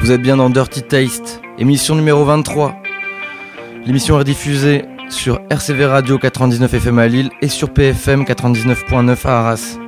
Vous 0.00 0.12
êtes 0.12 0.22
bien 0.22 0.38
dans 0.38 0.48
Dirty 0.48 0.82
Taste, 0.82 1.42
émission 1.58 1.94
numéro 1.94 2.24
23. 2.24 2.74
L'émission 3.84 4.18
est 4.18 4.24
diffusée 4.24 4.86
sur 5.10 5.38
RCV 5.50 5.84
Radio 5.84 6.18
99 6.18 6.72
FM 6.72 6.98
à 6.98 7.06
Lille 7.06 7.30
et 7.42 7.48
sur 7.48 7.70
PFM 7.70 8.22
99.9 8.22 9.26
à 9.26 9.40
Arras. 9.40 9.78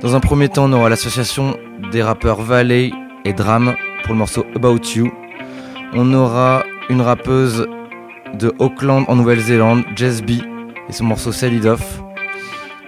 Dans 0.00 0.16
un 0.16 0.20
premier 0.20 0.48
temps, 0.48 0.64
on 0.64 0.72
aura 0.72 0.88
l'association 0.88 1.54
des 1.92 2.02
rappeurs 2.02 2.40
Valley 2.40 2.92
et 3.26 3.34
Dram 3.34 3.76
pour 4.04 4.14
le 4.14 4.18
morceau 4.20 4.46
About 4.54 4.80
You. 4.94 5.12
On 5.92 6.14
aura 6.14 6.64
une 6.88 7.02
rappeuse 7.02 7.66
de 8.38 8.54
Auckland 8.58 9.04
en 9.06 9.16
Nouvelle-Zélande, 9.16 9.84
Jess 9.96 10.22
B, 10.22 10.30
et 10.88 10.92
son 10.92 11.04
morceau 11.04 11.30
Sell 11.30 11.52
It 11.52 11.66
Off. 11.66 12.02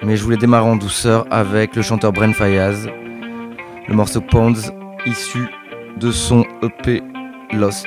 Mais 0.03 0.17
je 0.17 0.25
voulais 0.25 0.39
démarrer 0.39 0.71
en 0.71 0.77
douceur 0.77 1.27
avec 1.31 1.77
le 1.77 1.83
chanteur 1.83 2.13
Bren 2.13 2.33
Fayaz, 2.33 2.89
le 3.87 3.95
morceau 3.95 4.23
Ponds, 4.23 4.73
issu 5.05 5.47
de 5.97 6.13
son 6.13 6.45
EP 6.63 7.03
Lost. 7.53 7.87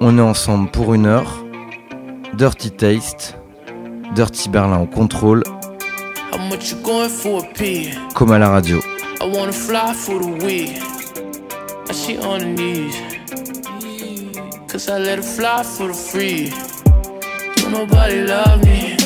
On 0.00 0.18
est 0.18 0.22
ensemble 0.22 0.70
pour 0.70 0.94
une 0.94 1.06
heure. 1.06 1.44
Dirty 2.34 2.70
Taste, 2.70 3.36
Dirty 4.14 4.48
Berlin 4.48 4.80
au 4.80 4.86
contrôle, 4.86 5.42
comme 8.14 8.32
à 8.32 8.38
la 8.38 8.48
radio. 8.48 8.78
I 9.20 9.24
wanna 9.24 9.52
fly 9.52 9.92
for 9.94 10.18
the 10.20 10.44
weed. 10.44 10.80
She 11.92 12.16
on 12.18 12.40
her 12.40 12.46
knees. 12.46 12.94
Cause 14.68 14.88
I 14.88 14.98
let 14.98 15.16
her 15.16 15.22
fly 15.22 15.62
for 15.62 15.88
the 15.88 15.94
free. 15.94 16.50
Don't 17.56 17.72
nobody 17.72 18.22
love 18.22 18.64
me. 18.64 18.96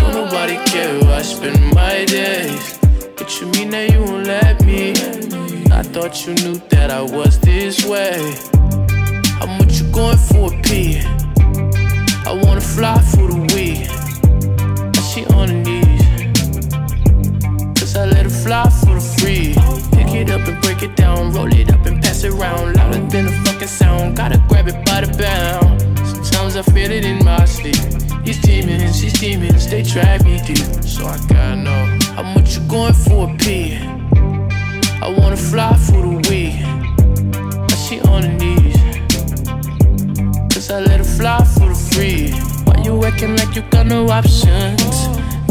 Don't 0.00 0.14
nobody 0.14 0.56
care 0.66 0.98
where 1.00 1.18
I 1.18 1.22
spend 1.22 1.74
my 1.74 2.04
days. 2.06 2.78
But 3.16 3.40
you 3.40 3.48
mean 3.48 3.70
that 3.70 3.90
you 3.92 4.00
won't 4.00 4.26
let 4.26 4.64
me? 4.64 5.23
I 5.74 5.82
thought 5.82 6.24
you 6.24 6.34
knew 6.34 6.54
that 6.70 6.92
I 6.92 7.02
was 7.02 7.40
this 7.40 7.84
way. 7.84 8.36
How 9.40 9.46
much 9.58 9.80
you 9.80 9.90
going 9.90 10.16
for 10.16 10.54
a 10.54 10.62
pee? 10.62 11.00
I 12.24 12.32
wanna 12.32 12.60
fly 12.60 12.96
for 13.02 13.26
the 13.26 13.40
weed. 13.52 13.90
She 15.10 15.26
on 15.34 15.48
her 15.48 15.62
knees. 15.66 16.04
Cause 17.76 17.96
I 17.96 18.06
let 18.06 18.22
her 18.22 18.30
fly 18.30 18.70
for 18.70 18.94
the 18.94 19.04
free. 19.18 19.54
Pick 19.96 20.14
it 20.14 20.30
up 20.30 20.46
and 20.46 20.62
break 20.62 20.82
it 20.82 20.94
down, 20.94 21.32
roll 21.32 21.52
it 21.52 21.72
up 21.72 21.84
and 21.86 22.00
pass 22.00 22.22
it 22.22 22.32
around. 22.32 22.76
Louder 22.76 23.00
than 23.08 23.26
a 23.26 23.32
fucking 23.44 23.66
sound, 23.66 24.16
gotta 24.16 24.40
grab 24.48 24.68
it 24.68 24.86
by 24.86 25.00
the 25.00 25.10
bound. 25.18 25.82
Sometimes 26.06 26.54
I 26.54 26.62
feel 26.62 26.92
it 26.92 27.04
in 27.04 27.24
my 27.24 27.44
sleep. 27.46 27.82
These 28.24 28.40
demons, 28.42 29.00
these 29.00 29.18
demons, 29.18 29.68
they 29.68 29.82
drag 29.82 30.24
me 30.24 30.40
deep. 30.46 30.84
So 30.84 31.04
I 31.04 31.18
gotta 31.26 31.56
know 31.56 31.98
how 32.14 32.22
much 32.22 32.54
you 32.56 32.62
going 32.68 32.94
for 32.94 33.28
a 33.28 33.36
P. 33.38 34.03
I 35.04 35.10
wanna 35.10 35.36
fly 35.36 35.76
for 35.76 36.00
the 36.00 36.16
weed. 36.30 36.64
But 37.68 37.76
she 37.76 38.00
on 38.00 38.22
her 38.22 38.32
knees. 38.40 38.74
Cause 40.50 40.70
I 40.70 40.80
let 40.80 40.96
her 40.96 41.04
fly 41.04 41.44
for 41.44 41.68
the 41.68 41.74
free. 41.92 42.30
Why 42.64 42.82
you 42.82 43.04
acting 43.04 43.36
like 43.36 43.54
you 43.54 43.60
got 43.68 43.84
no 43.84 44.08
options? 44.08 44.80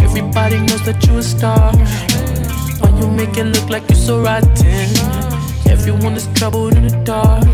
Everybody 0.01 0.57
knows 0.57 0.83
that 0.85 1.05
you 1.05 1.19
a 1.19 1.21
star. 1.21 1.71
Why 2.79 2.99
you 2.99 3.07
make 3.11 3.37
it 3.37 3.43
look 3.43 3.69
like 3.69 3.87
you're 3.89 4.03
so 4.09 4.23
rotten? 4.23 4.89
Everyone 5.69 6.15
is 6.15 6.27
troubled 6.33 6.73
in 6.75 6.87
the 6.87 6.97
dark. 7.05 7.45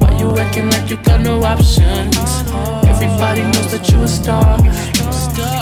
Why 0.00 0.16
you 0.20 0.38
acting 0.38 0.70
like 0.70 0.88
you 0.88 0.98
got 0.98 1.20
no 1.20 1.42
options? 1.42 2.16
Everybody 2.86 3.42
knows 3.42 3.72
that 3.74 3.90
you 3.90 4.04
a 4.04 4.06
star. 4.06 4.56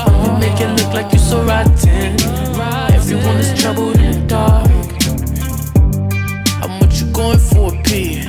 Why 0.04 0.14
you 0.22 0.32
make 0.38 0.60
it 0.60 0.68
look 0.78 0.92
like 0.92 1.10
you're 1.12 1.28
so 1.32 1.42
rotten? 1.44 2.20
Everyone 2.92 3.36
is 3.38 3.58
troubled 3.58 3.96
in 3.96 4.12
the 4.12 4.26
dark. 4.26 4.69
Going 7.12 7.38
for 7.38 7.74
a 7.74 7.82
P? 7.82 8.22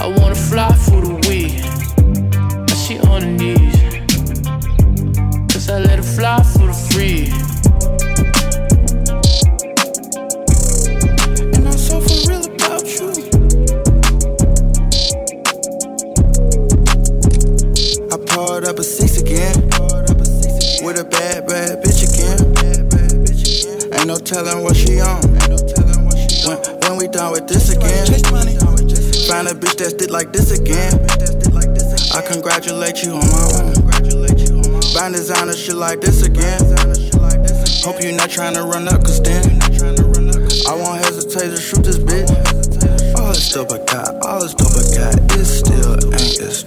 I 0.00 0.06
wanna 0.06 0.34
fly 0.34 0.72
for 0.74 1.00
the 1.00 1.14
weed. 1.28 1.62
But 2.66 2.76
she 2.76 2.98
on 3.00 3.22
her 3.22 3.30
knees. 3.30 3.76
Cause 5.52 5.68
I 5.70 5.78
let 5.78 5.96
her 5.96 6.02
fly 6.02 6.42
for 6.42 6.66
the 6.66 6.74
free. 6.90 7.30
And 11.54 11.66
I'm 11.66 11.78
for 11.78 12.18
real 12.28 12.44
about 12.54 12.84
you. 12.94 13.08
I 18.12 18.16
poured 18.26 18.64
up 18.66 18.78
a 18.78 18.84
six 18.84 19.18
again. 19.18 19.56
With 20.84 20.98
a 20.98 21.04
bad, 21.04 21.46
bad 21.46 21.82
bitch 21.82 22.02
again. 22.04 22.54
Ain't 23.94 24.06
no 24.06 24.16
telling 24.16 24.62
what 24.62 24.76
she 24.76 25.00
on. 25.00 25.33
We 27.04 27.10
done 27.10 27.32
with 27.32 27.46
this 27.46 27.68
again. 27.68 28.06
Find 29.28 29.46
a 29.46 29.52
bitch 29.52 29.76
that's 29.76 29.92
did 29.92 30.10
like 30.10 30.32
this 30.32 30.58
again. 30.58 30.94
I 32.16 32.22
congratulate 32.32 33.04
you 33.04 33.12
on 33.12 33.28
my 33.28 33.44
own. 33.60 33.74
Find 34.96 35.12
designer 35.12 35.52
shit 35.52 35.76
like 35.76 36.00
this 36.00 36.22
again. 36.22 36.60
Hope 37.84 38.02
you're 38.02 38.16
not 38.16 38.30
trying 38.30 38.54
to 38.54 38.62
run 38.62 38.88
up, 38.88 39.04
cause 39.04 39.20
then 39.20 39.44
I 40.66 40.74
won't 40.74 41.04
hesitate 41.04 41.50
to 41.50 41.60
shoot 41.60 41.84
this 41.84 41.98
bitch. 41.98 42.32
All 43.20 43.28
this 43.28 43.52
dope 43.52 43.72
I 43.72 43.84
got, 43.84 44.24
all 44.24 44.40
this 44.40 44.54
dope 44.54 44.72
I 44.72 44.84
got, 44.96 45.36
it 45.36 45.44
still 45.44 45.92
ain't 46.08 46.40
as 46.40 46.64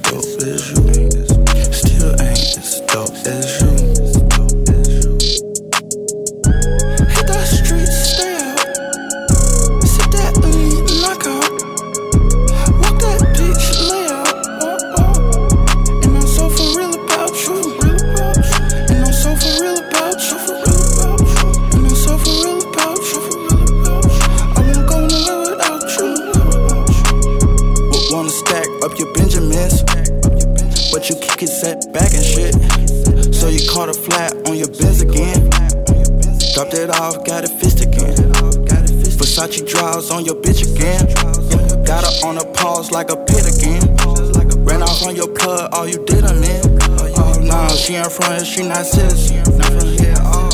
ain't 48.08 48.16
from 48.16 48.36
here, 48.36 48.46
she 48.46 48.64
not 48.68 48.86
citizen. 48.86 49.38
Not 49.58 49.66
from 49.68 49.90
here, 49.98 50.16
oh. 50.20 50.50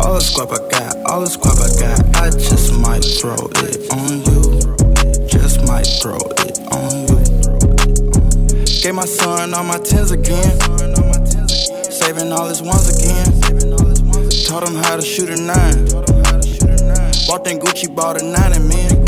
All 0.00 0.14
the 0.14 0.20
squab 0.20 0.52
I 0.52 0.58
got, 0.70 0.96
all 1.10 1.20
the 1.20 1.26
squab 1.26 1.58
I 1.58 1.68
got, 1.80 1.98
I 2.16 2.30
just 2.30 2.72
might 2.78 3.02
throw 3.02 3.34
it 3.64 3.90
on 3.92 4.22
you. 4.22 4.42
Just 5.26 5.66
might 5.66 5.86
throw 6.00 6.18
it 6.46 6.58
on 6.72 7.08
you. 7.08 7.18
Gave 8.82 8.94
my 8.94 9.04
son 9.04 9.54
all 9.54 9.64
my 9.64 9.78
tens 9.78 10.10
again. 10.10 10.60
Saving 11.90 12.32
all 12.32 12.48
his 12.48 12.62
ones 12.62 12.88
again. 12.94 13.26
Taught 14.46 14.68
him 14.68 14.76
how 14.76 14.96
to 14.96 15.02
shoot 15.02 15.30
a 15.30 15.36
nine. 15.36 15.86
Bought 17.26 17.44
that 17.44 17.60
Gucci, 17.60 17.94
bought 17.94 18.20
a 18.20 18.24
nine 18.24 18.52
and 18.52 18.68
man. 18.68 19.03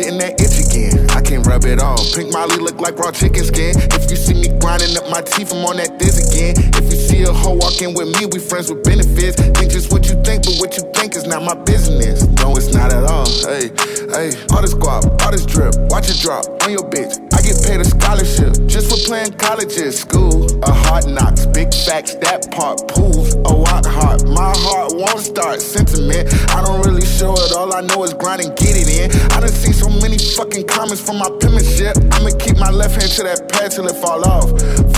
Getting 0.00 0.18
that 0.18 0.40
itch 0.40 0.56
again. 0.56 0.96
I 1.10 1.20
can't 1.20 1.44
rub 1.46 1.64
it 1.64 1.80
off. 1.80 2.00
Pink 2.14 2.32
Molly 2.32 2.56
look 2.56 2.80
like 2.80 2.96
raw 2.96 3.10
chicken 3.12 3.44
skin. 3.44 3.76
If 3.76 4.10
you 4.10 4.16
see 4.16 4.34
me 4.34 4.48
grinding 4.58 4.96
up 4.96 5.08
my 5.10 5.20
teeth, 5.20 5.52
I'm 5.52 5.64
on 5.64 5.76
that 5.76 5.98
this 5.98 6.16
again. 6.16 6.56
If 6.80 6.88
you 6.88 6.96
see 6.96 7.22
a 7.22 7.32
hoe 7.32 7.60
walking 7.60 7.92
with 7.92 8.08
me, 8.16 8.26
we 8.32 8.38
friends 8.38 8.72
with 8.72 8.82
benefits. 8.82 9.36
Think 9.36 9.70
just 9.70 9.92
what 9.92 10.08
you 10.08 10.16
think, 10.24 10.44
but 10.44 10.56
what 10.56 10.76
you 10.76 10.84
think 10.96 11.16
is 11.16 11.26
not 11.26 11.42
my 11.42 11.54
business. 11.54 12.24
No, 12.40 12.56
it's 12.56 12.72
not 12.72 12.92
at 12.92 13.04
all. 13.04 13.28
Hey, 13.44 13.68
hey, 14.08 14.32
all 14.52 14.62
this 14.62 14.74
guap, 14.74 15.04
all 15.20 15.32
this 15.32 15.44
drip, 15.44 15.76
watch 15.92 16.08
it 16.08 16.18
drop 16.20 16.46
on 16.64 16.72
your 16.72 16.88
bitch. 16.88 17.29
I 17.40 17.42
get 17.42 17.64
paid 17.64 17.80
a 17.80 17.84
scholarship 17.86 18.52
just 18.68 18.92
for 18.92 19.00
playing 19.08 19.32
college 19.38 19.72
at 19.78 19.94
school. 19.94 20.44
A 20.62 20.72
hard 20.84 21.06
knocks, 21.08 21.46
big 21.46 21.72
facts, 21.72 22.14
that 22.16 22.52
part 22.52 22.86
proves 22.86 23.32
a 23.32 23.54
walk 23.56 23.86
heart. 23.86 24.28
My 24.28 24.52
heart 24.60 24.92
won't 24.92 25.20
start 25.20 25.62
sentiment. 25.62 26.28
I 26.52 26.60
don't 26.60 26.84
really 26.84 27.06
show 27.06 27.32
it, 27.32 27.56
all 27.56 27.72
I 27.72 27.80
know 27.80 28.04
is 28.04 28.12
grind 28.12 28.42
and 28.42 28.54
get 28.58 28.76
it 28.76 28.92
in. 28.92 29.08
I 29.32 29.40
done 29.40 29.48
seen 29.48 29.72
so 29.72 29.88
many 29.88 30.18
fucking 30.18 30.68
comments 30.68 31.00
from 31.00 31.16
my 31.16 31.30
penmanship. 31.40 31.96
I'ma 32.12 32.36
keep 32.36 32.58
my 32.58 32.70
left 32.70 33.00
hand 33.00 33.10
to 33.12 33.22
that 33.22 33.48
pad 33.48 33.70
till 33.70 33.88
it 33.88 33.96
fall 33.96 34.20
off. 34.28 34.50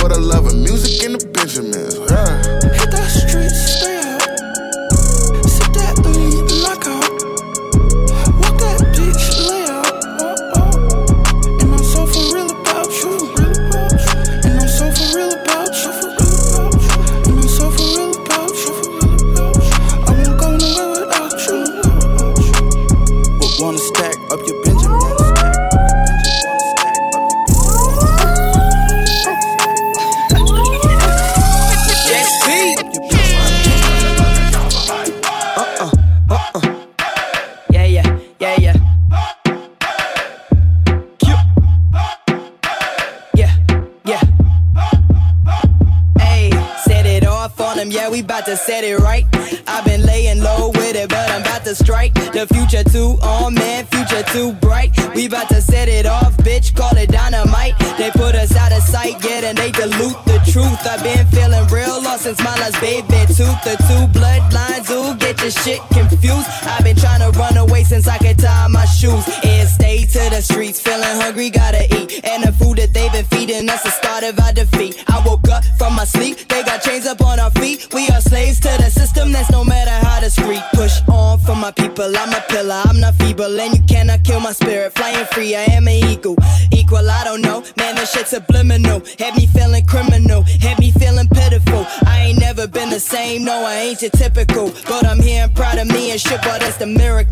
For 0.02 0.08
the 0.08 0.18
love 0.18 0.46
of 0.46 0.56
music 0.58 0.98
and 1.06 1.14
the 1.14 1.24
Benjamins. 1.24 1.94
Yeah. 2.10 2.61
ain't 93.92 94.02
your 94.02 94.10
typical. 94.10 94.72
But 94.88 95.06
I'm 95.06 95.20
here 95.20 95.44
and 95.44 95.54
proud 95.54 95.78
of 95.78 95.86
me 95.88 96.10
and 96.12 96.20
shit, 96.20 96.40
But 96.42 96.60
that's 96.60 96.78
the 96.78 96.86
miracle. 96.86 97.31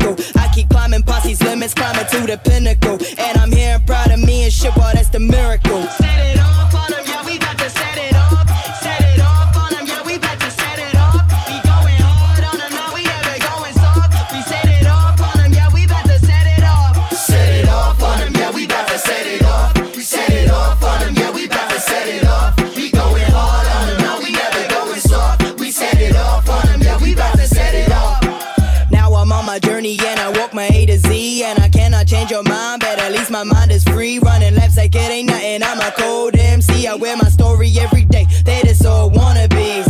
it 34.93 35.11
ain't 35.11 35.29
nothing. 35.29 35.63
I'm 35.63 35.79
a 35.79 35.91
cold 35.91 36.35
MC. 36.35 36.87
I 36.87 36.95
wear 36.95 37.15
my 37.17 37.29
story 37.29 37.71
every 37.79 38.05
day. 38.05 38.25
They 38.43 38.61
just 38.63 38.85
all 38.85 39.09
wannabes. 39.11 39.87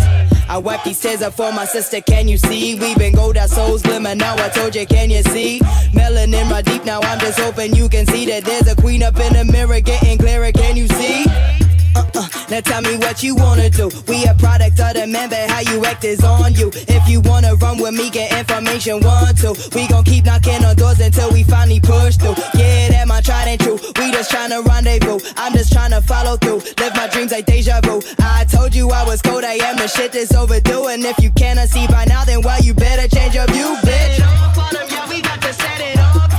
I 0.51 0.57
wipe 0.57 0.83
these 0.83 0.99
tears 0.99 1.21
up 1.21 1.33
for 1.33 1.49
my 1.53 1.63
sister, 1.63 2.01
can 2.01 2.27
you 2.27 2.37
see? 2.37 2.75
We've 2.75 2.97
been 2.97 3.15
gold 3.15 3.37
our 3.37 3.47
souls 3.47 3.81
glimmer, 3.81 4.15
now 4.15 4.35
I 4.35 4.49
told 4.49 4.75
you, 4.75 4.85
can 4.85 5.09
you 5.09 5.23
see? 5.23 5.59
Melanin 5.93 6.49
my 6.49 6.61
deep, 6.61 6.83
now 6.83 6.99
I'm 6.99 7.19
just 7.21 7.39
hoping 7.39 7.73
you 7.73 7.87
can 7.87 8.05
see 8.05 8.25
that 8.25 8.43
there's 8.43 8.67
a 8.67 8.75
queen 8.75 9.01
up 9.01 9.17
in 9.17 9.31
the 9.31 9.45
mirror 9.45 9.79
getting 9.79 10.17
clearer, 10.17 10.51
can 10.51 10.75
you 10.75 10.89
see? 10.89 11.60
Uh-uh. 11.95 12.27
Now 12.49 12.59
tell 12.61 12.81
me 12.81 12.97
what 12.97 13.23
you 13.23 13.35
wanna 13.35 13.69
do. 13.69 13.89
We 14.07 14.25
a 14.25 14.33
product 14.35 14.79
of 14.79 14.93
the 14.93 15.07
man, 15.07 15.29
but 15.29 15.49
how 15.49 15.61
you 15.61 15.83
act 15.85 16.03
is 16.03 16.23
on 16.23 16.53
you. 16.53 16.71
If 16.73 17.07
you 17.07 17.21
wanna 17.21 17.55
run 17.55 17.79
with 17.79 17.93
me, 17.93 18.09
get 18.09 18.31
information 18.37 18.99
one, 19.01 19.35
two. 19.35 19.55
We 19.73 19.87
gon' 19.87 20.03
keep 20.03 20.25
knocking 20.25 20.63
on 20.65 20.75
doors 20.75 20.99
until 20.99 21.31
we 21.31 21.43
finally 21.43 21.79
push 21.79 22.17
through. 22.17 22.35
Yeah, 22.55 22.89
that 22.89 23.07
my 23.07 23.21
tried 23.21 23.47
and 23.47 23.59
true. 23.59 23.79
We 23.97 24.11
just 24.11 24.31
tryna 24.31 24.65
rendezvous. 24.65 25.19
I'm 25.37 25.53
just 25.53 25.73
tryna 25.73 26.03
follow 26.03 26.37
through. 26.37 26.61
Live 26.79 26.95
my 26.95 27.07
dreams 27.07 27.31
like 27.31 27.45
deja 27.45 27.81
vu. 27.81 28.01
I 28.19 28.45
told 28.45 28.75
you 28.75 28.89
I 28.89 29.03
was 29.05 29.21
cold, 29.21 29.43
I 29.43 29.53
am 29.53 29.77
the 29.77 29.87
shit 29.87 30.11
that's 30.13 30.33
overdue. 30.33 30.87
And 30.87 31.03
if 31.05 31.21
you 31.21 31.31
cannot 31.31 31.69
see 31.69 31.87
by 31.87 32.05
now, 32.05 32.23
then 32.25 32.41
well, 32.41 32.61
you 32.61 32.73
better 32.73 33.07
change 33.07 33.35
your 33.35 33.47
view, 33.47 33.75
bitch. 33.83 34.19
Yeah, 34.19 35.09
we 35.09 35.21
got 35.21 35.41
to 35.41 35.53
set 35.53 35.79
it. 35.79 36.30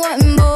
one 0.00 0.36
more. 0.36 0.49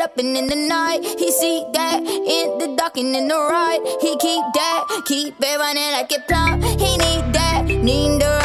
That 0.00 0.10
up 0.10 0.18
and 0.18 0.36
in 0.36 0.46
the 0.46 0.56
night. 0.56 1.04
He 1.18 1.30
see 1.32 1.64
that 1.72 2.00
in 2.00 2.58
the 2.58 2.74
dark 2.76 2.96
and 2.96 3.14
in 3.14 3.28
the 3.28 3.34
ride. 3.34 3.80
He 4.00 4.16
keep 4.16 4.44
that, 4.54 5.02
keep 5.06 5.34
it 5.40 5.58
running 5.58 5.92
like 5.92 6.12
a 6.12 6.20
plumb. 6.28 6.62
He 6.62 6.96
need 6.96 7.32
that, 7.34 7.64
need 7.66 8.20
the 8.20 8.39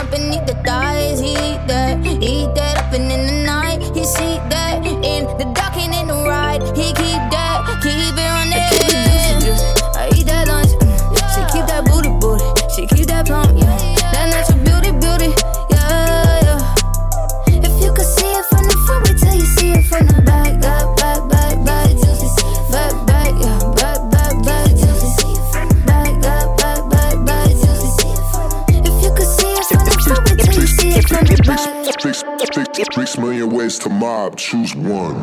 six, 32.75 32.95
six 32.95 33.17
million 33.17 33.49
ways 33.51 33.79
to 33.79 33.89
mob. 33.89 34.37
Choose 34.37 34.75
one. 34.75 35.21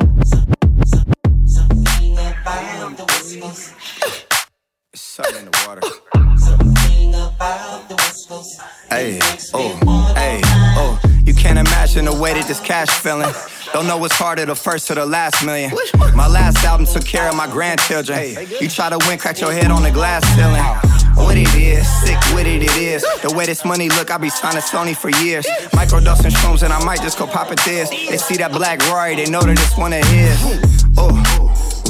Something 4.95 5.37
in 5.37 5.51
the 5.51 5.65
water. 5.67 5.83
Hey, 8.89 9.19
oh, 9.53 10.15
hey, 10.17 10.41
oh. 10.45 10.99
You 11.25 11.35
can't 11.35 11.59
imagine 11.59 12.07
the 12.07 12.15
way 12.15 12.33
that 12.33 12.49
this 12.49 12.61
cash 12.61 12.89
feeling. 12.89 13.31
Don't 13.75 13.87
know 13.87 13.99
what's 13.99 14.17
harder, 14.17 14.47
the 14.47 14.55
first 14.55 14.91
or 14.91 14.95
the 14.95 15.05
last 15.05 15.45
million. 15.45 15.71
My 16.15 16.27
last 16.27 16.65
album 16.65 16.87
took 16.87 17.05
care 17.05 17.29
of 17.29 17.37
my 17.37 17.47
grandchildren. 17.47 18.35
You 18.59 18.69
try 18.69 18.89
to 18.89 18.99
win, 19.07 19.19
crack 19.19 19.39
your 19.41 19.53
head 19.53 19.71
on 19.71 19.83
the 19.83 19.91
glass 19.91 20.25
ceiling. 20.35 20.63
What 21.27 21.37
it 21.37 21.55
is, 21.55 21.87
sick 22.01 22.19
with 22.35 22.47
it, 22.47 22.63
it 22.63 22.77
is. 22.77 23.03
The 23.21 23.35
way 23.37 23.45
this 23.45 23.67
money 23.67 23.91
look, 23.91 24.11
I 24.11 24.17
be 24.17 24.31
signing 24.31 24.63
Sony 24.63 24.97
for 24.97 25.11
years. 25.23 25.47
Microdosing 25.73 26.31
shrooms, 26.31 26.63
and 26.63 26.73
I 26.73 26.83
might 26.85 27.03
just 27.03 27.19
go 27.19 27.27
pop 27.27 27.53
it 27.53 27.61
this. 27.61 27.91
They 27.91 28.17
see 28.17 28.37
that 28.37 28.53
black 28.53 28.81
Rory, 28.89 29.15
they 29.17 29.31
know 29.31 29.43
that 29.43 29.59
it's 29.59 29.77
one 29.77 29.93
of 29.93 30.05
his. 30.05 30.73
Oh. 30.97 31.72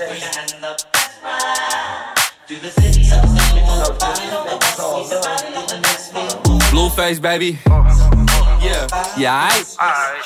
Uh. 0.00 0.06
Blueface, 6.70 7.20
baby. 7.20 7.58
Yeah, 8.62 8.86
yeah, 9.18 9.48
I. 9.50 10.22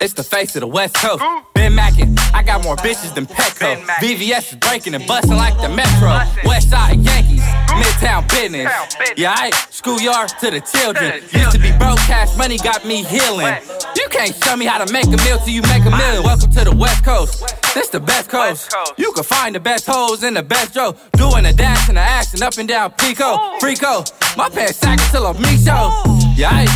It's 0.00 0.14
the 0.14 0.22
face 0.22 0.54
of 0.56 0.60
the 0.60 0.66
West 0.66 0.96
Coast. 0.96 1.22
Been 1.54 1.74
Mackin, 1.74 2.16
I 2.34 2.42
got 2.42 2.62
more 2.64 2.76
bitches 2.76 3.14
than 3.14 3.26
Petco. 3.26 3.84
VVS 4.00 4.52
is 4.52 4.58
breaking 4.58 4.94
and 4.94 5.06
busting 5.06 5.36
like 5.36 5.56
the 5.60 5.68
Metro. 5.68 6.08
West 6.44 6.70
Side 6.70 6.98
Yankees, 7.00 7.29
Midtown 7.78 8.28
business. 8.28 8.72
Yeah, 9.16 9.34
I 9.36 9.50
schoolyard 9.70 10.30
to 10.40 10.50
the 10.50 10.60
children. 10.60 11.22
Used 11.32 11.52
to 11.52 11.58
be 11.58 11.70
broke, 11.78 11.98
cash 11.98 12.36
money 12.36 12.58
got 12.58 12.84
me 12.84 13.02
healing. 13.04 13.54
You 13.96 14.08
can't 14.10 14.34
show 14.44 14.56
me 14.56 14.66
how 14.66 14.84
to 14.84 14.92
make 14.92 15.06
a 15.06 15.16
meal 15.24 15.38
till 15.38 15.48
you 15.48 15.62
make 15.62 15.84
a 15.84 15.90
million. 15.90 16.22
Welcome 16.22 16.50
to 16.52 16.64
the 16.64 16.74
West 16.74 17.04
Coast. 17.04 17.44
This 17.74 17.88
the 17.88 18.00
best 18.00 18.28
coast. 18.30 18.74
You 18.96 19.12
can 19.12 19.24
find 19.24 19.54
the 19.54 19.60
best 19.60 19.86
hoes 19.86 20.22
in 20.24 20.34
the 20.34 20.42
best 20.42 20.74
Joe. 20.74 20.96
Doing 21.12 21.44
the 21.44 21.52
dash 21.52 21.88
and 21.88 21.96
the 21.96 22.02
action 22.02 22.42
up 22.42 22.56
and 22.58 22.68
down 22.68 22.92
Pico. 22.92 23.58
Frico. 23.60 24.04
My 24.36 24.48
pants 24.48 24.78
sagging 24.78 25.06
till 25.10 25.26
I'm 25.26 25.40
me 25.40 25.56
show. 25.56 26.02
Yeah, 26.36 26.50
I. 26.52 26.66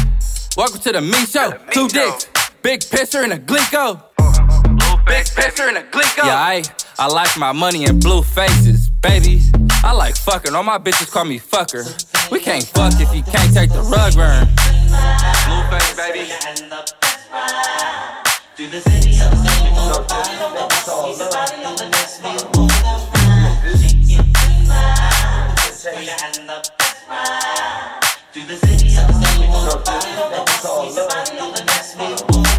Welcome 0.56 0.80
to 0.82 0.92
the 0.92 1.00
me 1.00 1.26
show. 1.26 1.50
Two 1.72 1.88
dicks. 1.88 2.28
Big 2.62 2.80
pisser 2.80 3.24
and 3.24 3.32
a 3.32 3.38
glico. 3.38 4.00
Big 5.06 5.26
pisser 5.26 5.68
and 5.68 5.78
a 5.78 5.82
glico. 5.82 6.24
Yeah, 6.24 6.36
I, 6.36 6.62
I 6.98 7.08
like 7.08 7.36
my 7.36 7.52
money 7.52 7.84
in 7.84 7.98
blue 7.98 8.22
faces, 8.22 8.88
baby. 8.88 9.42
I 9.84 9.92
like 9.92 10.16
fucking. 10.16 10.54
All 10.54 10.62
my 10.62 10.78
bitches 10.78 11.12
call 11.12 11.26
me 11.26 11.38
fucker. 11.38 11.84
We 12.32 12.40
can't 12.40 12.64
fuck 12.64 12.94
if 12.94 13.14
you 13.14 13.22
can't 13.22 13.52
take 13.52 13.70
the 13.70 13.82
rug 13.82 14.14
burn. 14.14 14.46
Blue 15.44 15.62
face, 15.68 15.94
baby. 15.94 16.30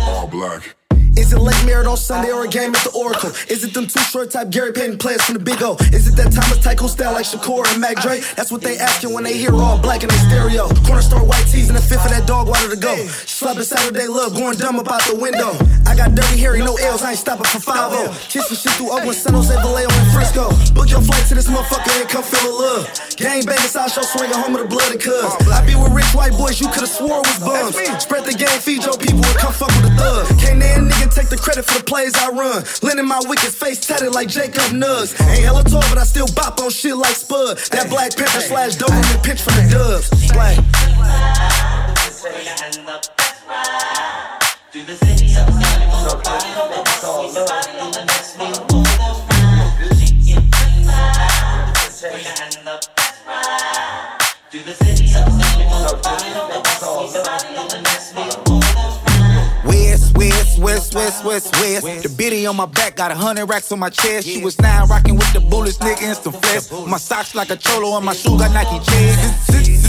All 0.07 0.27
black. 0.27 0.84
Is 1.17 1.31
it 1.31 1.39
Lake 1.39 1.55
Merritt 1.65 1.87
on 1.87 1.95
Sunday 1.95 2.31
or 2.31 2.43
a 2.43 2.47
game 2.47 2.75
at 2.75 2.83
the 2.83 2.91
Oracle? 2.91 3.31
Is 3.47 3.63
it 3.63 3.73
them 3.73 3.87
Too 3.87 4.03
Short 4.03 4.31
type 4.31 4.49
Gary 4.51 4.73
Payton 4.73 4.97
players 4.97 5.23
from 5.23 5.35
the 5.35 5.43
Big 5.43 5.63
O? 5.63 5.79
Is 5.95 6.11
it 6.11 6.15
that 6.19 6.35
Thomas 6.35 6.59
Tycho 6.59 6.87
style 6.87 7.13
like 7.13 7.23
Shakur 7.23 7.63
and 7.71 7.79
Mac 7.79 8.03
Dre? 8.03 8.19
That's 8.35 8.51
what 8.51 8.61
they 8.61 8.77
asking 8.77 9.13
when 9.13 9.23
they 9.23 9.37
hear 9.37 9.55
all 9.55 9.79
black 9.79 10.03
in 10.03 10.09
their 10.09 10.19
stereo. 10.27 10.67
Corner 10.83 11.01
store 11.01 11.23
white 11.23 11.47
tees 11.47 11.69
and 11.69 11.77
a 11.77 11.81
fifth 11.81 12.03
of 12.03 12.11
that 12.11 12.27
dog 12.27 12.47
water 12.47 12.67
to 12.67 12.75
go. 12.75 12.93
Slapping 13.07 13.63
Saturday 13.63 14.07
love, 14.07 14.35
going 14.35 14.57
dumb 14.57 14.79
about 14.79 15.01
the 15.07 15.15
window. 15.15 15.55
I 15.87 15.95
got 15.95 16.15
dirty 16.15 16.35
hair, 16.35 16.57
no 16.59 16.75
L's, 16.75 17.01
I 17.01 17.15
ain't 17.15 17.19
stopping 17.19 17.47
for 17.47 17.63
5 17.63 18.11
Kissing 18.27 18.57
shit 18.57 18.73
through 18.75 18.91
Oakland, 18.91 19.15
San 19.15 19.33
Jose, 19.33 19.55
Vallejo, 19.55 19.87
and 19.87 20.11
Frisco. 20.11 20.51
Book 20.75 20.91
your 20.91 20.99
flight 20.99 21.23
to 21.31 21.35
this 21.35 21.47
motherfucker 21.47 21.95
and 21.95 22.09
come 22.09 22.27
feel 22.27 22.43
the 22.43 22.51
love. 22.51 22.83
Gang 23.15 23.45
banging, 23.47 23.71
side 23.71 23.87
show 23.87 24.03
swinging 24.03 24.35
home 24.35 24.59
of 24.59 24.67
the 24.67 24.67
blood 24.67 24.91
and 24.91 24.99
cuz. 24.99 25.31
I 25.47 25.63
be 25.63 25.79
with 25.79 25.95
rich 25.95 26.11
white 26.11 26.35
boys, 26.35 26.59
you 26.59 26.67
could've 26.67 26.91
swore 26.91 27.23
was 27.23 27.39
bums. 27.39 27.79
Spread 28.03 28.27
the 28.27 28.35
game, 28.35 28.59
feed 28.59 28.83
your 28.83 28.99
people, 28.99 29.23
and 29.23 29.39
come 29.39 29.55
fuck 29.55 29.71
with 29.79 29.87
the 29.87 29.95
thug. 29.95 30.27
Can't 30.43 30.59
that 30.59 31.04
nigga 31.05 31.15
take 31.15 31.29
the 31.29 31.37
credit 31.37 31.65
for 31.65 31.79
the 31.79 31.83
plays 31.83 32.15
I 32.15 32.29
run. 32.29 32.63
Lending 32.81 33.07
my 33.07 33.21
wicked 33.25 33.51
face 33.51 33.85
tatted 33.85 34.13
like 34.13 34.27
Jacob 34.27 34.73
Nugs. 34.73 35.19
Ain't 35.29 35.43
hella 35.43 35.63
tall, 35.63 35.81
but 35.89 35.97
I 35.97 36.03
still 36.03 36.27
bop 36.35 36.59
on 36.59 36.69
shit 36.69 36.95
like 36.95 37.15
Spud. 37.15 37.57
That 37.71 37.89
Black 37.89 38.15
Panther 38.15 38.41
slash 38.41 38.75
Doberman 38.75 39.23
pitch 39.23 39.41
from 39.41 39.55
the 39.55 39.69
dubs. 39.71 40.09
Black. 40.31 40.57
West, 47.25 47.74
west, 60.95 61.23
west, 61.25 61.53
west. 61.61 62.03
The 62.03 62.09
biddy 62.09 62.45
on 62.45 62.55
my 62.55 62.65
back 62.65 62.95
got 62.95 63.11
a 63.11 63.15
hundred 63.15 63.45
racks 63.45 63.71
on 63.71 63.79
my 63.79 63.89
chest. 63.89 64.27
She 64.27 64.43
was 64.43 64.59
nine 64.59 64.87
rocking 64.87 65.15
with 65.15 65.31
the 65.33 65.41
bullets, 65.41 65.77
nigga, 65.77 66.03
and 66.03 66.17
some 66.17 66.33
flesh. 66.33 66.71
My 66.87 66.97
socks 66.97 67.35
like 67.35 67.49
a 67.49 67.57
cholo 67.57 67.95
and 67.97 68.05
my 68.05 68.13
shoe 68.13 68.37
got 68.37 68.51
Nike 68.51 68.79
chains. 68.89 69.84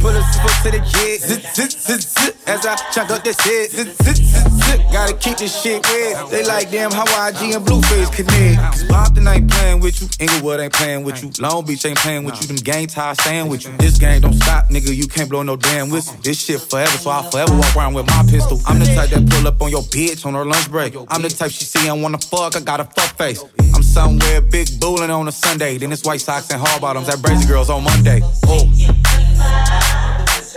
Put 0.00 0.14
a 0.14 0.22
foot 0.42 0.56
to 0.64 0.70
the 0.70 0.80
jet. 0.84 1.20
Zit, 1.20 1.42
zit, 1.54 1.72
zit, 1.72 2.02
zit. 2.02 2.36
As 2.46 2.64
I 2.66 2.76
chunk 2.92 3.10
up 3.10 3.24
this 3.24 3.38
head. 3.40 3.70
Zit, 3.70 3.88
zit, 4.02 4.16
zit, 4.16 4.52
zit. 4.52 4.80
Gotta 4.92 5.14
keep 5.14 5.38
this 5.38 5.62
shit 5.62 5.86
red. 5.88 6.30
They 6.30 6.44
like 6.44 6.70
damn 6.70 6.90
how 6.90 7.04
YG 7.04 7.56
and 7.56 7.64
Blueface 7.66 8.12
connect. 8.12 8.60
Cause 8.60 8.84
Bompton 8.84 9.26
ain't 9.32 9.50
playing 9.50 9.80
with 9.80 10.00
you. 10.00 10.08
Inglewood 10.20 10.60
ain't 10.60 10.72
playing 10.72 11.04
with 11.04 11.22
you. 11.22 11.30
Long 11.40 11.64
Beach 11.64 11.84
ain't 11.84 11.98
playing 11.98 12.24
with 12.24 12.40
you. 12.40 12.46
Them 12.46 12.56
gang 12.56 12.86
ties 12.86 13.20
staying 13.20 13.48
with 13.48 13.64
you. 13.66 13.76
This 13.78 13.98
game 13.98 14.20
don't 14.22 14.34
stop, 14.34 14.68
nigga. 14.68 14.94
You 14.94 15.08
can't 15.08 15.28
blow 15.28 15.42
no 15.42 15.56
damn 15.56 15.90
whistle. 15.90 16.16
This 16.22 16.40
shit 16.44 16.60
forever, 16.60 16.96
so 16.98 17.10
I'll 17.10 17.30
forever 17.30 17.54
walk 17.56 17.76
around 17.76 17.94
with 17.94 18.06
my 18.06 18.22
pistol. 18.28 18.60
I'm 18.66 18.78
the 18.78 18.86
type 18.86 19.10
that 19.10 19.28
pull 19.28 19.46
up 19.48 19.60
on 19.60 19.70
your 19.70 19.82
bitch 19.82 20.24
on 20.26 20.34
her 20.34 20.44
lunch 20.44 20.70
break. 20.70 20.94
I'm 21.08 21.22
the 21.22 21.28
type 21.28 21.50
she 21.50 21.64
see 21.64 21.88
and 21.88 22.02
wanna 22.02 22.18
fuck. 22.18 22.56
I 22.56 22.60
got 22.60 22.80
a 22.80 22.84
fuck 22.84 23.16
face. 23.16 23.42
I'm 23.74 23.82
somewhere 23.82 24.40
big 24.40 24.68
bullin' 24.80 25.10
on 25.10 25.28
a 25.28 25.32
Sunday. 25.32 25.78
Then 25.78 25.92
it's 25.92 26.04
white 26.04 26.20
socks 26.20 26.50
and 26.50 26.60
hard 26.60 26.80
bottoms 26.80 27.08
at 27.08 27.18
Brazy 27.18 27.46
Girls 27.48 27.70
on 27.70 27.84
Monday. 27.84 28.20
Oh. 28.46 28.95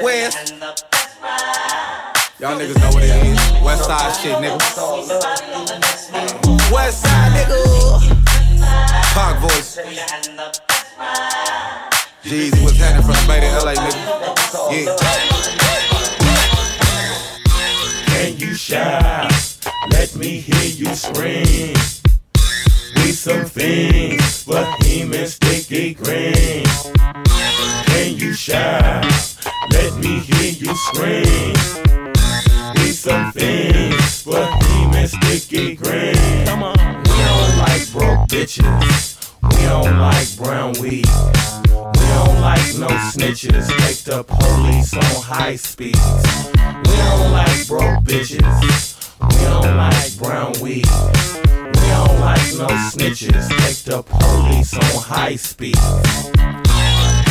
West. 0.01 0.53
Y'all 2.39 2.57
niggas 2.57 2.79
know 2.79 2.89
what 2.93 3.03
it 3.03 3.11
is. 3.25 3.39
West 3.63 3.85
side 3.85 4.15
shit, 4.15 4.35
nigga. 4.37 4.57
West 6.71 7.01
side, 7.01 7.31
nigga. 7.33 7.59
Park 9.13 9.39
voice. 9.39 9.77
Jeezy, 12.23 12.63
what's 12.63 12.77
happening 12.77 13.03
from 13.03 13.13
the 13.13 13.25
Bay 13.27 13.39
to 13.41 13.47
LA, 13.65 13.73
nigga? 13.73 14.01
Yeah. 14.71 14.95
Can 18.05 18.37
you 18.37 18.53
shout? 18.53 19.31
Let 19.91 20.15
me 20.15 20.39
hear 20.39 20.63
you 20.63 20.95
scream. 20.95 21.98
We 23.19 23.33
some 23.33 23.45
fiends, 23.47 24.45
behemoth 24.45 25.27
sticky 25.31 25.93
green. 25.93 26.63
Can 27.85 28.15
you 28.15 28.31
shout? 28.31 29.03
Let 29.73 29.93
me 29.97 30.19
hear 30.19 30.53
you 30.53 30.73
scream. 30.73 31.53
We 32.75 32.91
some 32.93 33.33
fiends, 33.33 34.23
behemoth 34.23 35.09
sticky 35.09 35.75
green. 35.75 36.45
Come 36.45 36.63
on. 36.63 36.77
We 36.77 37.09
don't 37.09 37.57
like 37.57 37.91
broke 37.91 38.29
bitches. 38.29 39.33
We 39.43 39.65
don't 39.65 39.99
like 39.99 40.37
brown 40.37 40.75
weed. 40.79 41.05
We 41.67 42.05
don't 42.15 42.39
like 42.39 42.73
no 42.77 42.87
snitches. 43.11 43.67
Take 43.79 43.97
the 44.05 44.23
police 44.23 44.93
on 44.93 45.21
high 45.21 45.57
speeds. 45.57 45.99
We 46.55 46.95
don't 46.95 47.33
like 47.33 47.67
broke 47.67 48.01
bitches. 48.05 49.11
We 49.19 49.43
don't 49.43 49.75
like 49.75 50.17
brown 50.17 50.53
weed. 50.61 51.38
Like 52.19 52.51
no 52.57 52.67
snitches. 52.91 53.47
Take 53.47 53.83
the 53.85 54.03
police 54.03 54.73
on 54.73 55.03
high 55.03 55.35
speed. 55.37 55.75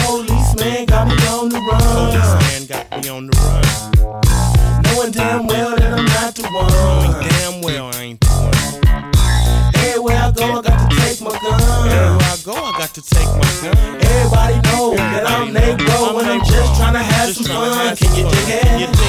Policeman 0.02 0.86
got 0.86 1.06
me 1.08 1.26
on 1.28 1.48
the 1.50 1.60
run. 1.60 1.80
Policeman 1.80 2.66
got 2.66 3.02
me 3.02 3.08
on 3.10 3.26
the 3.26 3.36
run. 3.36 4.82
Knowing 4.82 5.12
damn 5.12 5.46
well 5.46 5.76
that 5.76 5.92
I'm 5.92 6.04
not 6.06 6.34
the 6.34 6.42
one. 6.48 6.72
Knowing 6.72 7.28
damn 7.28 7.60
well 7.60 7.90
I 7.94 8.02
ain't 8.02 8.20
the 8.20 8.28
one. 8.28 9.74
Everywhere 9.76 10.16
I 10.16 10.32
go, 10.32 10.44
I 10.44 10.62
got 10.62 10.90
to 10.90 10.96
take 10.96 11.20
my 11.20 11.30
gun. 11.30 11.60
Everywhere 11.88 12.18
I 12.22 12.38
go, 12.44 12.54
I 12.54 12.72
got 12.78 12.94
to 12.94 13.02
take 13.02 13.28
my 13.28 13.50
gun. 13.60 13.76
Everybody 14.00 14.54
know 14.68 14.94
that 14.96 15.24
I'm 15.26 15.52
Negro 15.52 16.14
when 16.16 16.26
I'm 16.26 16.40
just 16.40 16.80
trying 16.80 16.94
to 16.94 17.02
have 17.02 17.34
some 17.34 17.44
fun. 17.44 17.96
Can 17.96 18.16
you 18.16 18.24
dig 18.30 18.88
it? 18.88 19.07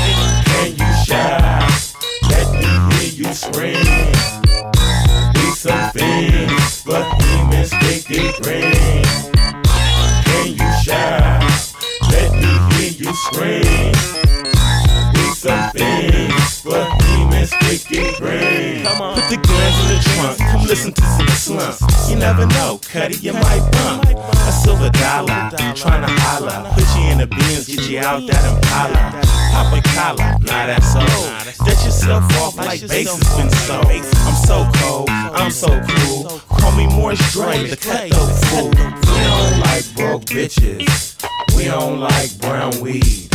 Demons 7.90 8.06
think 8.06 8.38
they 8.44 9.39
green. 18.18 18.84
Come 18.84 19.02
on. 19.02 19.16
Put 19.16 19.30
the 19.30 19.38
guns 19.38 19.76
in 19.82 19.88
the 19.96 20.00
trunk. 20.16 20.38
Come 20.40 20.64
listen 20.68 20.94
to 20.94 21.02
some 21.02 21.28
slumps. 21.28 22.10
You 22.10 22.18
never 22.18 22.46
know, 22.48 22.80
Cuddy, 22.84 23.18
you 23.18 23.34
might 23.34 23.64
bump 23.72 24.06
a 24.06 24.52
silver 24.52 24.90
dollar. 24.90 25.50
Trying 25.76 26.06
to 26.06 26.12
holler, 26.22 26.72
put 26.74 26.86
you 26.96 27.12
in 27.12 27.18
the 27.20 27.28
bins, 27.28 27.68
get 27.68 27.90
you 27.90 28.00
out 28.00 28.26
that 28.28 28.44
Impala. 28.46 29.22
Pop 29.52 29.74
a 29.74 29.82
collar, 29.96 30.38
nah 30.42 30.66
that's 30.68 30.96
all. 30.96 31.66
Get 31.66 31.84
yourself 31.86 32.24
off 32.38 32.58
like 32.58 32.82
bases 32.88 33.20
been 33.38 33.50
sold. 33.50 33.86
I'm 33.86 34.36
so 34.36 34.70
cold, 34.76 35.10
I'm 35.10 35.52
so 35.52 35.82
cool. 35.88 36.40
Call 36.58 36.72
me 36.76 36.88
Morris 36.88 37.34
Dre, 37.34 37.68
the 37.68 37.78
cutthroat 37.78 38.32
fool. 38.46 38.70
We 38.70 39.20
don't 39.24 39.60
like 39.60 39.86
broke 39.96 40.26
bitches. 40.26 41.16
We 41.56 41.66
don't 41.66 42.00
like 42.00 42.38
brown 42.40 42.80
weed. 42.82 43.29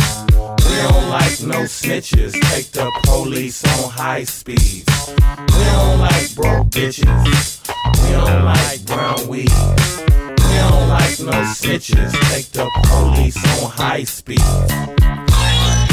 We 0.75 0.81
don't 0.81 1.09
like 1.09 1.41
no 1.41 1.63
snitches. 1.63 2.33
Take 2.51 2.71
the 2.71 2.91
police 3.05 3.63
on 3.63 3.89
high 3.89 4.25
speeds. 4.25 4.83
We 5.07 5.63
don't 5.71 5.99
like 5.99 6.35
broke 6.35 6.67
bitches. 6.67 7.61
We 8.03 8.11
don't 8.11 8.43
like 8.43 8.85
brown 8.85 9.25
weed. 9.25 9.47
We 9.47 10.55
don't 10.59 10.89
like 10.89 11.17
no 11.21 11.31
snitches. 11.55 12.11
Take 12.29 12.51
the 12.51 12.69
police 12.83 13.37
on 13.63 13.71
high 13.71 14.03
speeds. 14.03 14.43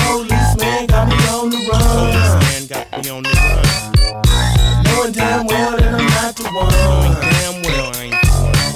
Policeman 0.02 0.86
got 0.88 1.06
me 1.06 1.14
on 1.30 1.50
the 1.50 1.58
run. 1.70 1.80
Policeman 1.86 2.66
got 2.66 3.04
me 3.04 3.10
on 3.10 3.22
the 3.22 3.30
run. 3.30 4.82
Knowing 4.82 5.12
damn 5.12 5.46
well 5.46 5.76
that 5.76 5.94
I'm 5.94 6.06
not 6.08 6.34
the 6.34 6.42
one. 6.50 6.72
Knowing 6.72 7.14
damn 7.22 7.62
well 7.62 7.92
I 7.94 8.02
ain't 8.02 8.20
the 8.20 8.32
one. 8.42 8.66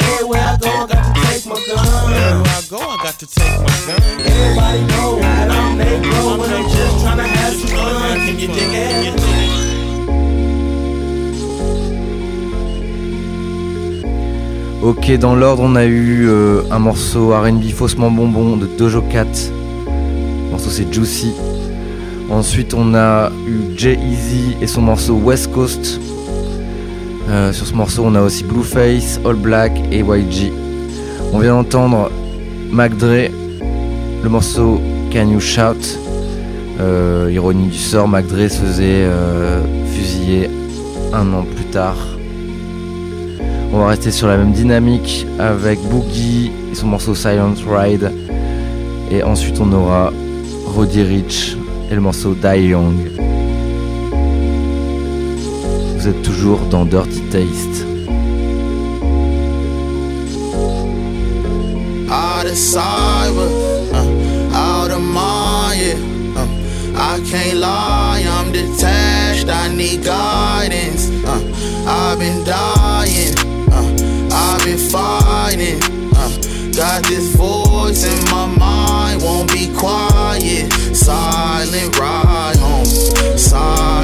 Everywhere 0.00 0.42
I 0.42 0.56
go, 0.60 0.68
I 0.68 0.86
got 0.88 1.14
to 1.14 1.20
take 1.30 1.46
my 1.46 1.54
gun. 1.68 2.45
Everywhere 2.66 2.84
I 2.84 2.96
go, 2.96 3.00
I 3.00 3.04
got 3.04 3.18
to 3.18 3.26
take 3.26 3.58
my 3.60 3.78
gun. 3.86 4.02
Everybody 4.20 4.80
know 4.86 5.18
that 5.20 5.50
I'm 5.50 5.78
Negro 5.78 6.38
when 6.38 6.50
I'm 6.50 6.68
just 6.68 7.04
trying 7.04 7.18
to 7.18 7.22
have 7.24 7.54
some 7.54 7.68
fun. 7.68 8.18
Can 8.18 8.38
you 8.38 8.48
dig 8.48 8.74
it? 8.74 9.14
Ok, 14.82 15.18
dans 15.18 15.34
l'ordre, 15.34 15.62
on 15.62 15.74
a 15.76 15.84
eu 15.84 16.28
euh, 16.28 16.62
un 16.70 16.78
morceau 16.78 17.32
RB 17.32 17.70
faussement 17.72 18.10
bonbon 18.10 18.56
de 18.56 18.66
Dojo 18.66 19.02
Cat. 19.02 19.26
Le 19.86 20.50
morceau 20.50 20.70
c'est 20.70 20.92
Juicy. 20.92 21.34
Ensuite, 22.30 22.74
on 22.74 22.94
a 22.94 23.30
eu 23.46 23.76
Jay 23.76 23.94
Easy 23.94 24.56
et 24.60 24.66
son 24.66 24.82
morceau 24.82 25.14
West 25.14 25.52
Coast. 25.52 26.00
Euh, 27.28 27.52
sur 27.52 27.66
ce 27.66 27.74
morceau, 27.74 28.04
on 28.04 28.14
a 28.14 28.22
aussi 28.22 28.44
Blueface, 28.44 29.20
All 29.24 29.36
Black 29.36 29.72
et 29.90 30.00
YG. 30.00 30.52
On 31.32 31.40
vient 31.40 31.54
d'entendre 31.54 32.10
Mac 32.70 32.96
Dre, 32.96 33.30
le 34.22 34.28
morceau 34.28 34.80
Can 35.12 35.28
You 35.30 35.40
Shout. 35.40 35.98
Euh, 36.78 37.30
ironie 37.32 37.68
du 37.68 37.78
sort, 37.78 38.06
Mac 38.06 38.26
Dre 38.26 38.48
se 38.48 38.58
faisait 38.58 39.04
euh, 39.04 39.62
fusiller 39.86 40.50
un 41.12 41.32
an 41.32 41.44
plus 41.44 41.64
tard. 41.66 41.96
On 43.72 43.78
va 43.78 43.88
rester 43.88 44.10
sur 44.10 44.28
la 44.28 44.36
même 44.36 44.52
dynamique 44.52 45.26
avec 45.38 45.80
Boogie 45.90 46.52
et 46.70 46.74
son 46.74 46.86
morceau 46.88 47.14
Silent 47.14 47.54
Ride. 47.66 48.12
Et 49.10 49.22
ensuite 49.22 49.60
on 49.60 49.72
aura 49.72 50.12
Roddy 50.66 51.02
Rich 51.02 51.56
et 51.90 51.94
le 51.94 52.00
morceau 52.00 52.34
Die 52.34 52.68
Young. 52.68 52.94
Vous 55.96 56.08
êtes 56.08 56.22
toujours 56.22 56.60
dans 56.70 56.84
Dirty 56.84 57.20
Taste. 57.30 57.95
Cyber, 62.56 63.50
uh, 63.92 64.56
out 64.56 64.90
of 64.90 65.02
mind, 65.02 65.78
yeah. 65.78 66.40
Uh, 66.40 66.48
I 66.96 67.20
can't 67.28 67.58
lie, 67.58 68.24
I'm 68.26 68.50
detached, 68.50 69.48
I 69.48 69.68
need 69.74 70.02
guidance. 70.02 71.10
Uh, 71.22 71.84
I've 71.86 72.18
been 72.18 72.44
dying, 72.44 73.36
uh, 73.70 74.32
I've 74.32 74.64
been 74.64 74.78
fighting. 74.78 75.82
Uh, 76.16 76.32
got 76.74 77.04
this 77.04 77.34
voice 77.36 78.04
in 78.04 78.24
my 78.30 78.46
mind, 78.46 79.22
won't 79.22 79.52
be 79.52 79.70
quiet. 79.76 80.72
Silent 80.96 81.98
ride 81.98 82.56
home, 82.56 82.86
silent 83.36 83.95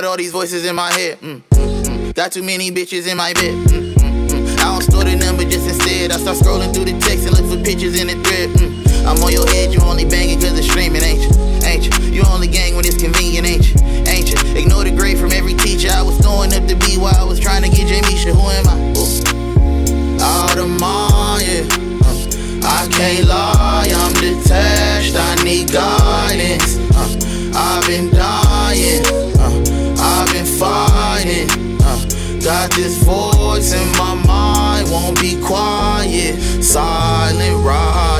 got 0.00 0.08
all 0.08 0.16
these 0.16 0.32
voices 0.32 0.64
in 0.64 0.74
my 0.74 0.90
head. 0.92 1.20
Mm, 1.20 1.42
mm, 1.50 1.84
mm. 1.84 2.14
Got 2.14 2.32
too 2.32 2.42
many 2.42 2.70
bitches 2.70 3.06
in 3.06 3.18
my 3.18 3.34
bed. 3.34 3.52
Mm, 3.68 3.92
mm, 3.92 4.28
mm. 4.28 4.58
I 4.58 4.64
don't 4.72 4.82
store 4.82 5.04
the 5.04 5.14
number 5.14 5.44
just 5.44 5.68
instead. 5.68 6.10
I 6.10 6.16
start 6.16 6.38
scrolling 6.38 6.72
through 6.72 6.86
the 6.86 6.96
text 7.00 7.28
and 7.28 7.36
look 7.36 7.44
for 7.44 7.62
pictures 7.62 8.00
in 8.00 8.06
the 8.06 8.16
thread. 8.24 8.48
I'm 9.04 9.20
on 9.22 9.30
your 9.30 9.46
head, 9.48 9.74
you 9.74 9.80
only 9.80 10.06
banging 10.06 10.40
cause 10.40 10.56
it's 10.56 10.68
streaming, 10.68 11.02
ain't 11.02 11.20
you? 11.20 11.30
Ain't 11.68 11.84
you? 11.84 11.92
You 12.16 12.22
only 12.32 12.48
gang 12.48 12.76
when 12.76 12.86
it's 12.86 12.96
convenient, 12.96 13.46
ain't 13.46 13.68
you? 13.68 13.76
Ain't 14.08 14.32
you? 14.32 14.40
Ignore 14.56 14.84
the 14.84 14.92
grade 14.96 15.18
from 15.18 15.32
every 15.32 15.52
teacher. 15.52 15.90
I 15.92 16.00
was 16.00 16.16
throwing 16.16 16.54
up 16.54 16.64
the 16.66 16.76
B 16.76 16.96
while 16.96 17.16
I 17.16 17.24
was 17.24 17.38
trying 17.38 17.62
to 17.62 17.68
get 17.68 17.84
Jamisha. 17.84 18.32
Who 18.32 18.44
am 18.56 18.66
I? 18.72 18.76
Ooh. 18.96 20.22
Out 20.24 20.56
of 20.56 20.70
mind, 20.80 21.44
yeah. 21.44 21.68
I 22.64 22.88
can't 22.88 23.28
lie, 23.28 23.92
I'm 23.92 24.14
detached. 24.16 25.16
I 25.16 25.44
need 25.44 25.70
guidance. 25.70 26.79
Got 32.50 32.72
this 32.72 33.00
voice 33.04 33.72
in 33.72 33.92
my 33.92 34.12
mind, 34.26 34.90
won't 34.90 35.20
be 35.20 35.40
quiet. 35.40 36.34
Silent 36.60 37.64
ride 37.64 38.19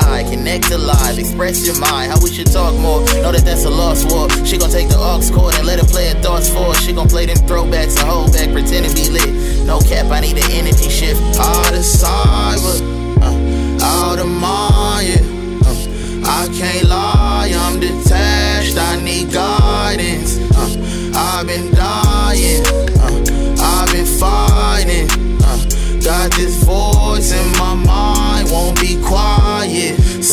high. 0.00 0.22
Connect 0.24 0.64
to 0.68 0.78
express 1.18 1.66
your 1.66 1.78
mind. 1.78 2.12
How 2.12 2.18
we 2.22 2.30
should 2.32 2.50
talk 2.50 2.74
more. 2.74 3.00
Know 3.22 3.32
that 3.32 3.44
that's 3.44 3.64
a 3.64 3.70
lost 3.70 4.10
war. 4.10 4.28
She 4.44 4.58
gon' 4.58 4.70
take 4.70 4.88
the 4.88 4.98
aux 4.98 5.22
cord 5.34 5.54
and 5.54 5.66
let 5.66 5.78
her 5.78 5.86
play 5.86 6.08
her 6.08 6.20
thoughts 6.20 6.48
for. 6.48 6.74
She 6.76 6.92
gon' 6.92 7.08
play 7.08 7.26
them 7.26 7.36
throwbacks 7.48 7.98
and 7.98 8.08
hold 8.08 8.32
back, 8.32 8.50
pretend 8.52 8.86
to 8.86 8.94
be 8.94 9.08
lit. 9.10 9.66
No 9.66 9.80
cap, 9.80 10.06
I 10.10 10.20
need 10.20 10.38
an 10.38 10.50
energy 10.50 10.88
shift. 10.88 11.20
Out 11.38 11.72
of 11.72 11.84
cyber, 11.84 12.80
uh, 13.22 13.34
yeah. 15.02 15.22
Uh, 15.64 16.26
I 16.26 16.48
can't 16.58 16.88
lie, 16.88 17.52
I'm 17.54 17.80
detached. 17.80 18.76
I 18.76 19.00
need 19.02 19.32
guidance. 19.32 20.38
Uh, 20.56 21.12
I've 21.14 21.46
been 21.46 21.70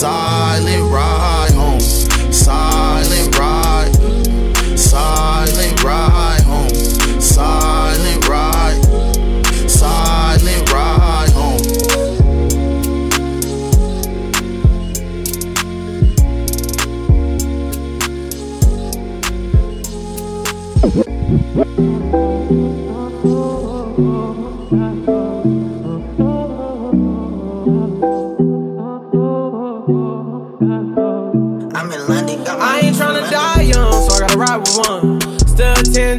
quiet. 0.03 0.34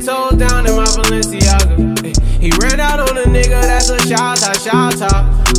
Toes 0.06 0.38
down 0.38 0.64
in 0.68 0.76
my 0.76 0.84
Balenciaga. 0.84 1.74
Eh, 2.06 2.14
he 2.38 2.50
ran 2.62 2.78
out 2.78 3.00
on 3.00 3.18
a 3.18 3.22
nigga, 3.22 3.60
that's 3.60 3.90
a 3.90 3.98
shot 4.06 4.38
top, 4.38 4.54
shot. 4.54 5.10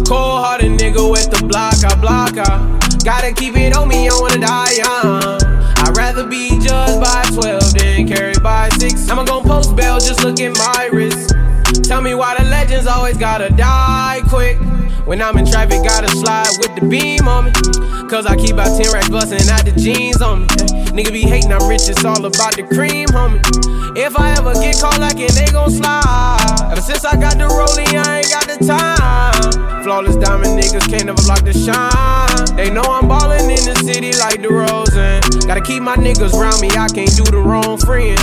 Cold 0.07 0.39
hearted 0.39 0.71
nigga 0.79 1.03
with 1.11 1.29
the 1.29 1.45
block, 1.45 1.75
I 1.83 1.93
block 1.99 2.37
out. 2.37 2.63
Gotta 3.03 3.33
keep 3.33 3.57
it 3.57 3.75
on 3.75 3.89
me, 3.89 4.07
I 4.07 4.13
wanna 4.13 4.39
die 4.39 4.71
young. 4.71 5.43
I'd 5.83 5.97
rather 5.97 6.25
be 6.25 6.57
judged 6.59 7.01
by 7.03 7.25
12 7.33 7.73
than 7.73 8.07
carried 8.07 8.41
by 8.41 8.69
6. 8.79 9.09
I'ma 9.09 9.25
gon' 9.25 9.43
post 9.43 9.75
bail, 9.75 9.99
just 9.99 10.23
look 10.23 10.39
at 10.39 10.57
my 10.57 10.89
wrist. 10.93 11.35
Tell 11.83 12.01
me 12.01 12.15
why 12.15 12.37
the 12.37 12.45
legends 12.45 12.87
always 12.87 13.17
gotta 13.17 13.49
die 13.49 14.21
quick. 14.29 14.57
When 15.07 15.21
I'm 15.21 15.37
in 15.37 15.45
traffic, 15.45 15.87
gotta 15.87 16.09
slide 16.09 16.51
with 16.59 16.75
the 16.75 16.85
beam 16.85 17.29
on 17.29 17.45
me. 17.45 17.51
Cause 18.09 18.25
I 18.25 18.35
keep 18.35 18.57
out 18.57 18.75
10 18.75 18.91
racks 18.91 19.07
bustin' 19.07 19.47
out 19.47 19.63
the 19.63 19.71
jeans 19.71 20.21
on 20.21 20.41
me. 20.41 20.47
Nigga 20.91 21.13
be 21.13 21.21
hating, 21.21 21.53
I'm 21.53 21.65
rich, 21.69 21.87
it's 21.87 22.03
all 22.03 22.19
about 22.25 22.57
the 22.59 22.63
cream, 22.67 23.07
homie. 23.15 23.39
If 23.95 24.19
I 24.19 24.35
ever 24.35 24.53
get 24.55 24.75
caught 24.81 24.99
like 24.99 25.15
it, 25.19 25.31
they 25.31 25.47
gon' 25.47 25.71
slide. 25.71 26.71
Ever 26.71 26.81
since 26.81 27.05
I 27.05 27.15
got 27.15 27.39
the 27.39 27.47
rollie, 27.47 27.87
I 27.87 28.19
ain't 28.19 28.29
got 28.29 28.51
the 28.51 28.59
time. 28.59 29.81
Flawless 29.83 30.17
diamond 30.17 30.59
niggas 30.59 30.89
can't 30.91 31.05
never 31.05 31.23
block 31.23 31.39
the 31.47 31.55
shine. 31.55 32.57
They 32.57 32.69
know 32.69 32.83
I'm 32.83 33.07
ballin' 33.07 33.47
in 33.47 33.63
the 33.63 33.79
city 33.87 34.11
like 34.19 34.41
the 34.41 34.51
Rosen. 34.51 35.23
Gotta 35.47 35.61
keep 35.61 35.81
my 35.81 35.95
niggas 35.95 36.33
round 36.33 36.59
me, 36.59 36.67
I 36.75 36.91
can't 36.91 37.15
do 37.15 37.23
the 37.23 37.39
wrong 37.39 37.77
friend. 37.79 38.19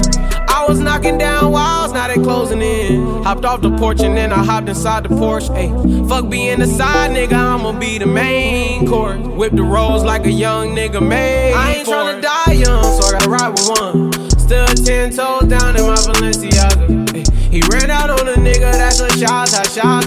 I 0.55 0.67
was 0.69 0.79
knocking 0.79 1.19
down 1.19 1.51
walls, 1.51 1.93
now 1.93 2.07
they 2.07 2.15
closing 2.15 2.63
in. 2.63 3.25
Hopped 3.25 3.45
off 3.45 3.61
the 3.61 3.77
porch 3.77 4.01
and 4.03 4.17
then 4.17 4.33
I 4.33 4.45
hopped 4.45 4.69
inside 4.69 5.03
the 5.03 5.09
Porsche. 5.09 5.51
Ayy, 5.51 6.09
fuck 6.09 6.31
being 6.31 6.61
the 6.61 6.67
side 6.69 7.11
nigga, 7.11 7.33
I'ma 7.33 7.73
be 7.73 7.99
the 7.99 8.07
main 8.07 8.87
course. 8.87 9.19
Whip 9.19 9.53
the 9.53 9.65
rolls 9.65 10.05
like 10.05 10.27
a 10.27 10.31
young 10.31 10.69
nigga 10.69 11.05
made. 11.05 11.55
I 11.55 11.75
ain't 11.75 11.89
tryna 11.89 12.23
die 12.23 12.53
young, 12.53 12.85
so 13.01 13.09
I 13.09 13.13
gotta 13.19 13.31
ride 13.31 13.49
with 13.49 13.69
one. 13.81 14.13
Still 14.39 14.67
ten 14.69 15.11
toes 15.11 15.49
down 15.49 15.77
in 15.77 15.87
my 15.89 15.97
Balenciaga. 15.97 17.05
Ayy, 17.09 17.53
he 17.53 17.61
ran 17.73 17.91
out 17.91 18.11
on 18.11 18.29
a 18.29 18.35
nigga, 18.35 18.71
that's 18.71 19.01
a 19.01 19.11
shot 19.19 19.49
shot. 19.49 20.07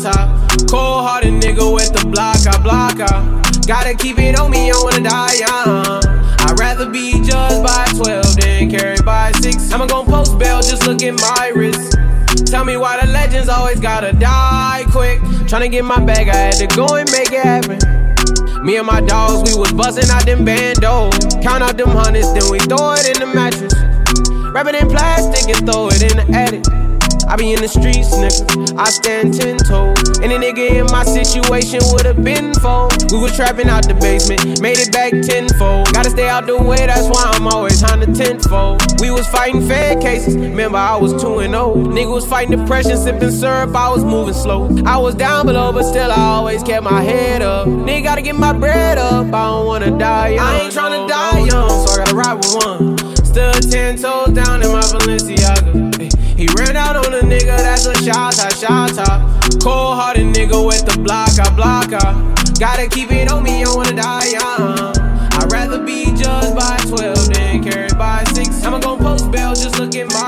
Cold 0.70 1.04
hearted 1.06 1.34
nigga 1.34 1.74
with 1.74 1.92
the 1.92 2.08
block, 2.08 2.38
I 2.48 2.58
block 2.64 3.02
out. 3.02 3.68
Gotta 3.68 3.94
keep 3.96 4.18
it 4.18 4.40
on 4.40 4.50
me, 4.50 4.72
I 4.72 4.78
wanna 4.82 5.04
die 5.10 5.34
young. 5.44 6.28
I'd 6.40 6.58
rather 6.58 6.90
be 6.90 7.22
judged 7.22 7.62
by 7.62 7.86
12 7.98 8.27
carried 8.66 9.06
by 9.06 9.32
6. 9.34 9.72
I'ma 9.72 9.86
gon' 9.86 10.08
post 10.08 10.40
bail, 10.40 10.62
just 10.62 10.88
look 10.88 11.04
at 11.04 11.14
my 11.14 11.52
wrist. 11.54 11.96
Tell 12.48 12.66
me 12.66 12.78
why 12.78 13.00
the 13.00 13.12
legends 13.12 13.50
always 13.50 13.80
gotta 13.80 14.14
die 14.14 14.84
quick. 14.90 15.20
Tryna 15.46 15.70
get 15.70 15.86
my 15.86 16.04
bag, 16.04 16.30
I 16.30 16.36
had 16.36 16.54
to 16.54 16.68
go 16.68 16.96
and 16.96 17.10
make 17.12 17.32
it 17.32 17.44
happen. 17.44 17.78
Me 18.66 18.78
and 18.78 18.88
my 18.88 19.02
dogs, 19.02 19.50
we 19.50 19.60
was 19.60 19.72
bustin' 19.74 20.10
out 20.10 20.26
them 20.26 20.46
bandos. 20.46 21.14
Count 21.44 21.64
out 21.64 21.78
them 21.78 21.90
hundreds, 21.90 22.34
then 22.34 22.50
we 22.52 22.58
throw 22.60 22.94
it 22.94 23.06
in 23.06 23.20
the 23.20 23.32
mattress. 23.34 23.74
Wrap 24.52 24.66
it 24.66 24.76
in 24.76 24.90
plastic 24.90 25.56
and 25.56 25.70
throw 25.70 25.90
it 25.90 26.02
in 26.02 26.18
the 26.18 26.26
attic. 26.36 26.66
I 27.28 27.36
be 27.36 27.52
in 27.52 27.62
the 27.62 27.68
streets, 27.68 28.16
nigga. 28.16 28.80
I 28.80 28.90
stand 28.90 29.34
ten 29.34 29.58
toes. 29.58 30.20
Any 30.20 30.36
nigga 30.36 30.80
in 30.80 30.86
my 30.86 31.04
situation 31.04 31.80
would've 31.92 32.24
been 32.24 32.54
fold. 32.56 33.12
We 33.12 33.20
was 33.20 33.36
trapping 33.36 33.68
out 33.68 33.88
the 33.88 33.96
basement, 33.96 34.62
made 34.62 34.80
it 34.80 34.92
back 34.94 35.12
tenfold. 35.12 35.92
Gotta 35.94 36.10
stay 36.10 36.30
out 36.30 36.48
the 36.48 36.58
way, 36.58 36.86
that's 36.88 37.08
why 37.08 37.24
I'm 37.36 37.48
always 37.48 37.84
on 37.84 38.00
the 38.00 38.08
tenfold. 38.08 38.82
We 39.02 39.12
was 39.12 39.28
fighting 39.28 39.68
fed 39.68 40.02
cases, 40.02 40.38
remember 40.38 40.78
I 40.78 40.96
was 40.96 41.12
2 41.22 41.40
and 41.40 41.54
0. 41.54 41.76
Nigga 41.76 42.14
was 42.14 42.26
fighting 42.26 42.58
depression, 42.58 42.98
sipping 42.98 43.32
syrup, 43.32 43.76
I 43.76 43.90
was 43.90 44.06
moving 44.06 44.34
slow. 44.34 44.70
I 44.86 44.98
was 44.98 45.14
down 45.14 45.48
below, 45.48 45.74
but 45.74 45.84
still 45.84 46.12
I 46.12 46.22
always 46.38 46.64
kept 46.64 46.84
my 46.84 47.02
head 47.02 47.42
up. 47.42 47.68
Nigga 47.68 48.04
gotta 48.04 48.22
get 48.22 48.36
my 48.36 48.54
bread 48.54 48.98
up, 48.98 49.28
I 49.34 49.48
don't 49.48 49.66
wanna 49.66 49.98
die 49.98 50.30
young. 50.30 50.46
I 50.46 50.60
ain't 50.62 50.74
tryna 50.74 51.08
die 51.10 51.40
young, 51.40 51.88
so 51.88 51.94
I 51.94 51.98
gotta 51.98 52.16
ride 52.16 52.36
with 52.36 52.56
one. 52.64 52.98
Still 53.26 53.54
ten 53.54 53.98
toes 53.98 54.34
down 54.34 54.64
in 54.64 54.72
my 54.72 54.80
Balenciaga. 54.80 55.88
Ay, 56.00 56.10
He 56.38 56.46
ran 56.56 56.78
out 56.78 56.96
on 56.96 57.16
a 57.16 57.22
nigga, 57.22 57.58
that's 57.58 57.88
a 57.88 57.96
shot 58.04 58.36
shot. 58.36 58.92
Cold 59.60 59.98
hearted 59.98 60.28
nigga 60.28 60.64
with 60.64 60.86
the 60.86 60.96
block, 61.02 61.34
I 61.40 61.50
block 61.56 61.92
out. 61.94 62.14
Gotta 62.60 62.88
keep 62.88 63.12
it 63.12 63.28
on 63.32 63.42
me, 63.42 63.64
I 63.64 63.74
wanna 63.74 63.96
die 63.96 64.38
young. 64.38 64.94
I'd 65.34 65.52
rather 65.52 65.84
be 65.84 66.06
judged 66.14 66.56
by 66.56 66.78
12 66.86 67.34
than 67.34 67.64
carried 67.64 67.98
by 67.98 68.24
6. 68.36 68.64
I'ma 68.64 68.78
gon' 68.78 69.00
post 69.00 69.32
bail, 69.32 69.56
just 69.56 69.80
look 69.80 69.96
at 69.96 70.10
my 70.10 70.27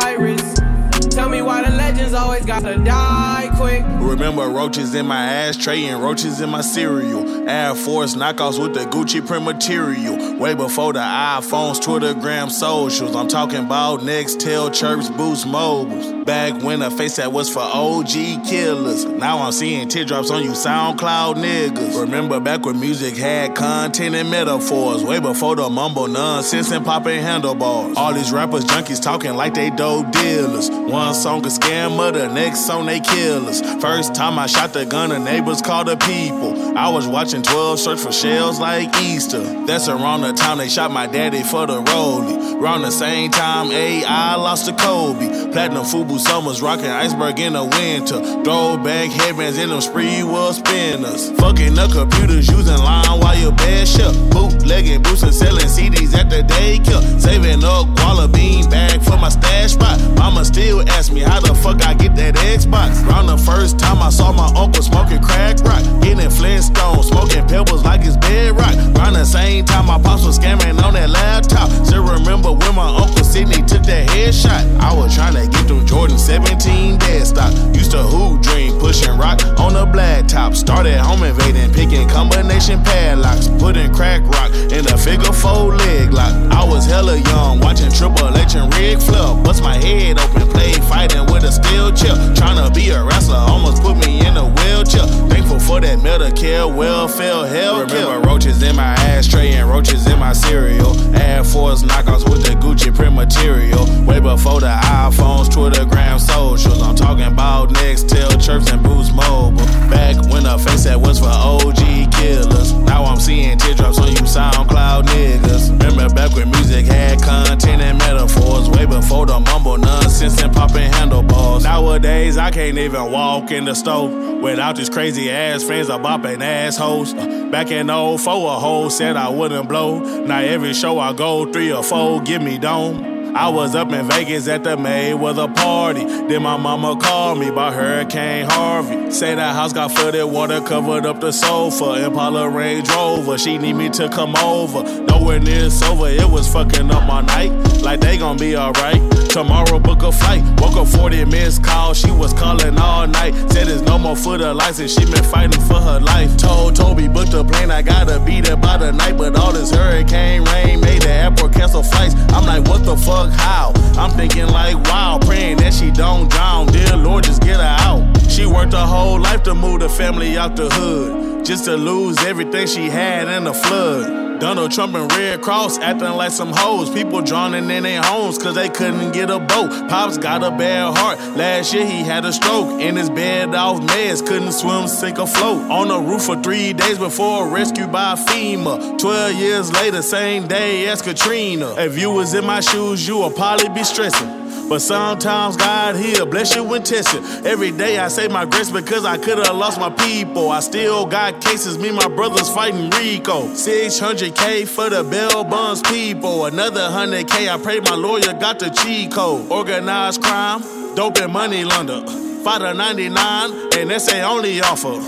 always 2.20 2.46
gotta 2.46 2.78
die 2.78 3.50
quick. 3.56 3.84
Remember 4.00 4.48
roaches 4.50 4.94
in 4.94 5.06
my 5.08 5.24
ashtray 5.26 5.86
and 5.86 6.02
roaches 6.02 6.42
in 6.42 6.50
my 6.50 6.62
cereal. 6.62 7.50
Air 7.50 7.76
Force 7.76 8.16
knockoffs 8.16 8.62
with 8.62 8.74
the 8.74 8.82
Gucci 8.86 9.26
print 9.26 9.46
material. 9.46 10.38
Way 10.38 10.54
before 10.54 10.94
the 10.94 11.00
iPhones, 11.00 11.80
Twittergram, 11.80 12.52
socials. 12.52 13.16
I'm 13.16 13.28
talking 13.28 13.66
about 13.66 14.02
Nextel, 14.02 14.74
chirps, 14.74 15.10
boost, 15.10 15.48
mobiles. 15.48 16.19
Back 16.30 16.62
when 16.62 16.82
the 16.82 16.92
face 16.92 17.16
that 17.16 17.34
was 17.34 17.50
for 17.50 17.64
OG 17.64 18.46
killers. 18.46 19.04
Now 19.04 19.40
I'm 19.40 19.52
seeing 19.52 19.88
teardrops 19.88 20.30
on 20.30 20.44
you 20.44 20.52
SoundCloud 20.52 21.38
niggas. 21.38 22.00
Remember 22.00 22.40
back 22.40 22.68
when 22.68 22.80
music 22.80 23.18
had 23.18 23.56
content 23.56 24.14
and 24.14 24.30
metaphors. 24.30 25.04
Way 25.04 25.20
before 25.20 25.56
the 25.56 25.68
mumble 25.68 26.08
nonsense 26.08 26.70
and 26.70 26.86
popping 26.86 27.20
handlebars. 27.20 27.98
All 27.98 28.14
these 28.14 28.32
rappers, 28.32 28.64
junkies 28.64 29.02
talking 29.02 29.34
like 29.34 29.56
they 29.56 29.72
dope 29.72 30.12
dealers. 30.12 30.70
One 30.70 31.16
song 31.16 31.44
a 31.48 31.50
scammer, 31.50 32.14
the 32.14 32.32
next 32.32 32.68
song 32.68 32.86
they 32.86 33.00
killers. 33.00 33.62
First 33.82 34.14
time 34.14 34.38
I 34.38 34.46
shot 34.46 34.74
the 34.74 34.86
gun, 34.86 35.10
the 35.10 35.18
neighbors 35.18 35.64
called 35.64 35.88
the 35.88 35.98
people. 35.98 36.78
I 36.78 36.90
was 36.90 37.08
watching 37.08 37.42
12 37.42 37.80
search 37.80 38.00
for 38.02 38.12
shells 38.12 38.60
like 38.60 38.96
Easter. 39.02 39.42
That's 39.66 39.88
around 39.88 40.22
the 40.22 40.34
time 40.34 40.60
they 40.60 40.70
shot 40.70 40.92
my 40.92 41.08
daddy 41.08 41.42
for 41.42 41.66
the 41.66 41.82
rollie. 41.82 42.62
Around 42.62 42.84
the 42.84 42.92
same 42.92 43.32
time, 43.32 43.72
AI 43.72 44.36
lost 44.36 44.68
to 44.68 44.74
Kobe. 44.74 45.52
Platinum 45.52 45.86
Fubu 45.86 46.19
Summers 46.20 46.62
rocking 46.62 46.86
iceberg 46.86 47.40
in 47.40 47.54
the 47.54 47.64
winter. 47.64 48.20
Throwback 48.44 49.10
headbands 49.10 49.58
in 49.58 49.70
them 49.70 49.80
spree 49.80 50.22
world 50.24 50.56
spinners. 50.56 51.32
Fucking 51.40 51.76
the 51.76 51.88
computers 51.88 52.48
using 52.50 52.78
line 52.78 53.20
while 53.20 53.38
your 53.38 53.54
bed 53.54 53.88
shut. 53.88 54.14
Bootlegging 54.30 55.02
boots 55.02 55.24
and 55.24 55.34
selling 55.34 55.66
CDs 55.66 56.14
at 56.14 56.30
the 56.30 56.44
daycare. 56.44 57.02
Saving 57.20 57.64
up 57.64 57.88
guala 57.96 58.32
bean 58.32 58.70
bag 58.70 59.02
for 59.02 59.18
my 59.18 59.30
stash 59.30 59.74
spot. 59.74 60.00
Mama 60.18 60.44
still 60.44 60.88
ask 60.90 61.12
me 61.12 61.22
how 61.22 61.40
the 61.40 61.56
fuck 61.56 61.86
I 61.86 61.94
get 61.94 62.16
that 62.18 62.36
Xbox. 62.36 63.06
Round 63.08 63.30
the 63.30 63.38
first 63.38 63.80
time 63.80 64.02
I 64.02 64.10
saw 64.10 64.32
my 64.32 64.52
uncle 64.60 64.84
smoking 64.84 65.22
crack 65.22 65.60
rock, 65.64 65.84
getting 66.02 66.30
Flintstone, 66.30 67.02
smoking 67.04 67.48
pebbles 67.48 67.84
like 67.84 68.02
it's 68.04 68.18
bedrock. 68.18 68.76
Round 68.98 69.16
the 69.16 69.26
same 69.26 69.66
time 69.66 69.88
my 69.88 70.00
pops 70.02 70.26
was 70.26 70.38
scamming 70.38 70.82
on 70.84 70.94
that 70.96 71.10
laptop. 71.10 71.70
Still 71.86 72.04
remember 72.04 72.52
when 72.52 72.76
my 72.76 72.90
uncle 72.90 73.24
Sydney 73.24 73.64
took 73.64 73.84
that 73.84 74.08
headshot. 74.10 74.80
I 74.80 74.94
was 74.94 75.16
trying 75.16 75.36
to 75.36 75.48
get 75.48 75.68
them 75.68 75.86
Jordan 75.86 76.09
17 76.18 76.98
dead 76.98 77.28
stock. 77.28 77.54
Used 77.76 77.92
to 77.92 78.02
hoop 78.04 78.42
dream, 78.42 78.80
pushing 78.80 79.18
rock 79.18 79.42
on 79.60 79.74
the 79.74 79.86
black 79.86 80.28
top. 80.28 80.56
Started 80.56 80.98
home 80.98 81.24
invading, 81.24 81.72
picking 81.74 82.08
combination 82.10 82.82
padlocks, 82.84 83.48
putting 83.60 83.94
crack 83.94 84.22
rock 84.24 84.52
in 84.72 84.86
a 84.88 84.98
figure 84.98 85.34
four 85.34 85.76
leg 85.76 86.12
lock. 86.14 86.34
I 86.52 86.64
was 86.64 86.86
hella 86.86 87.18
young, 87.18 87.60
watching 87.60 87.92
Triple 87.92 88.36
H 88.38 88.56
and 88.56 88.74
Ric 88.76 89.00
Flair. 89.00 89.36
Bust 89.44 89.62
my 89.64 89.76
head 89.76 90.20
open, 90.20 90.48
played 90.50 90.84
fighting 90.86 91.26
with 91.32 91.44
a 91.44 91.52
steel 91.52 91.92
chip. 91.92 92.16
Trying 92.36 92.58
to 92.58 92.72
be 92.74 92.90
a 92.90 93.04
wrestler, 93.04 93.38
almost 93.38 93.82
put 93.82 93.96
me 94.06 94.26
in 94.26 94.38
a 94.38 94.46
wheelchair. 94.46 95.06
Thankful 95.30 95.60
for 95.60 95.82
that 95.82 96.00
Medicare, 96.00 96.74
welfare, 96.74 97.46
hell. 97.48 97.82
Remember 97.82 98.28
roaches 98.28 98.62
in 98.64 98.76
my 98.76 98.94
ashtray 98.94 99.54
and 99.54 99.70
roaches 99.70 100.08
in 100.08 100.20
my 100.20 100.34
cereal. 100.34 100.96
Air 101.16 101.44
Force 101.44 101.84
knockouts 101.84 102.30
with 102.30 102.44
the 102.44 102.54
Gucci 102.56 102.94
print 102.94 103.16
material. 103.16 103.86
Way 104.06 104.20
before 104.20 104.60
the 104.60 104.68
iPhones, 104.68 105.50
Twittergram 105.90 106.20
socials. 106.20 106.82
I'm 106.82 106.96
talking 106.96 107.26
about 107.26 107.70
Nextel, 107.70 108.42
chirps, 108.44 108.72
and 108.72 108.84
Boost 108.84 109.14
Mobile. 109.14 109.58
Back 109.90 110.16
when 110.32 110.44
the 110.44 110.58
face 110.58 110.86
that 110.86 111.00
was 111.00 111.20
for 111.20 111.28
OG 111.28 112.12
killers. 112.14 112.74
Now 112.74 113.06
I'm 113.06 113.20
seeing 113.20 113.58
teardrops 113.58 114.00
on 114.00 114.10
you 114.10 114.16
SoundCloud 114.16 115.04
niggas. 115.04 115.70
Remember 115.72 116.14
back 116.14 116.36
when 116.36 116.50
music 116.52 116.86
had 116.86 117.22
content 117.22 117.82
and 117.82 117.98
metaphors. 117.98 118.70
Way 118.70 118.86
before 118.86 119.26
the 119.26 119.40
mumble 119.40 119.78
nonsense 119.78 120.42
and 120.42 120.54
popping 120.54 120.92
handlebars. 120.92 121.64
Nowadays, 121.64 122.38
I 122.38 122.52
can't 122.52 122.78
even 122.78 123.12
walk 123.12 123.52
in 123.52 123.66
the 123.66 123.76
store 123.76 124.10
without 124.40 124.76
these 124.76 124.90
crazy 124.90 125.30
ass 125.30 125.64
friends 125.64 125.90
of 125.90 126.02
bopping 126.02 126.42
assholes. 126.42 127.14
Uh, 127.14 127.50
back 127.52 127.72
in 127.72 127.88
04, 127.88 128.18
a 128.18 128.60
hoe 128.60 128.90
said 128.90 129.18
I 129.18 129.30
wouldn't 129.30 129.68
blow. 129.68 130.00
Now 130.00 130.40
every 130.40 130.74
show 130.74 131.00
I 131.00 131.14
go, 131.14 131.52
three 131.52 131.72
or 131.72 131.84
four, 131.84 132.22
give 132.22 132.42
me 132.42 132.58
dome. 132.58 133.19
I 133.40 133.48
was 133.48 133.74
up 133.74 133.94
in 133.94 134.06
Vegas 134.06 134.50
at 134.50 134.66
the 134.66 134.76
Mayweather 134.76 135.56
party. 135.56 136.04
Then 136.04 136.44
my 136.44 136.58
mama 136.58 136.98
called 136.98 137.40
me 137.40 137.50
by 137.50 137.72
Hurricane 137.72 138.46
Harvey. 138.50 139.12
Say 139.12 139.34
that 139.34 139.56
house 139.56 139.72
got 139.72 139.94
flooded, 139.94 140.26
water 140.26 140.60
covered 140.60 141.06
up 141.06 141.22
the 141.22 141.32
sofa. 141.32 142.06
Impala 142.06 142.50
Range 142.50 142.86
Rover, 142.90 143.38
she 143.38 143.58
need 143.58 143.78
me 143.78 143.88
to 143.92 144.10
come 144.10 144.36
over. 144.36 144.84
Nowhere 145.04 145.40
near 145.40 145.70
sober, 145.70 146.10
it 146.10 146.30
was 146.30 146.52
fucking 146.52 146.92
up 146.92 147.08
my 147.08 147.22
night. 147.22 147.52
Like 147.82 148.02
they 148.02 148.18
gon' 148.18 148.36
be 148.36 148.58
alright. 148.58 149.00
Tomorrow 149.30 149.80
book 149.80 150.04
a 150.04 150.12
flight. 150.12 150.44
Woke 150.60 150.76
up 150.76 150.88
40 150.88 151.24
minutes 151.24 151.60
call, 151.60 151.94
she 151.94 152.12
was 152.12 152.34
calling 152.34 152.78
all 152.78 153.08
night. 153.08 153.34
Said 153.54 153.68
there's 153.68 153.84
no 153.84 153.98
more 153.98 154.18
for 154.18 154.38
the 154.38 154.54
license, 154.54 154.94
she 154.94 155.06
been 155.06 155.24
fighting 155.24 155.62
for 155.62 155.80
her 155.80 156.02
life. 156.02 156.36
Told 156.36 156.76
Toby 156.76 157.08
book 157.08 157.30
the 157.30 157.46
plane, 157.46 157.72
I 157.72 157.84
gotta 157.84 158.20
be 158.20 158.42
there 158.42 158.58
by 158.58 158.76
the 158.78 158.92
night. 158.92 159.18
But 159.18 159.38
all 159.38 159.54
this 159.54 159.72
hurricane 159.72 160.44
rain 160.44 160.82
made 160.82 161.04
the 161.04 161.10
airport 161.10 161.54
cancel 161.54 161.84
flights. 161.84 162.16
I'm 162.34 162.46
like, 162.46 162.68
what 162.68 162.84
the 162.84 162.98
fuck? 162.98 163.29
Fuck 163.30 163.40
how. 163.40 163.74
I'm 163.98 164.12
thinking 164.12 164.48
like, 164.48 164.76
wow, 164.86 165.20
praying 165.22 165.58
that 165.58 165.74
she 165.74 165.92
don't 165.92 166.30
drown. 166.30 166.68
Dear 166.68 166.96
Lord, 166.96 167.24
just 167.24 167.42
get 167.42 167.58
her 167.58 167.76
out. 167.80 168.22
She 168.30 168.46
worked 168.46 168.74
her 168.74 168.86
whole 168.86 169.20
life 169.20 169.44
to 169.44 169.56
move 169.56 169.82
the 169.82 169.90
family 169.90 170.38
out 170.38 170.56
the 170.56 170.70
hood, 170.70 171.46
just 171.46 171.66
to 171.66 171.76
lose 171.76 172.18
everything 172.20 172.68
she 172.68 172.90
had 172.90 173.28
in 173.28 173.44
the 173.46 173.54
flood. 173.54 174.29
Donald 174.40 174.72
Trump 174.72 174.96
and 174.96 175.12
Red 175.12 175.42
Cross 175.42 175.80
acting 175.80 176.08
like 176.12 176.32
some 176.32 176.54
hoes. 176.54 176.90
People 176.90 177.22
drowning 177.22 177.70
in 177.70 177.84
their 177.84 178.02
homes 178.02 178.38
cause 178.38 178.56
they 178.56 178.70
couldn't 178.70 179.12
get 179.12 179.30
a 179.30 179.38
boat. 179.38 179.70
Pops 179.90 180.18
got 180.18 180.44
a 180.44 180.50
bad 180.50 180.98
heart. 180.98 181.20
Last 181.36 181.74
year 181.74 181.86
he 181.86 182.04
had 182.04 182.24
a 182.24 182.32
stroke. 182.32 182.80
In 182.82 182.96
his 182.96 183.10
bed 183.10 183.54
off 183.54 183.82
meds, 183.82 184.26
couldn't 184.26 184.54
swim, 184.54 184.88
sink, 184.88 185.20
or 185.20 185.28
float. 185.28 185.70
On 185.70 185.90
the 185.90 186.00
roof 186.00 186.24
for 186.24 186.42
three 186.42 186.72
days 186.72 186.98
before 186.98 187.50
rescued 187.50 187.92
by 187.92 188.16
FEMA. 188.16 188.98
Twelve 188.98 189.36
years 189.36 189.74
later, 189.74 190.02
same 190.02 190.48
day 190.48 190.88
as 190.88 191.02
Katrina. 191.02 191.76
If 191.78 191.98
you 191.98 192.12
was 192.12 192.34
in 192.34 192.46
my 192.46 192.62
shoes, 192.62 193.06
you 193.08 193.18
would 193.20 193.36
probably 193.36 193.70
be 193.70 193.84
stressing. 193.84 194.49
But 194.70 194.82
sometimes 194.82 195.58
God, 195.58 195.96
He'll 195.96 196.28
bless 196.28 196.56
you 196.56 196.74
and 196.76 196.86
test 196.86 197.12
you. 197.16 197.22
Every 197.44 197.72
day 197.72 197.98
I 197.98 198.08
say 198.08 198.28
my 198.28 198.46
grace 198.46 198.70
because 198.70 199.04
I 199.04 199.18
could 199.18 199.40
have 199.40 199.56
lost 199.56 199.80
my 199.80 199.90
people. 199.90 200.52
I 200.52 200.60
still 200.60 201.08
got 201.08 201.42
cases, 201.42 201.80
me 201.80 201.90
my 201.90 202.08
brothers 202.08 202.54
fighting 202.54 202.92
Rico. 202.92 203.48
600K 203.48 204.68
for 204.68 204.92
the 204.92 205.04
bail 205.04 205.44
bonds 205.44 205.82
people. 205.82 206.46
Another 206.46 206.82
100K, 206.82 207.50
I 207.50 207.58
pray 207.58 207.80
my 207.80 207.96
lawyer 207.96 208.32
got 208.34 208.60
the 208.60 208.70
cheat 208.70 209.12
code. 209.12 209.52
Organized 209.52 210.22
crime, 210.22 210.62
dope 210.94 211.18
and 211.18 211.34
money 211.34 211.66
launder. 211.66 212.06
Fighter 212.44 212.72
99, 212.72 213.52
and 213.76 213.90
that's 213.90 214.08
a 214.14 214.22
only 214.22 214.62
offer. 214.62 215.00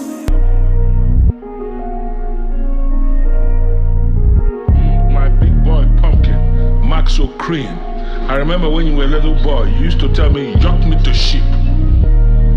My 5.14 5.30
big 5.30 5.64
boy 5.64 5.88
pumpkin, 6.02 6.82
Maxo 6.82 7.28
Kream. 7.38 7.91
I 8.32 8.38
remember 8.38 8.70
when 8.70 8.88
you 8.88 8.96
were 8.96 9.04
a 9.04 9.08
little 9.08 9.36
boy, 9.44 9.66
you 9.66 9.84
used 9.84 10.00
to 10.00 10.08
tell 10.08 10.30
me, 10.30 10.54
yuck 10.54 10.88
me 10.88 10.96
to 11.04 11.14
sheep. 11.14 11.44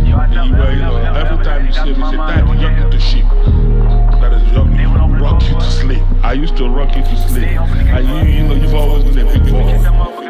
You 0.07 0.15
were, 0.15 0.71
you 0.71 0.79
know, 0.79 0.99
every 1.17 1.45
time 1.45 1.67
you 1.67 1.73
see 1.73 1.87
me, 1.87 1.95
say, 1.95 2.17
Dad, 2.17 2.45
yuck 2.45 2.85
me 2.85 2.91
to 2.93 3.01
sheep. 3.01 3.25
That 4.21 4.35
is 4.35 4.43
yuck 4.53 4.71
me, 4.71 4.85
rock 5.21 5.43
you 5.43 5.55
to 5.55 5.61
sleep. 5.61 6.03
I 6.23 6.35
used 6.35 6.57
to 6.59 6.69
rock 6.69 6.95
you 6.95 7.03
to 7.03 7.17
sleep. 7.29 7.59
And 7.59 8.29
you, 8.29 8.35
you 8.35 8.43
know, 8.47 8.55
you've 8.55 8.73
always 8.73 9.03
been 9.17 9.27
a 9.27 9.33
big 9.33 9.51
boy. 9.51 10.24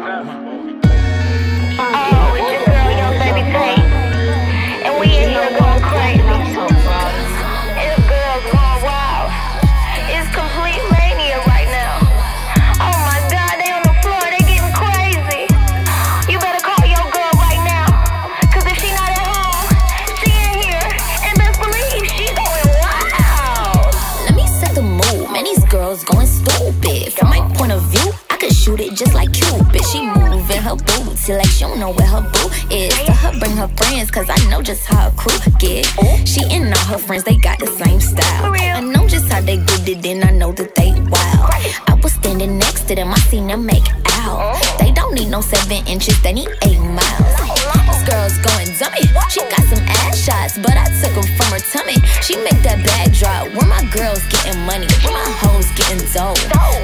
Booty 31.25 31.37
like 31.37 31.49
she 31.49 31.63
don't 31.63 31.79
know 31.79 31.91
where 31.91 32.07
her 32.07 32.21
boo 32.21 32.49
is. 32.69 32.93
To 33.05 33.11
her 33.11 33.39
bring 33.39 33.57
her 33.57 33.67
friends, 33.67 34.11
cause 34.11 34.27
I 34.29 34.37
know 34.49 34.61
just 34.61 34.85
how 34.85 35.09
her 35.09 35.15
crew 35.15 35.37
get. 35.59 35.85
She 36.27 36.43
and 36.51 36.73
all 36.73 36.85
her 36.85 36.97
friends, 36.97 37.23
they 37.23 37.37
got 37.37 37.59
the 37.59 37.67
same 37.67 37.99
style. 37.99 38.53
I 38.53 38.79
know 38.81 39.07
just 39.07 39.31
how 39.31 39.41
they 39.41 39.57
get 39.57 39.87
it, 39.87 40.05
and 40.05 40.23
I 40.23 40.31
know 40.31 40.51
that 40.53 40.75
they 40.75 40.91
wild. 40.91 41.49
I 41.87 41.99
was 42.01 42.13
standing 42.13 42.57
next 42.57 42.87
to 42.87 42.95
them, 42.95 43.13
I 43.13 43.19
seen 43.31 43.47
them 43.47 43.65
make 43.65 43.87
out. 44.11 44.55
They 44.79 44.91
don't 44.91 45.13
need 45.13 45.29
no 45.29 45.41
seven 45.41 45.85
inches, 45.87 46.21
they 46.21 46.33
need 46.33 46.49
eight 46.63 46.79
miles. 46.79 47.35
This 47.87 48.01
girl's 48.05 48.37
going 48.39 48.69
dummy. 48.77 49.05
She 49.29 49.41
got 49.49 49.63
some 49.65 49.83
ass 50.03 50.17
shots, 50.17 50.57
but 50.57 50.75
I 50.77 50.85
took 51.01 51.13
them 51.15 51.27
from 51.37 51.49
her 51.53 51.63
tummy. 51.73 51.97
She 52.21 52.37
make 52.37 52.61
that 52.63 52.83
bag 52.85 53.13
drop. 53.13 53.47
Where 53.55 53.67
my 53.67 53.83
girls 53.91 54.21
getting 54.29 54.59
money? 54.65 54.87
Where 55.03 55.13
my 55.13 55.31
hoes 55.41 55.69
getting 55.73 56.01
dough? 56.13 56.37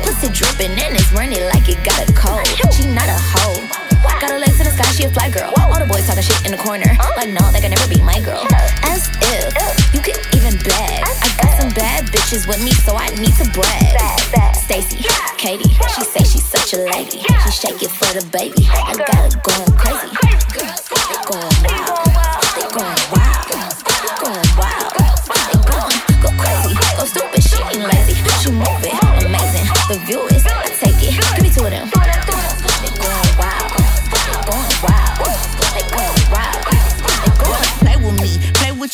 Pussy 0.03 0.29
dripping 0.33 0.71
and 0.71 0.95
it's 0.95 1.11
running 1.13 1.43
like 1.53 1.67
it 1.69 1.83
got 1.83 2.09
a 2.09 2.13
cold. 2.13 2.47
She 2.73 2.85
not 2.93 3.09
a 3.09 3.17
hoe. 3.17 3.90
Got 4.21 4.29
her 4.29 4.37
legs 4.37 4.55
to 4.59 4.63
the 4.63 4.69
sky, 4.69 4.85
she 4.93 5.03
a 5.05 5.09
fly 5.09 5.31
girl. 5.31 5.51
All 5.57 5.79
the 5.79 5.89
boys 5.89 6.05
talking 6.05 6.21
shit 6.21 6.45
in 6.45 6.51
the 6.51 6.61
corner. 6.61 6.85
Like, 7.17 7.33
no, 7.33 7.41
they 7.49 7.59
can 7.59 7.73
never 7.73 7.89
be 7.89 7.99
my 8.05 8.21
girl. 8.21 8.45
As 8.85 9.09
if 9.33 9.49
you 9.97 9.99
could 9.99 10.21
even 10.37 10.61
bag. 10.61 11.01
I 11.25 11.27
got 11.41 11.57
some 11.57 11.73
bad 11.73 12.05
bitches 12.05 12.45
with 12.45 12.63
me, 12.63 12.69
so 12.69 12.93
I 12.93 13.09
need 13.17 13.33
to 13.41 13.49
brag. 13.49 13.97
Stacy, 14.53 15.01
Katie, 15.41 15.73
she 15.97 16.05
say 16.05 16.21
she's 16.21 16.45
such 16.45 16.75
a 16.75 16.85
lady. 16.85 17.25
She 17.25 17.49
shake 17.49 17.81
it 17.81 17.89
for 17.89 18.13
the 18.13 18.21
baby. 18.29 18.69
I 18.69 18.93
got 18.93 19.25
her 19.25 19.33
going 19.41 19.73
crazy. 19.73 20.13
Girls, 20.53 21.80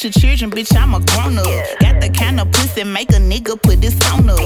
your 0.08 0.14
children, 0.14 0.52
bitch. 0.52 0.76
I'm 0.76 0.94
a 0.94 1.00
grown 1.12 1.38
up. 1.38 1.46
Got 1.80 2.00
the 2.02 2.10
kind 2.10 2.40
of 2.40 2.52
pussy 2.52 2.84
make 2.84 3.10
a 3.10 3.20
nigga 3.20 3.62
put 3.62 3.82
this 3.82 3.96
on 4.12 4.30
up. 4.30 4.40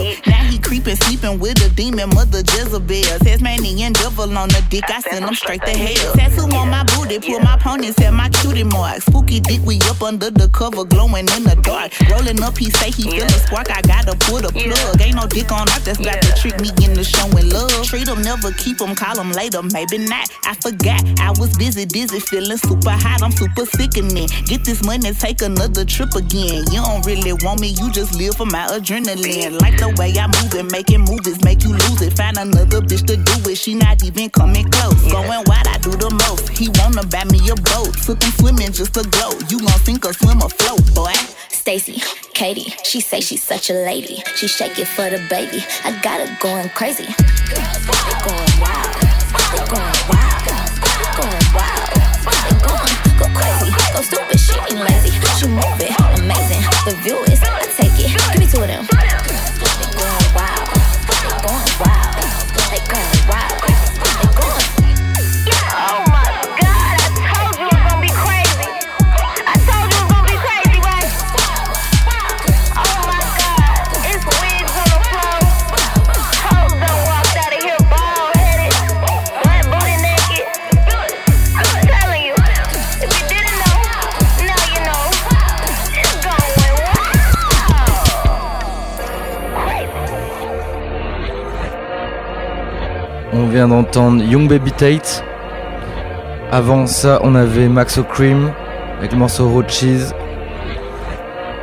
Now 1.21 1.33
he 1.33 1.37
creeping, 1.37 1.39
sleeping 1.39 1.39
with 1.39 1.71
a 1.71 1.75
demon 1.75 2.09
mother 2.09 2.39
Jezebel. 2.39 3.19
Tasmanian 3.19 3.93
devil 3.93 4.37
on 4.37 4.49
the 4.49 4.63
dick, 4.69 4.83
I 4.89 5.01
send 5.01 5.25
him 5.25 5.33
straight 5.33 5.61
to 5.65 5.71
hell. 5.71 6.13
Tattoo 6.13 6.55
on 6.55 6.69
my 6.69 6.83
booty, 6.95 7.19
pull 7.19 7.39
my 7.39 7.57
ponytail, 7.57 8.13
my 8.13 8.29
cutie 8.29 8.63
mark. 8.63 9.01
Spooky 9.01 9.39
dick, 9.39 9.61
we 9.65 9.79
up 9.89 10.01
under 10.01 10.29
the 10.31 10.49
cover, 10.49 10.83
glowing 10.85 11.27
in 11.35 11.43
the 11.43 11.57
dark. 11.63 11.91
Rolling 12.09 12.41
up, 12.41 12.57
he 12.57 12.69
say 12.69 12.91
he 12.91 13.09
feel 13.09 13.25
a 13.25 13.29
spark, 13.29 13.71
I 13.71 13.81
gotta 13.81 14.15
put 14.25 14.45
a 14.45 14.51
plug. 14.51 15.01
Ain't 15.01 15.15
no 15.15 15.27
dick 15.27 15.51
on 15.51 15.67
earth 15.69 15.85
that's 15.85 15.99
got 15.99 16.21
to 16.21 16.33
trick 16.41 16.59
me 16.59 16.69
into 16.83 17.03
showing 17.03 17.49
love. 17.49 17.85
Treat 17.85 18.07
him, 18.07 18.21
never 18.21 18.51
keep 18.53 18.79
him, 18.81 18.95
call 18.95 19.17
him 19.19 19.31
later, 19.31 19.61
maybe 19.61 19.97
not. 19.97 20.29
I 20.45 20.55
forgot, 20.55 21.01
I 21.19 21.31
was 21.39 21.55
busy, 21.57 21.85
dizzy, 21.85 22.19
feeling 22.19 22.57
super 22.57 22.91
hot, 22.91 23.21
I'm 23.21 23.31
super 23.31 23.65
sickening. 23.65 24.27
Get 24.45 24.65
this 24.65 24.83
money, 24.83 25.11
take 25.13 25.41
another 25.41 25.85
trip 25.85 26.15
again. 26.15 26.65
You 26.71 26.81
don't 26.81 27.05
really 27.05 27.33
want 27.43 27.59
me, 27.59 27.69
you 27.69 27.91
just 27.91 28.15
live 28.15 28.35
for 28.35 28.45
my 28.45 28.67
adrenaline. 28.67 29.59
Like 29.61 29.77
the 29.77 29.93
way 29.97 30.13
I 30.17 30.27
move 30.27 30.53
and 30.55 30.71
make 30.71 30.89
it, 30.89 30.99
making 31.11 31.31
movies 31.31 31.43
make 31.43 31.63
you 31.63 31.71
lose 31.71 32.01
it. 32.01 32.13
Find 32.13 32.37
another 32.37 32.81
bitch 32.81 33.05
to 33.07 33.17
do 33.17 33.49
it, 33.49 33.57
she 33.57 33.75
not 33.75 34.03
even 34.03 34.29
coming 34.29 34.65
close. 34.69 35.11
Going 35.11 35.43
wide, 35.45 35.67
I 35.67 35.77
do 35.81 35.91
the 35.91 36.09
most. 36.09 36.49
He 36.49 36.69
wanna 36.79 37.05
buy 37.07 37.25
me 37.25 37.39
a 37.49 37.55
boat, 37.55 37.93
took 38.05 38.21
him 38.23 38.31
swimming 38.31 38.71
just 38.71 38.93
to 38.95 39.03
glow. 39.03 39.31
You 39.49 39.59
gon' 39.59 39.79
sink 39.79 40.05
or 40.05 40.13
swim 40.13 40.41
or 40.41 40.49
float, 40.49 40.81
boy. 40.93 41.13
Stacy, 41.49 42.01
Katie, 42.33 42.73
she 42.83 43.01
say 43.01 43.21
she's 43.21 43.43
such 43.43 43.69
a 43.69 43.73
lady. 43.73 44.23
She 44.35 44.47
shake 44.47 44.79
it 44.79 44.87
for 44.87 45.09
the 45.09 45.19
baby. 45.29 45.63
I 45.83 45.91
got 46.01 46.19
her 46.19 46.31
going 46.41 46.69
crazy. 46.69 47.05
They 47.05 47.61
going 48.25 48.53
wild. 48.59 48.91
They 49.51 49.63
going 49.67 49.97
wild. 50.09 50.41
They 50.47 51.09
going 51.19 51.47
wild. 51.53 51.91
They 52.47 52.55
going 52.65 52.91
go 53.19 53.27
crazy. 53.37 53.69
Go 53.93 54.01
stupid. 54.01 54.39
She 54.39 54.53
ain't 54.57 54.81
lazy. 54.81 55.11
She 55.37 55.47
move 55.47 55.79
it 55.79 55.93
amazing. 56.17 56.61
The 56.85 56.95
view 57.03 57.17
is 57.29 57.41
I 57.43 57.61
take 57.77 57.93
it. 57.99 58.11
Give 58.31 58.39
me 58.39 58.47
two 58.47 58.61
of 58.61 58.67
them. 58.67 59.10
Going 62.89 63.27
wild. 63.27 63.60
On 93.41 93.47
vient 93.47 93.69
d'entendre 93.69 94.23
Young 94.23 94.47
Baby 94.47 94.71
Tate. 94.71 95.25
Avant 96.51 96.85
ça, 96.85 97.19
on 97.23 97.33
avait 97.33 97.67
Maxo 97.67 98.03
Cream 98.03 98.51
avec 98.99 99.13
le 99.13 99.17
morceau 99.17 99.49
Raw 99.49 99.63
Cheese. 99.67 100.13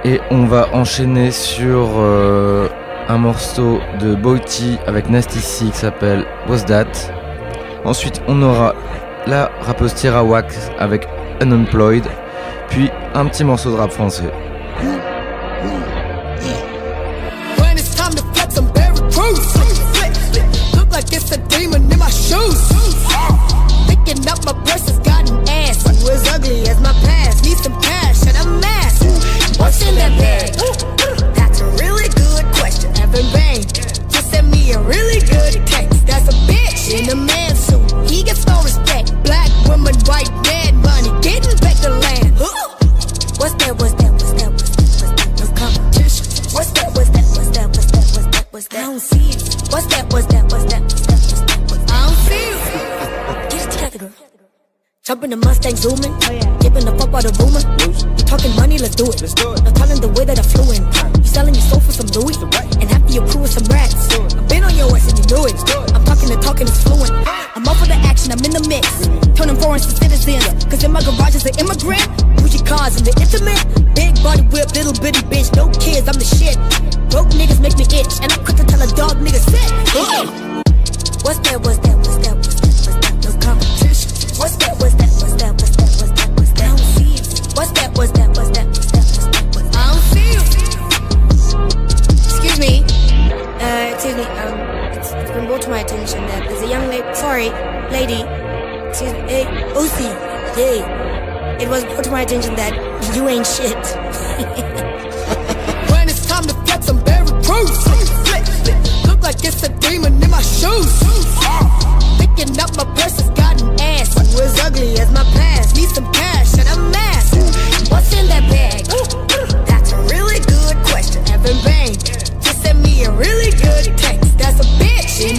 Et 0.04 0.20
on 0.32 0.46
va 0.46 0.66
enchaîner 0.72 1.30
sur 1.30 1.86
euh, 1.98 2.66
un 3.08 3.18
morceau 3.18 3.78
de 4.00 4.16
Boity 4.16 4.76
avec 4.88 5.08
Nasty 5.08 5.38
C 5.38 5.66
qui 5.66 5.78
s'appelle 5.78 6.24
What's 6.48 6.64
That. 6.66 6.86
Ensuite, 7.84 8.20
on 8.26 8.42
aura 8.42 8.74
la 9.28 9.48
rappeuse 9.60 9.94
Wax 10.04 10.72
avec 10.80 11.06
Unemployed. 11.40 12.06
Puis 12.70 12.90
un 13.14 13.26
petit 13.26 13.44
morceau 13.44 13.70
de 13.70 13.76
rap 13.76 13.92
français. 13.92 14.32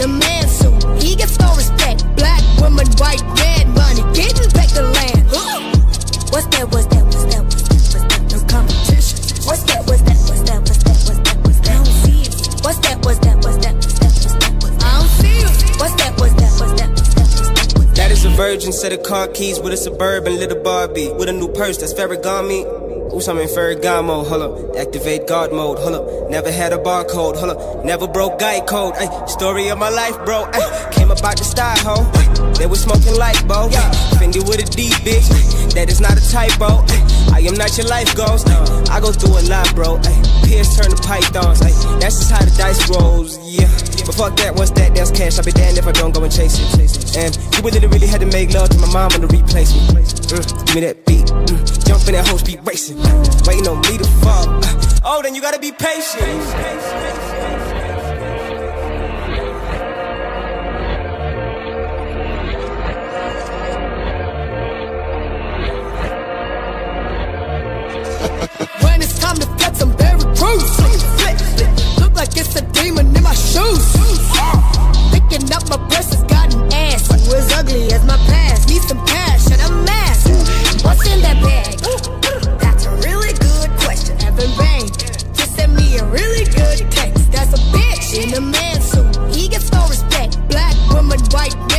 A 0.01 0.07
man 0.07 0.47
suit. 0.47 0.83
He 1.01 1.15
gets 1.15 1.37
no 1.39 1.53
respect. 1.55 2.05
Black 2.15 2.41
woman, 2.59 2.87
white 2.97 3.23
money. 3.75 4.03
Back 4.53 4.69
the 4.69 4.83
land. 4.83 5.25
What's 6.31 6.47
that? 6.47 6.67
What's 6.71 6.85
that? 6.87 7.03
What's 7.05 7.25
that? 7.33 7.43
What's 7.43 7.63
that? 7.67 7.83
What's 7.89 8.05
that? 8.07 8.21
No 8.31 8.39
competition. 8.47 9.17
What's 9.47 9.63
that? 9.63 9.81
What's 9.87 10.01
that? 10.03 10.19
What's 10.27 10.41
that? 10.47 10.59
What's 10.61 10.79
that? 12.79 12.97
What's 13.03 13.19
that? 13.19 13.35
What's 13.37 13.59
that? 13.59 13.75
I 14.83 14.99
don't 14.99 15.09
see 15.19 15.39
it. 15.43 15.51
What's 15.79 15.95
that? 15.95 16.11
What's 16.19 16.33
that? 16.35 16.53
What's 16.59 16.75
that? 16.79 16.89
That? 17.95 18.11
Is 18.11 18.25
a 18.25 18.29
virgin 18.29 18.71
set 18.71 18.93
of 18.93 19.03
car 19.03 19.27
keys 19.27 19.59
with 19.59 19.73
a 19.73 19.77
suburban 19.77 20.37
little 20.37 20.61
Barbie 20.61 21.11
with 21.13 21.29
a 21.29 21.33
new 21.33 21.47
purse 21.49 21.77
that's 21.77 21.93
Ferragamo. 21.93 22.88
Ooh, 23.11 23.19
I'm 23.27 23.39
in 23.39 23.47
Ferragamo, 23.47 24.25
hold 24.27 24.41
up. 24.43 24.75
Activate 24.77 25.27
God 25.27 25.51
mode, 25.51 25.79
hold 25.79 25.95
up. 25.95 26.29
Never 26.29 26.51
had 26.51 26.73
a 26.73 26.77
barcode, 26.77 27.37
hold 27.37 27.57
up. 27.57 27.83
Never 27.83 28.07
broke 28.07 28.37
guy 28.37 28.59
code, 28.61 28.93
ay. 28.97 29.25
Story 29.25 29.69
of 29.69 29.79
my 29.79 29.89
life, 29.89 30.15
bro. 30.25 30.45
Ay. 30.53 30.89
Came 30.91 31.09
about 31.09 31.37
the 31.37 31.43
style, 31.43 31.77
ho. 31.79 32.53
They 32.53 32.67
was 32.67 32.81
smoking 32.81 33.15
light, 33.17 33.41
bro. 33.47 33.67
Fendi 34.21 34.47
with 34.47 34.61
a 34.61 34.69
D, 34.69 34.89
bitch. 35.01 35.27
That 35.73 35.89
is 35.89 35.99
not 35.99 36.17
a 36.17 36.31
typo. 36.31 36.85
I 37.33 37.39
am 37.41 37.55
not 37.55 37.75
your 37.77 37.87
life. 37.87 38.13
Ay. 38.15 38.85
I 38.91 38.99
go 39.01 39.11
through 39.11 39.39
a 39.39 39.43
lot, 39.49 39.73
bro. 39.73 39.97
Ay. 40.03 40.21
Pierce 40.45 40.77
turn 40.77 40.91
to 40.91 41.01
pythons. 41.01 41.61
Ay. 41.63 41.73
That's 41.99 42.19
just 42.19 42.31
how 42.31 42.45
the 42.45 42.53
dice 42.57 42.89
rolls, 42.89 43.39
yeah. 43.41 43.98
But 44.09 44.15
fuck 44.15 44.35
that, 44.37 44.55
once 44.55 44.71
that, 44.71 44.95
that's 44.95 45.11
cash. 45.11 45.37
I'll 45.37 45.45
be 45.45 45.51
damned 45.51 45.77
if 45.77 45.85
I 45.85 45.91
don't 45.91 46.11
go 46.11 46.23
and 46.23 46.33
chase 46.33 46.57
it. 46.57 47.15
And 47.15 47.37
you 47.53 47.61
really, 47.61 47.85
really 47.85 48.07
had 48.07 48.21
to 48.21 48.25
make 48.25 48.51
love 48.55 48.69
to 48.69 48.79
my 48.79 48.91
mom 48.91 49.11
to 49.11 49.27
replace 49.27 49.71
me. 49.71 49.81
Mm, 49.85 50.65
give 50.65 50.75
me 50.75 50.81
that 50.81 51.05
beat. 51.05 51.27
Mm, 51.27 51.85
jump 51.85 52.07
in 52.07 52.13
that 52.13 52.27
whole 52.27 52.39
speed 52.39 52.59
racing. 52.65 52.97
Waiting 53.45 53.67
on 53.67 53.81
me 53.81 53.99
to 53.99 54.09
fall. 54.25 54.49
Uh, 54.49 54.99
oh, 55.05 55.21
then 55.21 55.35
you 55.35 55.41
gotta 55.41 55.59
be 55.59 55.71
patient. 55.71 57.28
it's 72.39 72.55
a 72.55 72.61
demon 72.71 73.15
in 73.15 73.23
my 73.23 73.33
shoes. 73.33 73.85
Picking 75.11 75.51
up 75.51 75.67
my 75.69 75.77
breasts 75.89 76.13
has 76.13 76.23
gotten 76.23 76.71
ass. 76.71 77.09
You 77.27 77.35
as 77.35 77.51
ugly 77.53 77.91
as 77.91 78.05
my 78.05 78.17
past. 78.31 78.69
Need 78.69 78.81
some 78.83 79.05
cash 79.05 79.51
and 79.51 79.61
a 79.61 79.69
mask. 79.83 80.29
What's 80.85 81.05
in 81.07 81.21
that 81.21 81.37
bag? 81.43 81.79
That's 82.59 82.85
a 82.85 82.91
really 83.07 83.33
good 83.33 83.69
question. 83.83 84.15
Evan 84.21 84.51
Bang 84.57 84.87
just 85.35 85.55
sent 85.55 85.73
me 85.73 85.97
a 85.97 86.05
really 86.05 86.45
good 86.45 86.89
text. 86.91 87.31
That's 87.31 87.53
a 87.53 87.61
bitch 87.75 88.23
in 88.23 88.33
a 88.33 88.41
man 88.41 88.81
suit. 88.81 89.35
He 89.35 89.49
gets 89.49 89.71
no 89.71 89.85
respect. 89.87 90.39
Black 90.47 90.75
woman, 90.89 91.19
white 91.31 91.55
man 91.67 91.78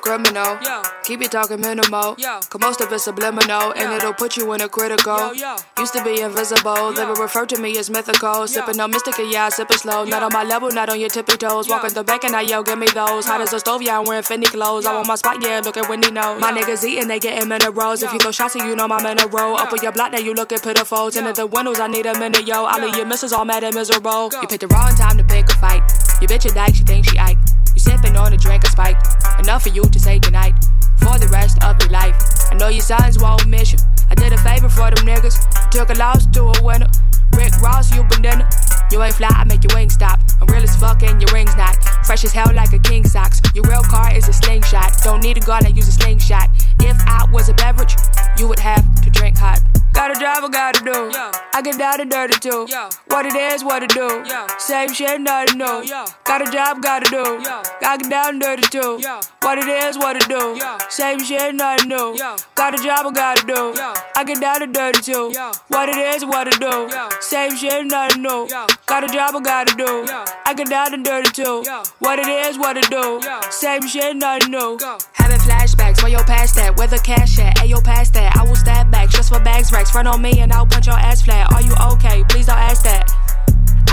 criminal. 0.00 0.58
Keep 1.04 1.22
it 1.22 1.32
talking 1.32 1.60
minimal. 1.60 2.16
Cause 2.16 2.60
most 2.60 2.80
of 2.80 2.92
it's 2.92 3.04
subliminal, 3.04 3.72
and 3.72 3.92
it'll 3.92 4.12
put 4.12 4.36
you 4.36 4.52
in 4.52 4.60
a 4.60 4.68
critical. 4.68 5.34
Used 5.78 5.94
to 5.94 6.04
be 6.04 6.20
invisible, 6.20 6.92
they 6.92 7.04
would 7.04 7.18
refer 7.18 7.46
to 7.46 7.60
me 7.60 7.78
as 7.78 7.90
mythical. 7.90 8.46
Sipping 8.46 8.80
on 8.80 8.90
mystica, 8.90 9.24
yeah, 9.30 9.46
I 9.46 9.48
sip 9.50 9.70
it 9.70 9.80
slow. 9.80 10.04
Not 10.04 10.22
on 10.22 10.32
my 10.32 10.44
level, 10.44 10.70
not 10.70 10.88
on 10.88 11.00
your 11.00 11.08
tippy 11.08 11.36
toes. 11.36 11.68
Walking 11.68 11.94
the 11.94 12.04
back 12.04 12.24
and 12.24 12.34
I 12.34 12.42
yell, 12.42 12.62
give 12.62 12.78
me 12.78 12.86
those. 12.94 13.26
Hot 13.26 13.40
as 13.40 13.52
a 13.52 13.60
stove, 13.60 13.82
yeah, 13.82 13.98
I'm 13.98 14.04
wearing 14.04 14.22
Fendi 14.22 14.46
clothes. 14.46 14.86
I 14.86 14.94
want 14.94 15.08
my 15.08 15.16
spot, 15.16 15.42
yeah, 15.42 15.60
look 15.64 15.76
at 15.76 15.88
Wendy 15.88 16.10
knows. 16.10 16.40
My 16.40 16.52
niggas 16.52 16.84
eating, 16.84 17.08
they 17.08 17.18
getting 17.18 17.48
minerals. 17.48 18.02
If 18.02 18.12
you 18.12 18.18
go 18.18 18.30
shots, 18.30 18.54
you 18.54 18.76
know 18.76 18.86
I'm 18.86 19.06
in 19.06 19.20
a 19.20 19.26
row. 19.26 19.54
Up 19.56 19.72
on 19.72 19.82
your 19.82 19.92
block, 19.92 20.12
now 20.12 20.18
you 20.18 20.34
looking 20.34 20.58
pitiful. 20.58 21.10
Tinted 21.10 21.36
the 21.36 21.46
windows, 21.46 21.80
I 21.80 21.88
need 21.88 22.06
a 22.06 22.18
minute, 22.18 22.46
yo. 22.46 22.64
All 22.64 22.82
of 22.82 22.96
your 22.96 23.06
misses 23.06 23.32
all 23.32 23.44
mad 23.44 23.64
and 23.64 23.74
miserable. 23.74 24.30
You 24.40 24.46
picked 24.48 24.60
the 24.60 24.68
wrong 24.68 24.94
time 24.94 25.18
to 25.18 25.24
pick 25.24 25.48
a 25.50 25.54
fight. 25.56 25.82
Your 26.20 26.28
bitch 26.28 26.50
a 26.50 26.54
dyke, 26.54 26.74
she 26.74 26.84
thinks 26.84 27.10
she 27.10 27.18
Ike. 27.18 27.41
Sipping 27.82 28.16
on 28.16 28.32
a 28.32 28.36
drink 28.36 28.62
of 28.62 28.70
spike. 28.70 28.96
Enough 29.40 29.64
for 29.64 29.70
you 29.70 29.82
to 29.82 29.98
say 29.98 30.20
goodnight 30.20 30.54
for 30.98 31.18
the 31.18 31.26
rest 31.32 31.58
of 31.64 31.74
your 31.82 31.90
life. 31.90 32.14
I 32.48 32.54
know 32.54 32.68
your 32.68 32.80
sons 32.80 33.18
won't 33.18 33.48
miss 33.48 33.72
you. 33.72 33.78
I 34.08 34.14
did 34.14 34.32
a 34.32 34.38
favor 34.38 34.68
for 34.68 34.88
them 34.90 35.04
niggas. 35.04 35.34
Took 35.70 35.90
a 35.90 35.94
loss 35.94 36.26
to 36.26 36.42
a 36.44 36.62
winner. 36.62 36.86
Rick 37.34 37.58
Ross, 37.60 37.90
you 37.90 38.04
been 38.04 38.22
banana. 38.22 38.48
You 38.92 39.02
ain't 39.02 39.14
fly, 39.14 39.28
I 39.30 39.44
make 39.44 39.64
your 39.64 39.74
wings 39.74 39.94
stop. 39.94 40.20
I'm 40.38 40.46
real 40.48 40.62
as 40.62 40.76
fuck 40.76 41.02
and 41.02 41.18
your 41.18 41.32
ring's 41.32 41.56
not. 41.56 41.82
Fresh 42.04 42.24
as 42.24 42.32
hell 42.34 42.52
like 42.54 42.74
a 42.74 42.78
king 42.78 43.06
socks. 43.06 43.40
Your 43.54 43.64
real 43.64 43.80
car 43.80 44.14
is 44.14 44.28
a 44.28 44.34
slingshot. 44.34 44.92
Don't 45.02 45.22
need 45.22 45.38
a 45.38 45.40
gun, 45.40 45.64
I 45.64 45.70
use 45.70 45.88
a 45.88 45.92
slingshot. 45.92 46.50
If 46.80 47.00
I 47.06 47.26
was 47.32 47.48
a 47.48 47.54
beverage, 47.54 47.96
you 48.36 48.46
would 48.48 48.58
have 48.58 48.84
to 49.00 49.08
drink 49.08 49.38
hot. 49.38 49.60
Gotta 49.94 50.18
drive, 50.18 50.44
I 50.44 50.48
gotta 50.48 50.84
do. 50.84 51.12
I 51.54 51.62
get 51.62 51.78
down 51.78 52.00
and 52.00 52.10
dirty 52.10 52.38
too. 52.38 52.66
What 53.08 53.24
it 53.24 53.34
is, 53.34 53.62
what 53.64 53.82
it 53.82 53.90
do. 53.90 54.24
Same 54.58 54.92
shit, 54.92 55.20
nothing 55.20 55.58
new. 55.58 55.84
Got 56.24 56.46
a 56.46 56.50
job, 56.50 56.82
gotta 56.82 57.08
do. 57.10 57.42
Gotta 57.80 57.98
get 58.02 58.10
down 58.10 58.28
and 58.30 58.40
dirty 58.40 58.62
too. 58.62 59.00
What 59.40 59.58
it 59.58 59.68
is, 59.68 59.96
what 59.96 60.16
it 60.16 60.28
do. 60.28 60.60
Same 60.88 61.22
shit, 61.22 61.54
nothing 61.54 61.88
new. 61.88 62.18
Got 62.54 62.78
a 62.78 62.82
job, 62.82 63.06
I 63.06 63.10
gotta 63.12 63.46
do. 63.46 63.74
I 64.16 64.24
get 64.24 64.40
down 64.40 64.62
and 64.62 64.74
dirty 64.74 65.00
too. 65.00 65.32
What 65.68 65.88
it 65.88 65.96
is, 65.96 66.24
what 66.24 66.48
it 66.48 66.58
do. 66.58 66.90
Same 67.20 67.54
shit, 67.56 67.86
nothing 67.86 68.22
new. 68.22 68.48
Got 68.86 69.04
a 69.04 69.06
job, 69.06 69.34
I 69.34 69.40
gotta 69.40 69.74
do. 69.76 70.06
I 70.44 70.54
get 70.54 70.68
down 70.68 70.92
and 70.92 71.04
dirty 71.04 71.30
too. 71.30 71.64
What 72.00 72.18
it 72.18 72.26
is, 72.28 72.58
what 72.58 72.76
it 72.76 72.90
do. 72.90 73.20
Same 73.50 73.86
shit, 73.86 74.16
nothing 74.16 74.50
new. 74.50 74.78
Having 75.12 75.38
flashbacks, 75.38 76.02
where 76.02 76.10
your 76.10 76.24
past 76.24 76.56
that? 76.56 76.76
Where 76.76 76.88
the 76.88 76.98
cash 76.98 77.38
at? 77.38 77.56
Ayo, 77.56 77.82
past 77.82 78.12
that. 78.14 78.36
I 78.36 78.42
will 78.42 78.56
stab 78.56 78.90
back 78.90 79.08
just 79.08 79.32
for 79.32 79.40
bags 79.40 79.72
racks. 79.72 79.90
Front 79.90 80.08
on 80.08 80.20
me 80.20 80.40
and 80.40 80.52
I'll 80.52 80.66
punch 80.66 80.86
your 80.86 80.96
ass 80.96 81.22
flat. 81.22 81.52
Are 81.52 81.62
you 81.62 81.72
okay? 81.94 82.24
Please 82.28 82.46
don't 82.46 82.58
ask 82.58 82.82
that. 82.84 83.21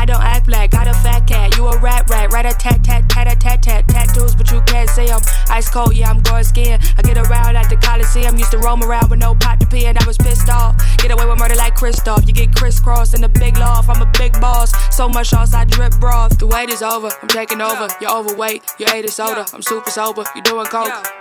Don't 0.10 0.24
act 0.24 0.48
black, 0.48 0.72
got 0.72 0.88
a 0.88 0.94
fat 0.96 1.28
cat. 1.28 1.56
You 1.56 1.68
a 1.68 1.78
rat 1.78 2.10
rat, 2.10 2.34
rat 2.34 2.44
a 2.44 2.58
tat 2.58 2.84
tat 2.84 3.08
tat 3.08 3.32
a 3.32 3.36
tat 3.36 3.62
tat. 3.62 3.88
Tattoos, 3.88 4.34
but 4.34 4.50
you 4.50 4.60
can't 4.62 4.90
see 4.90 5.06
them. 5.06 5.22
Ice 5.52 5.70
cold, 5.70 5.96
yeah, 5.96 6.10
I'm 6.10 6.20
going 6.24 6.44
skiing. 6.44 6.80
I 6.98 7.04
get 7.04 7.16
around 7.20 7.56
at 7.56 7.70
the 7.70 7.76
Coliseum. 7.76 8.36
Used 8.36 8.50
to 8.50 8.58
roam 8.58 8.82
around 8.82 9.12
with 9.12 9.20
no 9.20 9.36
pot 9.36 9.60
to 9.60 9.68
pee, 9.68 9.86
and 9.86 9.96
I 10.00 10.08
was 10.08 10.18
pissed 10.18 10.50
off. 10.50 10.76
Get 10.98 11.12
away 11.12 11.28
with 11.28 11.38
murder 11.38 11.54
like 11.54 11.76
Christoph. 11.76 12.28
You 12.28 12.34
get 12.34 12.56
crisscrossed 12.56 13.14
in 13.14 13.22
the 13.22 13.30
big 13.30 13.56
loft. 13.58 13.88
I'm 13.88 14.02
a 14.02 14.12
big 14.18 14.34
boss. 14.42 14.74
So 14.90 15.08
much 15.08 15.28
sauce, 15.28 15.54
I 15.54 15.66
drip 15.66 16.00
broth. 16.00 16.40
The 16.40 16.48
wait 16.48 16.70
is 16.70 16.82
over, 16.82 17.12
I'm 17.22 17.28
taking 17.28 17.62
over. 17.62 17.88
You're 18.02 18.12
overweight, 18.12 18.64
you 18.80 18.88
ate 18.92 19.06
a 19.06 19.12
soda. 19.12 19.46
I'm 19.54 19.62
super 19.62 19.92
sober, 19.92 20.24
you 20.36 20.42
doing 20.42 20.66
coke. 20.66 21.19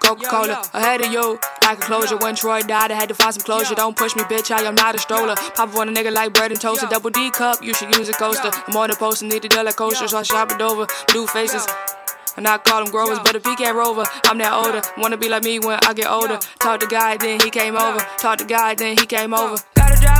Coca 0.00 0.26
Cola 0.26 0.62
ahead 0.74 1.00
of 1.02 1.12
you. 1.12 1.38
Like 1.62 1.78
a 1.78 1.82
closure. 1.82 2.16
When 2.16 2.34
Troy 2.34 2.62
died, 2.62 2.90
I 2.90 2.94
had 2.94 3.08
to 3.08 3.14
find 3.14 3.32
some 3.34 3.42
closure. 3.42 3.74
Don't 3.74 3.96
push 3.96 4.16
me, 4.16 4.22
bitch. 4.24 4.50
I 4.50 4.62
am 4.62 4.74
not 4.74 4.94
a 4.94 4.98
stroller. 4.98 5.36
Pop 5.54 5.74
on 5.76 5.88
a 5.88 5.92
nigga 5.92 6.12
like 6.12 6.32
bread 6.32 6.50
and 6.50 6.60
toast. 6.60 6.82
A 6.82 6.86
double 6.86 7.10
D 7.10 7.30
cup, 7.30 7.62
you 7.62 7.74
should 7.74 7.94
use 7.96 8.08
a 8.08 8.12
coaster. 8.12 8.50
I'm 8.52 8.76
on 8.76 8.90
the 8.90 8.96
post 8.96 9.22
and 9.22 9.30
need 9.30 9.44
a 9.44 9.48
dollar 9.48 9.72
coaster, 9.72 10.08
so 10.08 10.18
I 10.18 10.22
shop 10.22 10.50
it 10.50 10.60
over. 10.60 10.86
Blue 11.12 11.26
faces. 11.26 11.66
And 12.36 12.46
I 12.46 12.58
call 12.58 12.84
them 12.84 12.92
growers, 12.92 13.18
but 13.18 13.34
if 13.34 13.44
he 13.44 13.54
can't 13.56 13.76
rover, 13.76 14.04
I'm 14.24 14.38
that 14.38 14.52
older. 14.52 14.80
Wanna 14.96 15.16
be 15.16 15.28
like 15.28 15.42
me 15.42 15.58
when 15.58 15.78
I 15.82 15.92
get 15.92 16.08
older. 16.08 16.38
Talk 16.58 16.80
to 16.80 16.86
God, 16.86 17.20
then 17.20 17.40
he 17.40 17.50
came 17.50 17.76
over. 17.76 17.98
Talk 18.18 18.38
to 18.38 18.44
God, 18.44 18.78
then 18.78 18.96
he 18.96 19.04
came 19.04 19.34
over. 19.34 19.56
Got 19.74 19.98
a 19.98 20.00
job, 20.00 20.08
I 20.08 20.19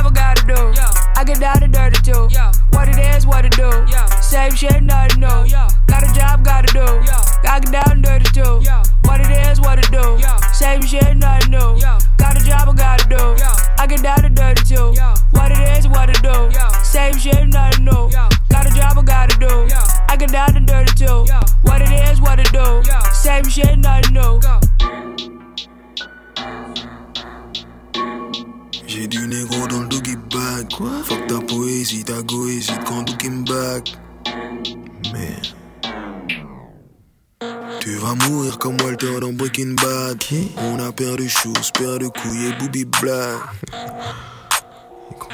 shoes, 41.41 41.71
paire 41.73 41.99
de 41.99 42.07
couilles 42.07 42.47
et 42.47 42.53
booby 42.53 42.85
black 42.85 43.39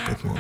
complètement 0.08 0.36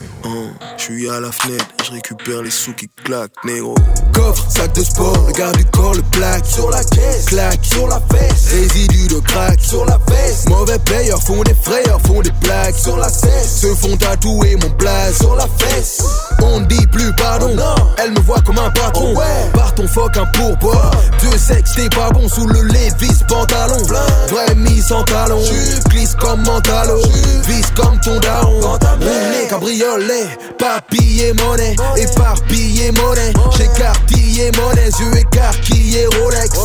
négro. 0.00 0.50
je 0.76 0.82
suis 0.82 1.08
à 1.08 1.20
la 1.20 1.30
fenêtre, 1.30 1.66
je 1.84 1.92
récupère 1.92 2.42
les 2.42 2.50
sous 2.50 2.72
qui 2.74 2.88
claquent, 3.04 3.44
négro. 3.44 3.74
Coffre, 4.12 4.44
sac 4.50 4.74
de 4.74 4.82
sport, 4.82 5.24
le 5.26 5.32
garde 5.32 5.56
du 5.56 5.64
corps, 5.66 5.94
le 5.94 6.02
plaque. 6.02 6.46
Sur 6.46 6.70
la 6.70 6.82
caisse, 6.84 7.26
claque, 7.26 7.64
sur 7.64 7.86
la 7.88 8.00
fesse. 8.12 8.52
Résidu 8.52 9.08
de 9.08 9.20
crack, 9.20 9.60
sur 9.60 9.84
la 9.84 9.98
veste. 10.08 10.48
Mauvais 10.48 10.78
payeurs 10.80 11.22
font 11.22 11.42
des 11.42 11.54
frayeurs, 11.54 12.00
font 12.06 12.22
des 12.22 12.32
plaques. 12.42 12.76
Sur 12.76 12.96
la 12.96 13.08
cesse, 13.08 13.60
se 13.60 13.74
font 13.74 13.96
tatouer 13.96 14.56
mon 14.56 14.70
blaze. 14.76 15.18
Sur 15.18 15.34
la 15.36 15.46
fesse, 15.58 16.02
on 16.42 16.60
ne 16.60 16.66
dit 16.66 16.86
plus 16.88 17.12
pardon. 17.14 17.56
Elle 17.98 18.12
me 18.12 18.20
voit 18.20 18.40
comme 18.40 18.58
un 18.58 18.70
patron. 18.70 19.14
Par 19.54 19.74
ton 19.74 19.86
fuck 19.88 20.16
un 20.16 20.26
pourboire. 20.26 20.92
Dieu 21.20 21.36
sait 21.38 21.62
que 21.62 21.74
t'es 21.74 21.88
pas 21.88 22.10
bon 22.10 22.28
sous 22.28 22.46
le 22.46 22.62
Levis 22.62 23.22
pantalon. 23.28 23.82
Vraie 24.28 24.54
mise 24.56 24.92
en 24.92 25.02
talon. 25.04 25.40
Glisse 25.88 26.14
comme 26.14 26.42
mentalo. 26.42 27.00
Vise 27.46 27.70
comme 27.76 27.98
ton 28.00 28.18
daron. 28.20 28.60
Roulé 29.04 29.46
cabriolet, 29.48 30.26
papillé 30.58 31.32
monnaie, 31.34 31.76
éparpillé 31.96 32.90
monnaie. 32.92 33.32
J'écartillé 33.56 34.50
monnaie, 34.52 34.88
yeux 34.98 35.18
écarquillés 35.18 36.06
Rolex. 36.06 36.58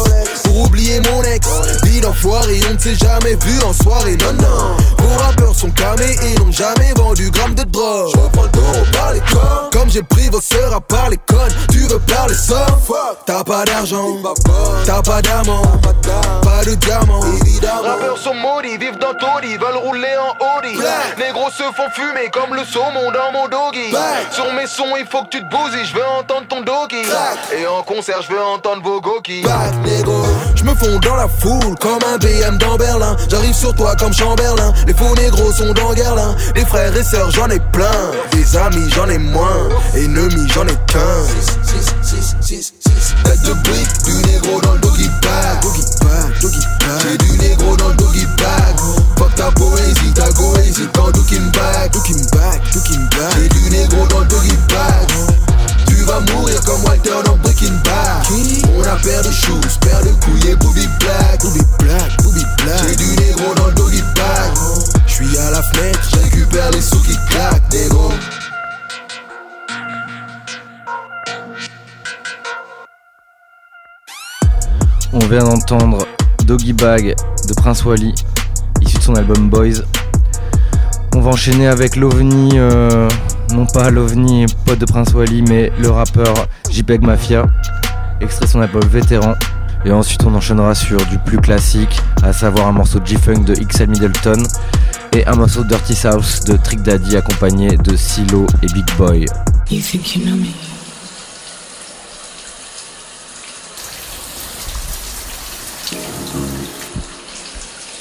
Pour 0.44 0.62
oublier 0.62 1.02
mon 1.02 1.22
ex, 1.24 1.48
vie 1.84 2.00
d'enfoiré, 2.00 2.60
on 2.70 2.74
ne 2.74 2.80
s'est 2.80 2.96
jamais 2.96 3.36
vu 3.36 3.62
en 3.64 3.74
soirée, 3.74 4.16
non, 4.18 4.34
non. 4.34 4.78
Vos 5.00 5.18
rappeurs 5.18 5.56
sont 5.56 5.70
camés 5.72 6.16
et 6.24 6.40
n'ont 6.40 6.52
jamais 6.52 6.94
vendu 6.96 7.30
gramme 7.30 7.56
de 7.56 7.64
drogue. 7.64 8.12
Je 8.14 8.30
prends 8.32 8.44
le 8.44 8.50
taureau 8.50 8.86
par 8.94 9.14
les 9.14 9.20
cornes, 9.20 9.70
comme 9.72 9.90
j'ai 9.90 10.04
pris 10.04 10.30
vos 10.30 10.42
sœurs 10.42 10.74
à 10.74 10.82
part 10.82 11.10
les 11.10 11.20
connes. 11.28 11.54
Tu 11.72 11.80
veux 11.80 12.00
parler 12.00 12.36
somme, 12.36 12.80
t'as 13.26 13.44
pas 13.44 13.66
d'argent, 13.66 14.18
t'as 14.86 15.02
pas 15.02 15.22
d'amant, 15.22 15.62
pas 16.42 16.64
de 16.66 16.76
diamant. 16.76 17.20
Rappeurs 17.84 18.18
sont 18.18 18.34
maudits, 18.34 18.78
vivent 18.78 19.00
dans 19.00 19.14
taudis, 19.14 19.58
veulent 19.58 19.78
rouler 19.84 20.16
en 20.18 20.58
Audi. 20.58 20.78
Négros 21.18 21.50
se 21.52 21.64
font 21.64 21.90
fumer 21.94 22.29
comme 22.32 22.56
le 22.56 22.64
saumon 22.66 23.12
dans 23.12 23.32
mon 23.32 23.48
doggy. 23.48 23.92
Sur 24.32 24.52
mes 24.54 24.68
sons, 24.68 24.96
il 24.98 25.06
faut 25.06 25.24
que 25.24 25.30
tu 25.30 25.40
te 25.40 25.50
bousilles, 25.50 25.86
je 25.86 25.94
veux 25.94 26.06
entendre 26.20 26.48
ton 26.48 26.62
doggy. 26.62 27.04
Et 27.58 27.66
en 27.68 27.84
concert, 27.84 28.22
je 28.22 28.30
veux 28.34 28.42
entendre 28.42 28.82
vos 28.84 29.02
gokis. 29.02 29.44
Je 30.56 30.64
me 30.64 30.76
fonds 30.76 31.00
dans 31.00 31.16
la 31.16 31.28
foule 31.28 31.76
comme 31.80 32.00
un 32.14 32.18
BM 32.18 32.58
dans 32.58 32.76
Berlin. 32.78 33.16
J'arrive 33.30 33.54
sur 33.54 33.74
toi 33.76 33.96
comme 33.96 34.14
Chamberlain. 34.14 34.74
Les 34.88 34.94
faux 34.94 35.16
négros 35.16 35.52
sont 35.52 35.74
dans 35.74 35.94
Guerlain. 35.94 36.36
Les 36.56 36.66
frères 36.66 36.96
et 36.96 37.04
sœurs, 37.04 37.32
j'en 37.32 37.50
ai 37.50 37.60
plein. 37.72 38.12
Des 38.32 38.58
amis, 38.58 38.90
j'en 38.90 39.08
ai 39.10 39.18
moins. 39.18 39.70
Ennemis, 39.96 40.48
j'en 40.54 40.68
ai 40.68 40.76
qu'un. 40.88 41.00
Tête 43.24 43.42
de 43.44 43.54
brique, 43.54 44.04
du 44.06 44.14
négro 44.32 44.62
dans 44.62 44.74
le 44.74 44.80
doggy 44.80 45.10
bag. 45.22 45.62
Doggy 45.62 45.84
bag, 46.02 46.42
doggy 46.42 46.60
bag. 46.80 47.00
J'ai 47.04 47.18
du 47.18 47.38
négro 47.38 47.76
dans 47.76 47.90
le 47.90 47.96
doggy 47.96 48.26
bag. 48.38 48.76
Fuck 49.20 49.36
ta 49.36 49.52
poésie, 49.52 50.14
ta 50.16 50.32
goésie 50.32 50.88
quand 50.94 51.12
dookin 51.12 51.52
bag. 51.52 51.92
Dookin 51.92 52.24
bag, 52.32 52.62
dookin 52.72 53.04
bag. 53.12 53.34
J'ai 53.36 53.50
du 53.50 53.70
négro 53.70 54.08
dans 54.08 54.22
doggy 54.22 54.56
bag. 54.70 55.08
Tu 55.88 55.96
vas 56.06 56.22
mourir 56.32 56.64
comme 56.64 56.82
Walter 56.86 57.22
dans 57.26 57.36
Breaking 57.36 57.76
Bad. 57.84 58.24
On 58.78 58.82
a 58.84 58.96
perdu 58.96 59.34
shoes, 59.34 59.78
perdu 59.82 60.12
couilles 60.24 60.52
et 60.52 60.56
booby 60.56 60.88
black. 61.02 61.42
Booby 61.42 61.60
black, 61.80 62.24
booby 62.24 62.46
black. 62.64 62.82
J'ai 62.88 62.96
du 62.96 63.10
négro 63.18 63.54
dans 63.56 63.72
doggy 63.74 64.02
bag. 64.16 64.54
J'suis 65.06 65.38
à 65.38 65.52
la 65.52 65.62
fenêtre, 65.64 66.00
je 66.14 66.18
récupère 66.20 66.72
les 66.72 66.82
sous 66.82 67.02
qui 67.02 67.18
claquent, 67.30 67.74
négro. 67.74 68.14
On 75.12 75.20
vient 75.28 75.44
d'entendre 75.44 76.08
Doggy 76.46 76.74
Bag 76.74 77.16
de 77.48 77.54
Prince 77.54 77.84
Wally, 77.84 78.14
de 78.14 78.29
album 79.16 79.50
Boys. 79.50 79.84
On 81.16 81.22
va 81.22 81.32
enchaîner 81.32 81.68
avec 81.68 81.96
l'OVNI, 81.96 82.52
euh, 82.56 83.10
non 83.54 83.66
pas 83.66 83.90
l'OVNI 83.90 84.46
pote 84.66 84.80
de 84.80 84.86
Prince 84.86 85.14
Wally, 85.14 85.42
mais 85.42 85.72
le 85.80 85.90
rappeur 85.90 86.34
JPEG 86.70 87.02
Mafia, 87.02 87.46
extrait 88.22 88.48
son 88.48 88.62
album 88.62 88.84
Vétéran. 88.84 89.34
Et 89.86 89.92
ensuite 89.92 90.24
on 90.26 90.36
enchaînera 90.36 90.76
sur 90.76 90.98
du 91.08 91.18
plus 91.20 91.38
classique, 91.38 92.00
à 92.22 92.34
savoir 92.34 92.68
un 92.68 92.74
morceau 92.74 93.00
de 93.00 93.06
G-Funk 93.06 93.46
de 93.46 93.54
XL 93.54 93.88
Middleton 93.88 94.44
et 95.14 95.26
un 95.26 95.36
morceau 95.36 95.64
Dirty 95.64 95.96
South 95.96 96.46
de 96.48 96.58
Trick 96.58 96.82
Daddy 96.84 97.16
accompagné 97.16 97.78
de 97.78 97.96
Silo 97.96 98.46
et 98.62 98.68
Big 98.68 98.86
Boy. 98.98 99.26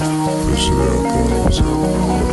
Michelle 0.00 1.02
Combs. 1.50 2.27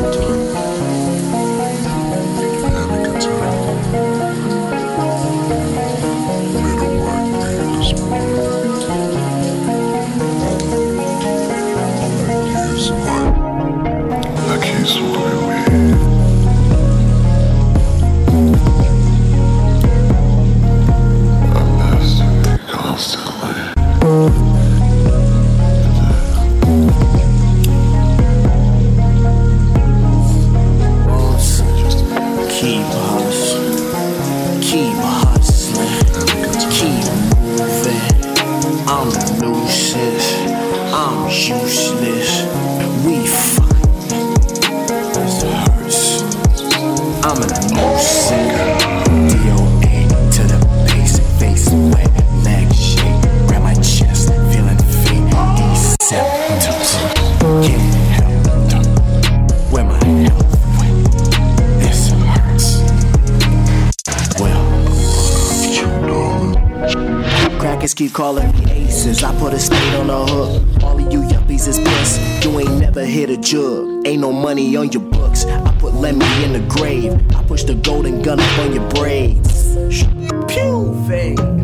Keep 32.66 32.82
hustling, 32.82 33.24
keep 67.95 68.13
calling 68.13 68.51
me 68.57 68.71
aces. 68.71 69.23
I 69.23 69.33
put 69.39 69.53
a 69.53 69.59
state 69.59 69.93
on 69.95 70.07
the 70.07 70.25
hook. 70.25 70.83
All 70.83 70.99
of 70.99 71.13
you 71.13 71.21
yuppies 71.21 71.67
is 71.67 71.79
bliss. 71.79 72.19
You 72.43 72.59
ain't 72.59 72.79
never 72.79 73.05
hit 73.05 73.29
a 73.29 73.37
jug. 73.37 74.05
Ain't 74.05 74.21
no 74.21 74.33
money 74.33 74.75
on 74.75 74.91
your 74.91 75.01
books. 75.01 75.45
I 75.45 75.75
put 75.79 75.93
Lemmy 75.93 76.25
in 76.43 76.53
the 76.53 76.65
grave. 76.67 77.13
I 77.35 77.43
push 77.43 77.63
the 77.63 77.75
golden 77.75 78.21
gun 78.21 78.39
up 78.39 78.59
on 78.59 78.73
your 78.73 78.87
braids. 78.89 79.75
Pew, 80.47 81.05
fade. 81.07 81.55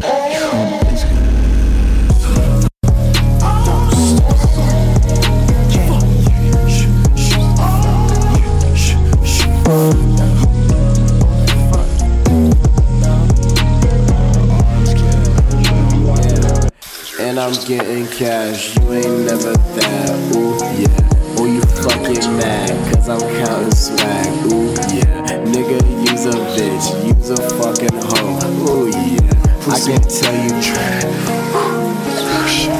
I'm 17.52 17.60
getting 17.66 18.08
cash, 18.08 18.78
you 18.78 18.93
ain't 18.93 19.26
never 19.28 19.52
that, 19.52 20.16
ooh, 20.34 20.56
yeah. 20.80 21.36
Or 21.36 21.47
you 21.49 21.60
fucking 21.84 22.38
mad, 22.38 22.72
cause 22.93 23.10
I'm 23.10 23.20
counting 23.43 23.76
swag, 23.76 24.45
ooh, 24.47 24.72
yeah. 24.95 25.36
Nigga, 25.43 25.84
use 25.99 26.28
a 26.28 26.32
bitch, 26.56 26.88
use 27.06 27.30
a 27.30 27.36
fucking 27.60 27.91
hoe, 27.91 28.39
ooh, 28.64 28.88
yeah. 28.88 29.36
I 29.68 29.76
can 29.84 29.99
tell 29.99 30.32
you, 30.32 30.47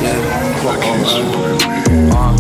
yeah, 0.08 0.22
pull 0.62 0.80
uh, 2.14 2.32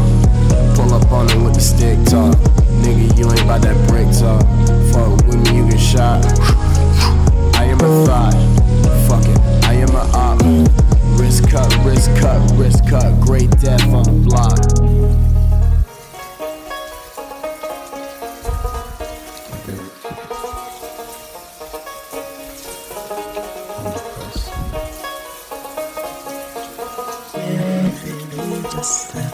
pull 0.78 0.94
up 0.94 1.12
on 1.12 1.28
it 1.32 1.44
with 1.44 1.56
the 1.56 1.60
stick 1.60 2.00
talk. 2.06 2.38
Nigga, 2.80 3.18
you 3.18 3.30
ain't 3.30 3.42
about 3.42 3.62
that 3.64 3.76
brick 3.90 4.08
talk. 4.16 4.48
Fuck 4.94 5.28
with 5.28 5.52
me, 5.52 5.58
you 5.58 5.70
get 5.70 5.82
shot. 5.82 6.24
I 7.60 7.66
am 7.66 7.82
a 7.82 8.06
thought, 8.06 8.51
wrist 12.02 12.22
cut, 12.22 12.52
wrist 12.58 12.88
cut, 12.89 13.22
great 13.22 13.52
death 13.60 13.93
on 13.93 14.04
the 14.04 14.12
block. 14.26 14.58
Just 28.72 29.14
the 29.14 29.31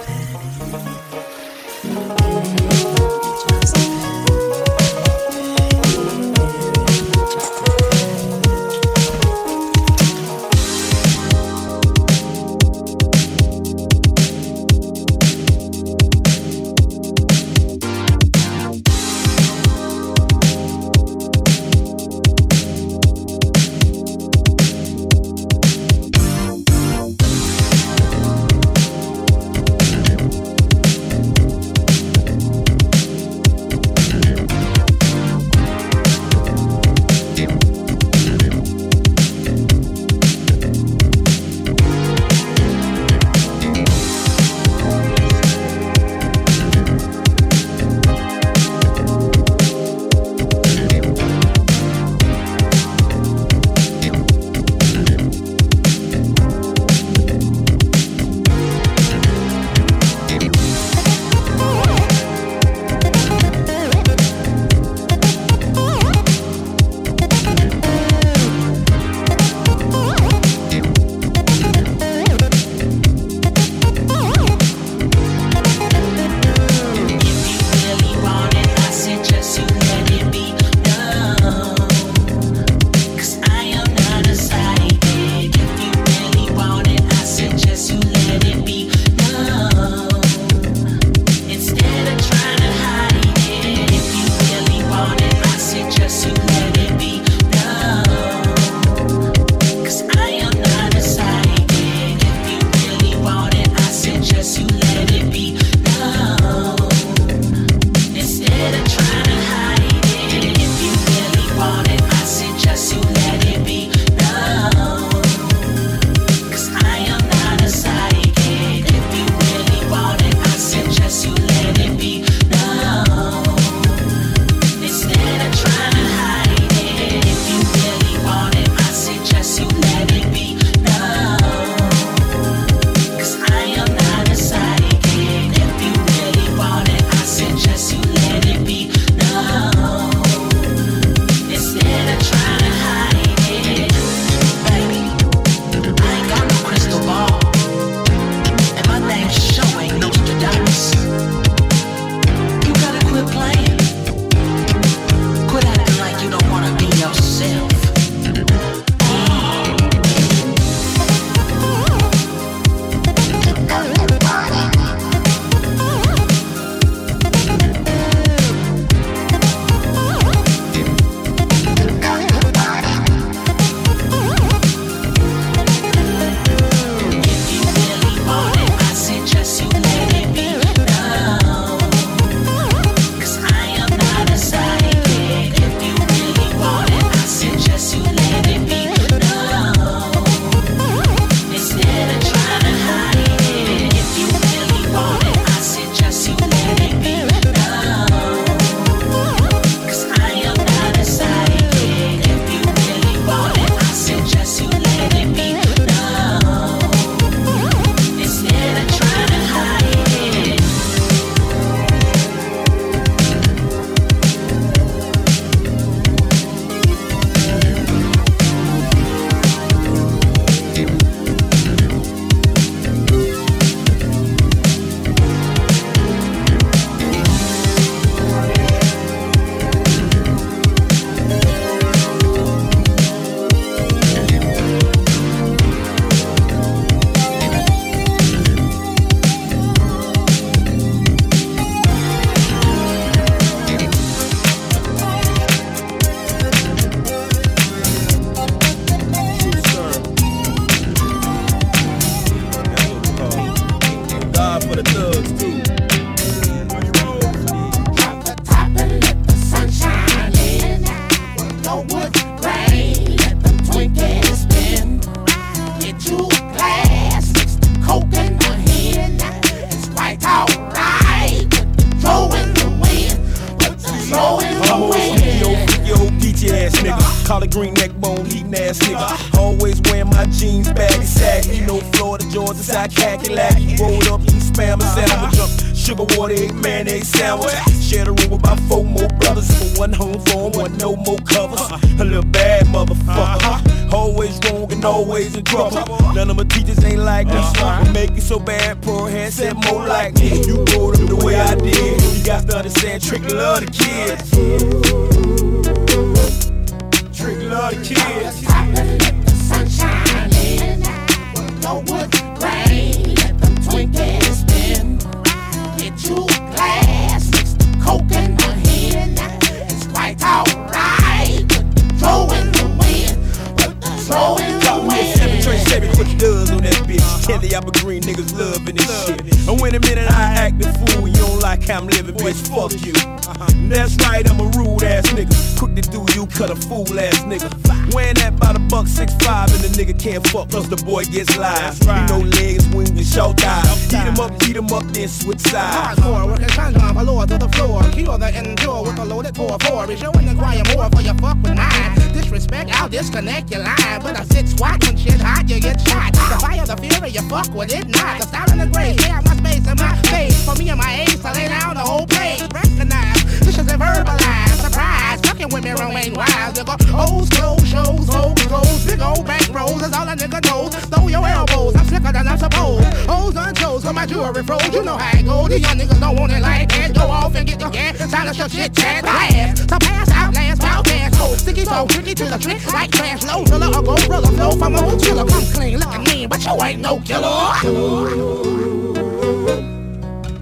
Uh-huh. 333.40 333.54
That's 333.70 333.96
right, 333.98 334.28
I'm 334.28 334.40
a 334.40 334.50
rude 334.58 334.84
ass 334.84 335.06
nigga. 335.14 335.36
Quick 335.60 335.76
to 335.76 335.82
do 335.82 336.06
you, 336.16 336.26
cut 336.28 336.50
a 336.50 336.56
fool 336.56 336.88
ass 337.00 337.22
nigga. 337.22 337.48
Wearing 337.94 338.16
that 338.16 338.40
by 338.40 338.54
the 338.54 338.60
buck 338.60 338.88
six 338.88 339.14
five, 339.22 339.54
and 339.54 339.62
the 339.62 339.70
nigga 339.78 339.94
can't 340.00 340.26
fuck 340.28 340.50
cause 340.50 340.68
the 340.70 340.78
boy 340.78 341.04
gets 341.06 341.38
live. 341.38 341.78
You 341.82 342.08
know 342.10 342.26
legs, 342.38 342.68
wings, 342.74 342.90
and 342.90 343.06
short 343.06 343.40
thighs. 343.40 343.94
Eat 343.94 344.10
him 344.10 344.20
up, 344.20 344.32
beat 344.40 344.56
him 344.56 344.74
up, 344.74 344.84
then 344.90 345.08
switch 345.08 345.40
sides. 345.40 346.00
Hardcore, 346.00 346.26
working 346.28 346.50
sundown, 346.50 346.96
below 346.96 347.26
to 347.26 347.38
the 347.38 347.50
floor. 347.50 347.84
Cure 347.92 348.18
the 348.18 348.30
endure 348.34 348.84
with 348.84 348.98
a 348.98 349.06
loaded 349.06 349.36
4-4. 349.36 349.90
Is 349.90 350.02
you 350.02 350.12
in 350.18 350.26
the 350.26 350.36
choir 350.36 350.64
more 350.74 350.90
for 350.90 351.02
your 351.02 351.16
fuck 351.16 351.38
with 351.44 351.54
nine? 351.54 351.96
Disrespect, 352.14 352.72
I'll 352.74 352.90
disconnect 352.90 353.52
your 353.52 353.62
line. 353.64 354.02
But 354.02 354.20
I 354.20 354.24
sit 354.26 354.50
squat 354.50 354.84
when 354.84 354.98
shit 354.98 355.22
hot, 355.22 355.48
you 355.48 355.60
get 355.62 355.80
shot. 355.82 356.14
The 356.14 356.38
fire, 356.42 356.66
the 356.66 356.76
fury, 356.76 357.10
you 357.12 357.22
fuck 357.30 357.54
with 357.54 357.72
it 357.74 357.88
not. 357.88 358.20
The 358.20 358.26
style 358.28 358.52
and 358.52 358.62
the 358.62 358.68
grace, 358.68 358.98
yeah, 359.06 359.22
my 359.24 359.36
space 359.38 359.68
and 359.68 359.80
my 359.80 359.96
face. 360.10 360.44
For 360.44 360.56
me 360.56 360.70
and 360.70 360.80
my 360.80 361.06
ace, 361.06 361.24
I 361.24 361.34
lay 361.34 361.48
down 361.48 361.76
the 361.76 361.82
whole 361.82 362.08
place. 362.08 362.42
Recognize, 362.52 363.27
this 363.58 363.66
is 363.66 363.74
a 363.74 363.78
verbalized 363.78 364.62
surprise. 364.62 365.20
Fucking 365.22 365.50
with 365.50 365.64
me, 365.64 365.72
remain 365.72 366.14
wild. 366.14 366.54
Nigga, 366.56 366.78
O's 366.94 367.30
clothes, 367.30 367.68
shows, 367.68 368.08
hoes, 368.08 368.46
goes. 368.46 368.86
Big 368.86 369.02
old 369.02 369.26
bank 369.26 369.50
rolls, 369.54 369.82
that's 369.82 369.98
all 369.98 370.08
a 370.08 370.16
nigga 370.16 370.40
knows. 370.46 370.76
Throw 370.76 371.08
your 371.08 371.26
elbows, 371.26 371.76
I'm 371.76 371.86
sicker 371.86 372.12
than 372.12 372.28
I'm 372.28 372.38
supposed. 372.38 372.86
O's 373.10 373.36
on 373.36 373.56
shows, 373.56 373.84
got 373.84 373.96
my 373.96 374.06
jewelry 374.06 374.44
froze. 374.44 374.74
You 374.74 374.84
know 374.84 374.98
how 374.98 375.18
it 375.18 375.26
goes. 375.26 375.50
These 375.50 375.62
young 375.62 375.78
niggas 375.80 376.00
don't 376.00 376.20
want 376.20 376.34
it 376.34 376.42
like 376.42 376.70
that. 376.70 376.94
Go 376.94 377.02
off 377.02 377.36
and 377.36 377.48
get 377.48 377.60
your 377.60 377.72
gas. 377.72 377.98
Silence 378.10 378.38
your 378.38 378.50
shit, 378.50 378.76
chat, 378.76 379.02
blast. 379.04 379.70
So 379.70 379.80
pass 379.80 380.12
out, 380.12 380.34
last, 380.34 380.64
out, 380.64 380.86
pass. 380.86 381.18
Oh, 381.20 381.34
sticky 381.36 381.66
toe, 381.66 381.88
tricky 381.88 382.14
to 382.14 382.26
the 382.26 382.38
trick. 382.38 382.62
Like 382.72 382.92
trash, 382.92 383.24
low, 383.26 383.44
driller, 383.44 383.68
or 383.68 383.82
gorilla. 383.82 384.28
Flow 384.38 384.52
from 384.52 384.76
a 384.76 384.86
old 384.86 385.04
chiller. 385.04 385.26
Come 385.26 385.46
clean, 385.54 385.80
looking 385.80 386.04
mean, 386.04 386.30
but 386.30 386.46
you 386.46 386.64
ain't 386.64 386.82
no 386.82 387.00
killer. 387.00 387.54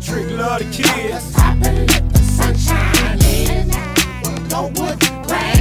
Trick 0.02 0.30
love 0.38 0.60
the 0.60 0.68
kids. 0.72 1.95
Go 4.56 4.72
wood 4.78 5.00
grain, 5.28 5.55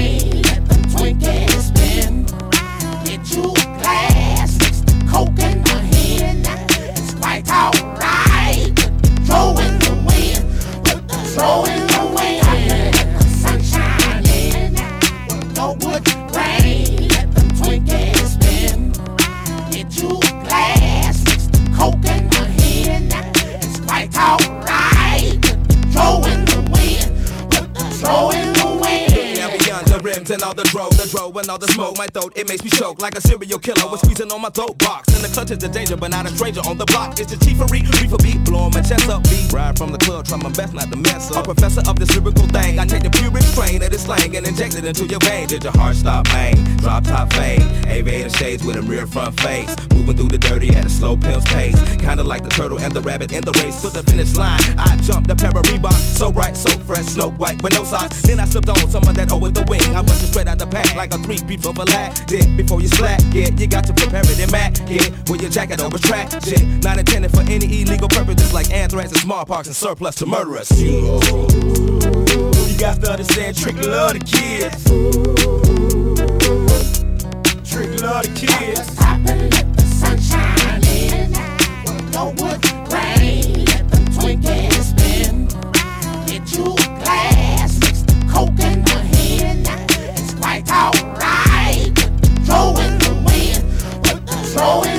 and 30.34 30.42
all 30.42 30.52
the 30.54 30.64
dro, 30.64 30.93
the 31.04 31.16
dro 31.16 31.30
and 31.32 31.48
all 31.48 31.58
the 31.58 31.68
smoke, 31.68 31.96
my 31.98 32.06
throat 32.06 32.32
it 32.36 32.48
makes 32.48 32.64
me 32.64 32.70
choke 32.70 33.00
like 33.00 33.16
a 33.16 33.20
serial 33.20 33.58
killer 33.58 33.86
was 33.90 34.00
squeezing 34.00 34.30
on 34.32 34.40
my 34.40 34.50
throat 34.50 34.78
box. 34.78 35.14
In 35.14 35.22
the 35.22 35.28
clutch 35.28 35.50
is 35.50 35.58
the 35.58 35.68
danger, 35.68 35.96
but 35.96 36.10
not 36.10 36.26
a 36.26 36.30
stranger 36.30 36.60
on 36.66 36.78
the 36.78 36.86
block. 36.86 37.20
It's 37.20 37.30
the 37.30 37.36
chiefery, 37.36 37.84
reefer 38.00 38.16
beat, 38.22 38.42
blowing 38.44 38.72
my 38.72 38.80
chest 38.80 39.08
up 39.08 39.22
beat. 39.24 39.52
Ride 39.52 39.76
from 39.76 39.92
the 39.92 39.98
club, 39.98 40.26
try 40.26 40.38
my 40.38 40.50
best 40.50 40.72
not 40.72 40.90
to 40.90 40.96
mess 40.96 41.30
up. 41.30 41.44
A 41.44 41.54
professor 41.54 41.82
of 41.88 41.98
this 41.98 42.10
lyrical 42.16 42.46
thing, 42.48 42.78
I 42.78 42.86
take 42.86 43.02
the 43.02 43.10
purest 43.10 43.52
strain 43.52 43.82
of 43.82 43.90
this 43.90 44.04
slang 44.04 44.36
and 44.36 44.46
inject 44.46 44.76
it 44.76 44.84
into 44.84 45.06
your 45.06 45.20
vein. 45.20 45.48
Did 45.48 45.64
your 45.64 45.72
heart 45.72 45.96
stop 45.96 46.26
pain? 46.26 46.56
Drop 46.78 47.04
top 47.04 47.32
fade, 47.32 47.62
aviator 47.86 48.30
shades 48.30 48.64
with 48.64 48.76
a 48.76 48.82
rear 48.82 49.06
front 49.06 49.38
face. 49.40 49.74
Moving 49.92 50.16
through 50.16 50.32
the 50.32 50.38
dirty 50.38 50.70
at 50.74 50.84
a 50.86 50.88
slow 50.88 51.16
pimp's 51.16 51.44
pace. 51.52 51.76
Kinda 52.00 52.24
like 52.24 52.42
the 52.44 52.50
turtle 52.50 52.78
and 52.78 52.92
the 52.92 53.00
rabbit 53.02 53.32
in 53.32 53.42
the 53.44 53.52
race 53.60 53.82
to 53.82 53.90
the 53.90 54.02
finish 54.04 54.36
line. 54.36 54.60
I 54.78 54.96
jumped 55.02 55.30
a 55.30 55.36
pair 55.36 55.50
of 55.50 55.64
Reebok, 55.68 55.92
so 55.92 56.32
bright, 56.32 56.56
so 56.56 56.70
fresh, 56.88 57.06
snow 57.06 57.30
white 57.30 57.62
with 57.62 57.74
no 57.74 57.84
socks. 57.84 58.22
Then 58.22 58.40
I 58.40 58.46
slipped 58.46 58.68
on 58.68 58.76
some 58.88 59.06
of 59.06 59.14
that 59.16 59.32
O 59.32 59.36
with 59.38 59.54
the 59.54 59.64
wing. 59.68 59.84
I 59.94 60.02
busted 60.02 60.28
straight 60.30 60.48
out 60.48 60.58
the 60.58 60.66
pack 60.66 60.93
like 60.96 61.12
a 61.12 61.18
three 61.18 61.38
beat 61.46 61.64
of 61.66 61.78
a 61.78 61.84
lat. 61.84 62.22
Dick 62.26 62.46
before 62.56 62.80
you 62.80 62.88
slack, 62.88 63.20
yeah, 63.32 63.48
you 63.56 63.66
got 63.66 63.84
to 63.84 63.92
prepare 63.92 64.22
it 64.24 64.38
in 64.38 64.50
Mac. 64.50 64.76
Yeah, 64.88 65.10
with 65.28 65.42
your 65.42 65.50
jacket 65.50 65.80
over 65.80 65.98
track. 65.98 66.30
Shit, 66.44 66.62
not 66.82 66.98
intended 66.98 67.30
for 67.30 67.42
any 67.42 67.82
illegal 67.82 68.08
purposes 68.08 68.52
like 68.52 68.70
anthrax 68.70 69.10
and 69.10 69.20
smallpox 69.20 69.66
and 69.66 69.76
surplus 69.76 70.16
to 70.16 70.26
murderers. 70.26 70.70
You 70.80 71.20
got 72.78 73.00
to 73.02 73.10
understand, 73.10 73.56
trick 73.56 73.76
love 73.76 74.14
the 74.14 74.20
kids. 74.20 74.84
Trick 77.70 78.00
love 78.00 78.24
the 78.24 78.32
kids. 78.34 78.96
Top 78.96 79.18
and 79.26 79.52
let 79.52 79.76
the 79.76 79.82
sunshine 79.82 80.84
in. 80.84 81.32
Go 82.12 82.34
wood 82.38 82.60
Peace. 94.64 94.96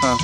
Huh. 0.00 0.16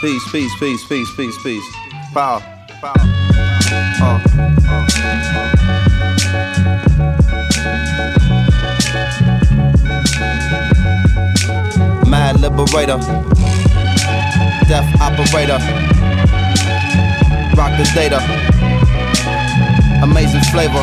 Peace, 0.00 0.24
peace, 0.30 0.54
peace, 0.60 0.84
peace, 0.86 1.10
peace, 1.16 1.36
peace. 1.42 1.68
Power. 2.14 2.40
Uh, 2.80 2.94
uh. 4.00 4.20
Mad 12.06 12.38
liberator. 12.40 12.98
Death 14.68 14.94
operator. 15.00 15.89
Rock 17.56 17.76
the 17.76 17.90
data. 17.94 18.20
Amazing 20.02 20.42
flavor. 20.52 20.82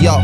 Yo. 0.00 0.22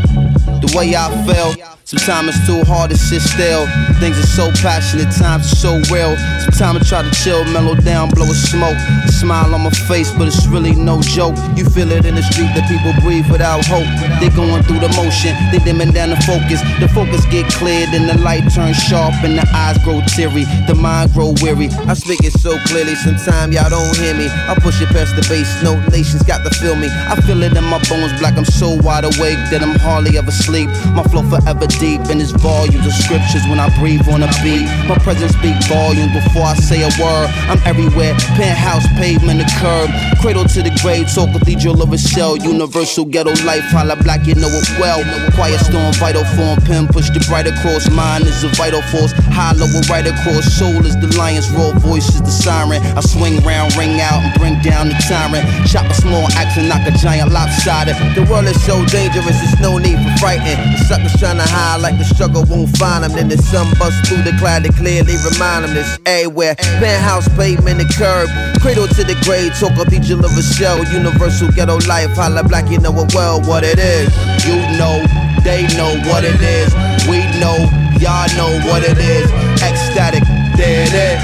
the 0.59 0.73
way 0.75 0.95
I 0.95 1.09
feel. 1.25 1.76
Sometimes 1.87 2.35
it's 2.35 2.43
too 2.43 2.59
hard 2.67 2.91
to 2.91 2.97
sit 2.97 3.21
still. 3.21 3.63
Things 4.03 4.19
are 4.19 4.27
so 4.27 4.51
passionate, 4.59 5.07
times 5.15 5.47
are 5.47 5.55
so 5.55 5.71
real. 5.87 6.19
Sometimes 6.43 6.83
I 6.83 6.83
try 6.83 7.01
to 7.07 7.13
chill, 7.15 7.47
mellow 7.55 7.79
down, 7.79 8.11
blow 8.11 8.27
a 8.27 8.35
smoke. 8.35 8.75
A 8.75 9.07
smile 9.07 9.55
on 9.55 9.63
my 9.63 9.71
face, 9.87 10.11
but 10.11 10.27
it's 10.27 10.45
really 10.47 10.75
no 10.75 10.99
joke. 10.99 11.39
You 11.55 11.63
feel 11.63 11.87
it 11.95 12.03
in 12.03 12.15
the 12.19 12.23
street 12.27 12.51
that 12.59 12.67
people 12.67 12.91
breathe 12.99 13.31
without 13.31 13.63
hope. 13.63 13.87
They 14.19 14.27
going 14.35 14.67
through 14.67 14.83
the 14.83 14.91
motion, 14.99 15.31
they 15.55 15.63
dimming 15.63 15.95
down 15.95 16.11
the 16.11 16.19
focus. 16.27 16.59
The 16.83 16.91
focus 16.91 17.23
get 17.31 17.47
cleared 17.55 17.95
and 17.95 18.03
the 18.03 18.19
light 18.19 18.43
turns 18.51 18.75
sharp 18.75 19.15
and 19.23 19.39
the 19.39 19.47
eyes 19.55 19.79
grow 19.87 20.03
teary. 20.11 20.43
The 20.67 20.75
mind 20.75 21.15
grow 21.15 21.39
weary. 21.39 21.71
I 21.87 21.95
speak 21.95 22.19
it 22.27 22.35
so 22.35 22.59
clearly, 22.67 22.99
sometimes 22.99 23.55
y'all 23.55 23.71
don't 23.71 23.95
hear 23.95 24.11
me. 24.11 24.27
I 24.27 24.59
push 24.59 24.83
it 24.83 24.91
past 24.91 25.15
the 25.15 25.23
base, 25.31 25.47
no 25.63 25.79
nations 25.87 26.27
got 26.27 26.43
to 26.43 26.51
feel 26.59 26.75
me. 26.75 26.91
I 26.91 27.15
feel 27.23 27.39
it 27.47 27.55
in 27.55 27.63
my 27.63 27.79
bones, 27.87 28.11
black. 28.19 28.35
I'm 28.35 28.43
so 28.43 28.75
wide 28.83 29.07
awake 29.07 29.39
that 29.55 29.63
I'm 29.63 29.79
hardly 29.79 30.19
ever 30.19 30.35
sleep. 30.35 30.67
My 30.91 31.07
flow 31.07 31.23
forever 31.23 31.63
deep 31.79 32.01
in 32.09 32.19
its 32.19 32.31
volumes 32.31 32.85
of 32.85 32.93
scriptures 32.93 33.45
when 33.49 33.59
I 33.59 33.69
breathe 33.77 34.05
on 34.09 34.23
a 34.23 34.29
beat. 34.41 34.65
My 34.89 34.97
presence 34.97 35.33
speak 35.37 35.55
volumes 35.69 36.13
before 36.13 36.43
I 36.43 36.55
say 36.57 36.81
a 36.81 36.91
word. 36.97 37.29
I'm 37.49 37.61
everywhere, 37.65 38.13
penthouse, 38.37 38.85
pavement, 38.97 39.39
the 39.39 39.47
curb, 39.61 39.89
cradle 40.21 40.45
to 40.45 40.59
the 40.61 40.73
grave, 40.81 41.09
soul 41.09 41.29
cathedral 41.29 41.81
of 41.81 41.93
a 41.93 41.97
shell, 41.97 42.37
universal 42.37 43.05
ghetto 43.05 43.33
life. 43.45 43.63
Holla 43.69 43.95
black, 44.01 44.25
you 44.25 44.35
know 44.35 44.49
it 44.49 44.67
well. 44.81 45.01
Quiet 45.37 45.61
storm, 45.61 45.93
vital 46.01 46.25
form, 46.33 46.57
pen 46.65 46.87
push 46.87 47.09
the 47.13 47.21
bright 47.29 47.47
across. 47.47 47.89
Mine 47.89 48.25
is 48.25 48.43
a 48.43 48.49
vital 48.57 48.81
force, 48.89 49.13
hollow 49.33 49.69
right 49.89 50.05
across. 50.05 50.45
Soul 50.57 50.81
is 50.85 50.97
the 50.97 51.09
lion's 51.17 51.49
roar, 51.53 51.73
voice 51.77 52.09
is 52.09 52.21
the 52.21 52.33
siren. 52.33 52.81
I 52.97 53.01
swing 53.01 53.37
round, 53.45 53.75
ring 53.77 54.01
out, 54.01 54.25
and 54.25 54.33
bring 54.41 54.57
down 54.61 54.89
the 54.89 54.97
tyrant. 55.05 55.45
Chop 55.69 55.85
a 55.85 55.93
small 55.93 56.25
axe 56.33 56.57
and 56.57 56.69
knock 56.69 56.81
a 56.87 56.91
giant 56.97 57.31
lopsided. 57.31 57.95
The 58.17 58.25
world 58.29 58.45
is 58.45 58.57
so 58.65 58.83
dangerous, 58.89 59.37
there's 59.37 59.59
no 59.61 59.77
need 59.77 59.97
for 60.01 60.13
frightened. 60.17 60.57
The 60.73 60.79
suckers 60.89 61.13
trying 61.19 61.37
to 61.37 61.45
hide 61.45 61.66
like 61.75 61.97
the 61.97 62.05
struggle 62.05 62.45
won't 62.47 62.71
find 62.77 63.03
them. 63.03 63.11
Then 63.11 63.27
the 63.27 63.37
sun 63.37 63.67
bust 63.77 64.07
through 64.07 64.23
the 64.23 64.31
cloud 64.39 64.63
to 64.63 64.71
clearly 64.71 65.19
remind 65.27 65.65
them 65.65 65.73
this 65.73 65.99
everywhere. 66.05 66.55
Penthouse, 66.79 67.27
pavement, 67.35 67.83
the 67.83 67.87
curb. 67.99 68.31
Cradle 68.61 68.87
to 68.87 69.03
the 69.03 69.19
grave, 69.27 69.51
talk 69.59 69.75
cathedral 69.75 70.23
of 70.23 70.31
a 70.31 70.43
shell. 70.43 70.79
Universal 70.87 71.51
ghetto 71.51 71.77
life, 71.87 72.15
holla 72.15 72.43
black, 72.47 72.69
you 72.71 72.79
know 72.79 72.95
it 73.03 73.13
well 73.13 73.41
what 73.43 73.63
it 73.63 73.79
is. 73.79 74.07
You 74.47 74.55
know, 74.79 75.03
they 75.43 75.67
know 75.75 75.91
what 76.07 76.23
it 76.23 76.39
is. 76.39 76.71
We 77.11 77.27
know, 77.43 77.57
y'all 77.99 78.31
know 78.39 78.51
what 78.71 78.87
it 78.87 78.97
is. 78.97 79.27
Ecstatic, 79.59 80.23
there 80.55 80.87
it 80.87 80.95
is. 80.95 81.19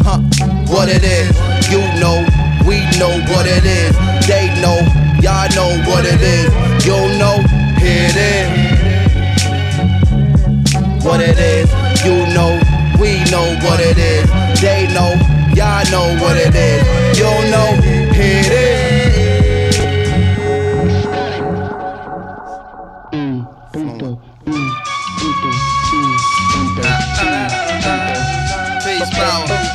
Huh, 0.00 0.22
what 0.72 0.88
it 0.88 1.04
is. 1.04 1.28
You 1.68 1.82
know, 2.00 2.24
we 2.64 2.80
know 2.96 3.12
what 3.34 3.44
it 3.46 3.64
is. 3.66 3.92
They 4.26 4.48
know, 4.62 4.80
y'all 5.20 5.50
know 5.54 5.76
what 5.90 6.06
it 6.06 6.22
is. 6.22 6.48
You 6.86 6.96
know, 7.18 7.42
it 7.86 8.16
is. 8.16 8.48
What 11.04 11.20
it 11.20 11.38
is, 11.38 11.70
you 12.04 12.26
know, 12.34 12.58
we 13.00 13.22
know 13.30 13.46
what 13.64 13.80
it 13.80 13.98
is. 13.98 14.26
They 14.60 14.86
know, 14.92 15.14
y'all 15.54 15.84
know 15.90 16.16
what 16.22 16.36
it 16.36 16.54
is. 16.54 17.18
You 17.18 17.30
know, 17.50 17.68
it 18.12 18.52
is. 18.52 18.86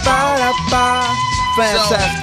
Power. 0.03 0.51
Fantastic. 1.57 2.20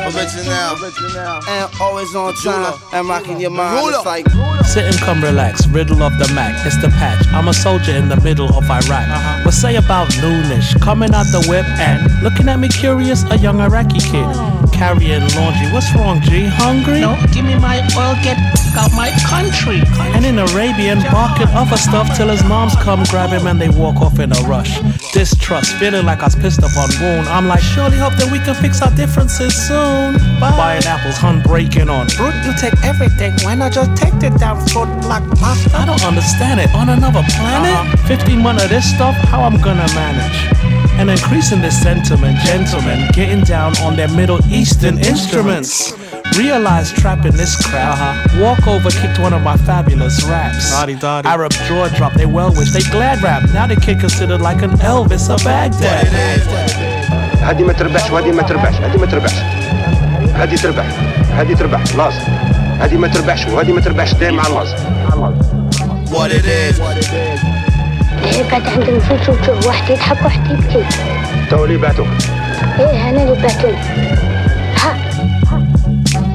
Original. 0.00 1.40
And 1.48 1.70
always 1.80 2.14
on 2.14 2.34
time. 2.34 2.78
And 2.92 3.08
rocking 3.08 3.40
your 3.40 3.50
mind. 3.50 3.94
It's 3.94 4.06
like. 4.06 4.26
Sit 4.70 4.84
and 4.84 4.96
come 4.98 5.20
relax, 5.20 5.66
riddle 5.66 6.02
of 6.02 6.16
the 6.18 6.30
Mac, 6.32 6.54
it's 6.64 6.80
the 6.80 6.88
patch. 6.90 7.26
I'm 7.32 7.48
a 7.48 7.52
soldier 7.52 7.90
in 7.90 8.08
the 8.08 8.20
middle 8.20 8.54
of 8.54 8.70
Iraq. 8.70 9.08
Uh-huh. 9.08 9.40
But 9.42 9.50
say 9.50 9.74
about 9.74 10.08
noonish, 10.22 10.80
coming 10.80 11.12
out 11.12 11.26
the 11.32 11.44
whip 11.48 11.66
and 11.80 11.98
looking 12.22 12.48
at 12.48 12.60
me 12.60 12.68
curious, 12.68 13.24
a 13.32 13.38
young 13.38 13.58
Iraqi 13.58 13.98
kid. 13.98 14.22
Oh. 14.22 14.70
Carrying 14.72 15.26
laundry, 15.34 15.72
what's 15.72 15.92
wrong, 15.96 16.20
G? 16.22 16.46
Hungry? 16.46 17.00
No, 17.00 17.18
give 17.34 17.44
me 17.44 17.58
my 17.58 17.82
oil, 17.98 18.14
get 18.22 18.38
out 18.78 18.92
my 18.94 19.10
country. 19.26 19.82
And 20.14 20.24
in 20.24 20.38
Arabian, 20.38 21.02
barking 21.10 21.48
other 21.48 21.76
stuff 21.76 22.16
till 22.16 22.28
his 22.28 22.44
moms 22.44 22.76
come 22.76 23.02
grab 23.10 23.30
him 23.30 23.48
and 23.48 23.60
they 23.60 23.70
walk 23.70 23.96
off 23.96 24.20
in 24.20 24.30
a 24.30 24.40
rush. 24.46 24.78
Distrust, 25.12 25.74
feeling 25.76 26.06
like 26.06 26.20
I 26.20 26.26
was 26.26 26.36
pissed 26.36 26.62
off 26.62 26.76
on 26.78 26.88
wound. 27.02 27.26
I'm 27.28 27.48
like, 27.48 27.60
surely 27.60 27.98
hope 27.98 28.14
that 28.22 28.30
we 28.30 28.38
can 28.38 28.54
fix 28.54 28.80
our 28.82 28.94
differences 28.94 29.49
soon. 29.50 30.14
Bye. 30.40 30.56
Buying 30.56 30.84
apples, 30.84 31.16
hun 31.16 31.42
breaking 31.42 31.88
on. 31.88 32.06
Brute, 32.16 32.34
you 32.44 32.54
take 32.58 32.74
everything. 32.84 33.34
Why 33.42 33.54
not 33.54 33.72
just 33.72 33.94
take 33.96 34.14
the 34.18 34.30
damn 34.38 34.56
black 35.02 35.22
pasta? 35.38 35.76
I 35.76 35.84
don't 35.84 36.04
understand 36.04 36.60
it. 36.60 36.72
On 36.74 36.88
another 36.88 37.22
planet? 37.36 37.74
Uh-huh. 37.74 38.08
15 38.08 38.38
months 38.42 38.64
of 38.64 38.70
this 38.70 38.88
stuff, 38.88 39.14
how 39.28 39.42
I'm 39.42 39.60
gonna 39.60 39.86
manage? 39.94 40.38
And 40.98 41.10
increasing 41.10 41.60
this 41.60 41.80
sentiment, 41.80 42.38
gentlemen, 42.40 43.08
getting 43.12 43.42
down 43.44 43.76
on 43.78 43.96
their 43.96 44.08
Middle 44.08 44.40
Eastern 44.46 44.98
instruments. 44.98 45.92
Realize 46.38 46.92
trapping 46.92 47.32
this 47.32 47.56
crap. 47.66 47.98
Uh-huh. 47.98 48.40
Walk 48.42 48.66
over, 48.66 48.90
kicked 48.90 49.18
one 49.18 49.32
of 49.32 49.42
my 49.42 49.56
fabulous 49.56 50.22
raps. 50.24 50.72
Arab 51.26 51.52
jaw 51.68 51.88
drop, 51.96 52.12
they 52.14 52.26
well 52.26 52.52
wish, 52.54 52.70
they 52.72 52.82
glad 52.90 53.22
rap. 53.22 53.42
Now 53.52 53.66
they 53.66 53.76
kid 53.76 54.00
considered 54.00 54.40
like 54.40 54.62
an 54.62 54.70
Elvis 54.78 55.28
of 55.28 55.42
Baghdad. 55.44 56.89
هذه 57.42 57.62
ما 57.62 57.72
تربحش 57.72 58.10
وهذه 58.10 58.32
ما 58.32 58.42
تربحش 58.42 58.74
هذه 58.74 59.00
ما 59.00 59.06
تربحش 59.06 59.36
هذه 60.34 60.56
تربح 60.56 60.84
هذه 61.36 61.54
تربح 61.54 61.80
لازم 61.96 62.20
هذه 62.80 62.96
ما 62.96 63.08
تربحش 63.08 63.46
وهذه 63.46 63.72
ما 63.72 63.80
تربحش 63.80 64.14
دايما 64.14 64.42
على 64.42 64.54
لازم 64.54 64.76
What 66.10 66.30
it 66.32 66.44
is. 66.44 66.80
هي 68.24 68.44
كانت 68.50 68.66
عندي 68.68 68.90
نفوس 68.92 69.28
وتشوف 69.28 69.66
واحد 69.66 69.90
يضحك 69.90 70.22
وواحد 70.22 70.50
يبكي 70.50 70.84
تو 71.50 71.64
اللي 71.64 71.76
بعتوك 71.76 72.08
إيه 72.78 73.10
أنا 73.10 73.22
اللي 73.22 73.42
بعتوني 73.42 73.76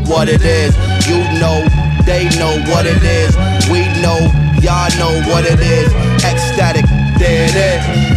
What 0.08 0.30
it 0.30 0.44
is. 0.44 0.74
You 1.10 1.20
know, 1.42 1.58
they 2.06 2.24
know 2.40 2.54
what 2.72 2.86
it 2.86 3.04
is. 3.04 3.32
We 3.72 3.82
know, 4.04 4.20
y'all 4.62 4.92
know 5.02 5.14
what 5.32 5.44
it 5.54 5.60
is. 5.60 5.90
Ecstatic, 6.24 6.86
there 7.20 7.50
it 7.50 7.56
is. 7.56 8.15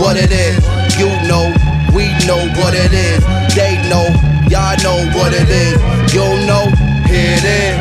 What 0.00 0.16
it 0.16 0.32
is. 0.32 0.64
You 0.98 1.10
know, 1.28 1.52
we 1.94 2.08
know 2.26 2.40
what 2.56 2.72
it 2.74 2.92
is. 2.92 3.20
They 3.54 3.76
know, 3.88 4.08
y'all 4.48 4.76
know 4.82 4.96
what 5.14 5.32
it 5.34 5.48
is. 5.48 5.76
You 6.14 6.24
know, 6.48 6.72
here 7.04 7.36
it 7.36 7.44
is. 7.44 7.76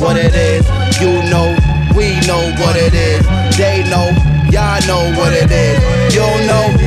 What 0.00 0.16
it 0.16 0.34
is. 0.34 0.64
You 1.00 1.22
know, 1.30 1.54
we 1.94 2.16
know 2.26 2.50
what 2.58 2.76
it 2.76 2.94
is. 2.94 3.22
They 3.58 3.84
know, 3.90 4.08
y'all 4.50 4.80
know 4.88 5.12
what 5.20 5.32
it 5.34 5.50
is. 5.50 6.14
You 6.14 6.26
know, 6.48 6.77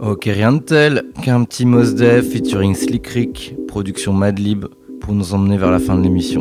Ok, 0.00 0.24
rien 0.24 0.52
de 0.52 0.58
tel 0.60 1.04
qu'un 1.22 1.44
petit 1.44 1.66
Mos 1.66 1.92
Def 1.92 2.30
featuring 2.30 2.74
Slick 2.74 3.06
Rick, 3.08 3.56
production 3.68 4.14
Madlib, 4.14 4.64
pour 5.02 5.12
nous 5.12 5.34
emmener 5.34 5.58
vers 5.58 5.70
la 5.70 5.80
fin 5.80 5.98
de 5.98 6.02
l'émission. 6.02 6.40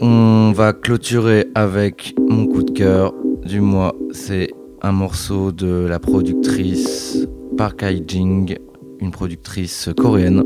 On 0.00 0.52
va 0.54 0.72
clôturer 0.72 1.48
avec 1.56 2.14
mon 2.28 2.46
coup 2.46 2.62
de 2.62 2.70
cœur 2.70 3.12
du 3.44 3.60
mois. 3.60 3.96
C'est 4.12 4.50
un 4.82 4.92
morceau 4.92 5.50
de 5.50 5.84
la 5.88 5.98
productrice 5.98 7.26
Park 7.56 7.82
Hae-jing, 7.82 8.56
une 9.00 9.10
productrice 9.10 9.90
coréenne. 9.96 10.44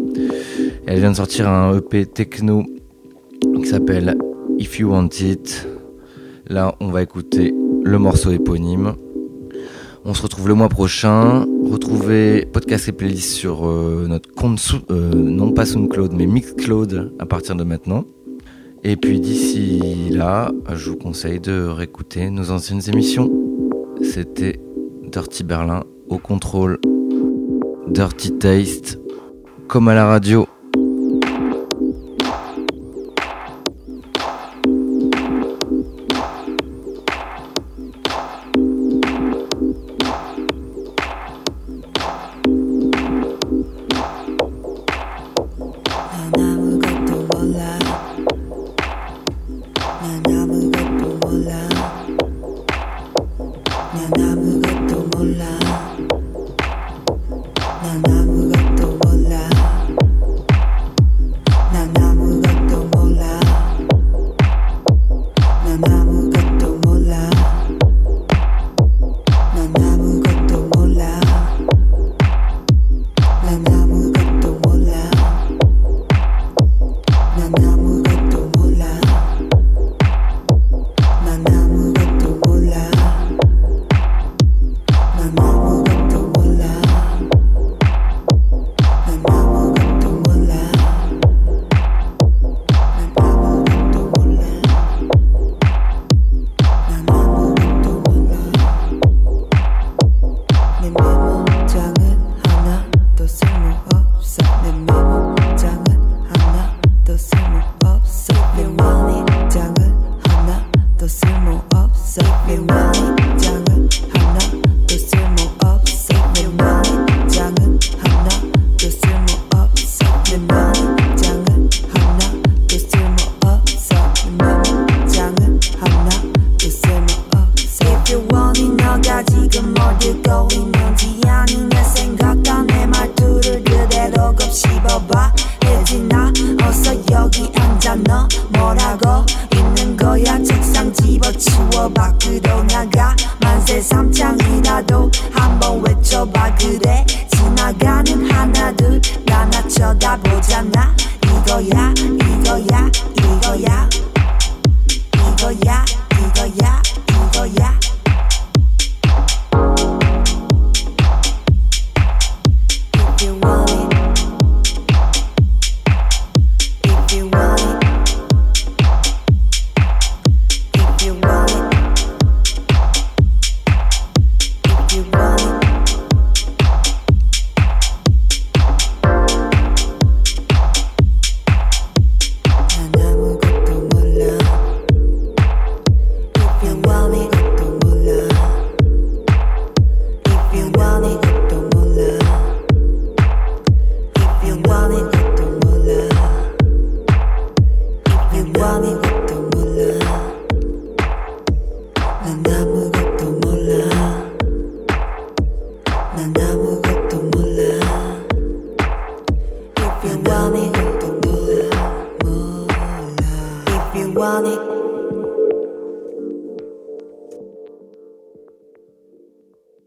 Elle 0.87 1.01
vient 1.01 1.11
de 1.11 1.17
sortir 1.17 1.47
un 1.47 1.77
EP 1.77 2.07
techno 2.07 2.65
qui 3.43 3.67
s'appelle 3.67 4.17
If 4.59 4.81
You 4.81 4.91
Want 4.91 5.09
It. 5.21 5.69
Là, 6.49 6.75
on 6.81 6.89
va 6.89 7.03
écouter 7.03 7.55
le 7.85 7.99
morceau 7.99 8.33
éponyme. 8.33 8.95
On 10.05 10.15
se 10.15 10.23
retrouve 10.23 10.49
le 10.49 10.55
mois 10.55 10.69
prochain. 10.69 11.47
Retrouvez 11.71 12.45
podcast 12.45 12.89
et 12.89 12.93
playlist 12.93 13.31
sur 13.33 13.69
euh, 13.69 14.07
notre 14.09 14.33
compte, 14.35 14.61
euh, 14.91 15.15
non 15.15 15.53
pas 15.53 15.65
SoundCloud, 15.65 16.13
mais 16.13 16.27
Mixcloud 16.27 17.13
à 17.21 17.27
partir 17.27 17.55
de 17.55 17.63
maintenant. 17.63 18.05
Et 18.83 18.97
puis 18.97 19.21
d'ici 19.21 20.11
là, 20.11 20.51
je 20.75 20.91
vous 20.91 20.97
conseille 20.97 21.41
de 21.41 21.67
réécouter 21.67 22.31
nos 22.31 22.51
anciennes 22.51 22.83
émissions. 22.89 23.31
C'était 24.03 24.61
Dirty 25.05 25.45
Berlin 25.45 25.85
au 26.09 26.19
contrôle, 26.19 26.81
Dirty 27.89 28.33
Taste, 28.39 28.99
comme 29.69 29.89
à 29.89 29.95
la 29.95 30.07
radio. 30.07 30.47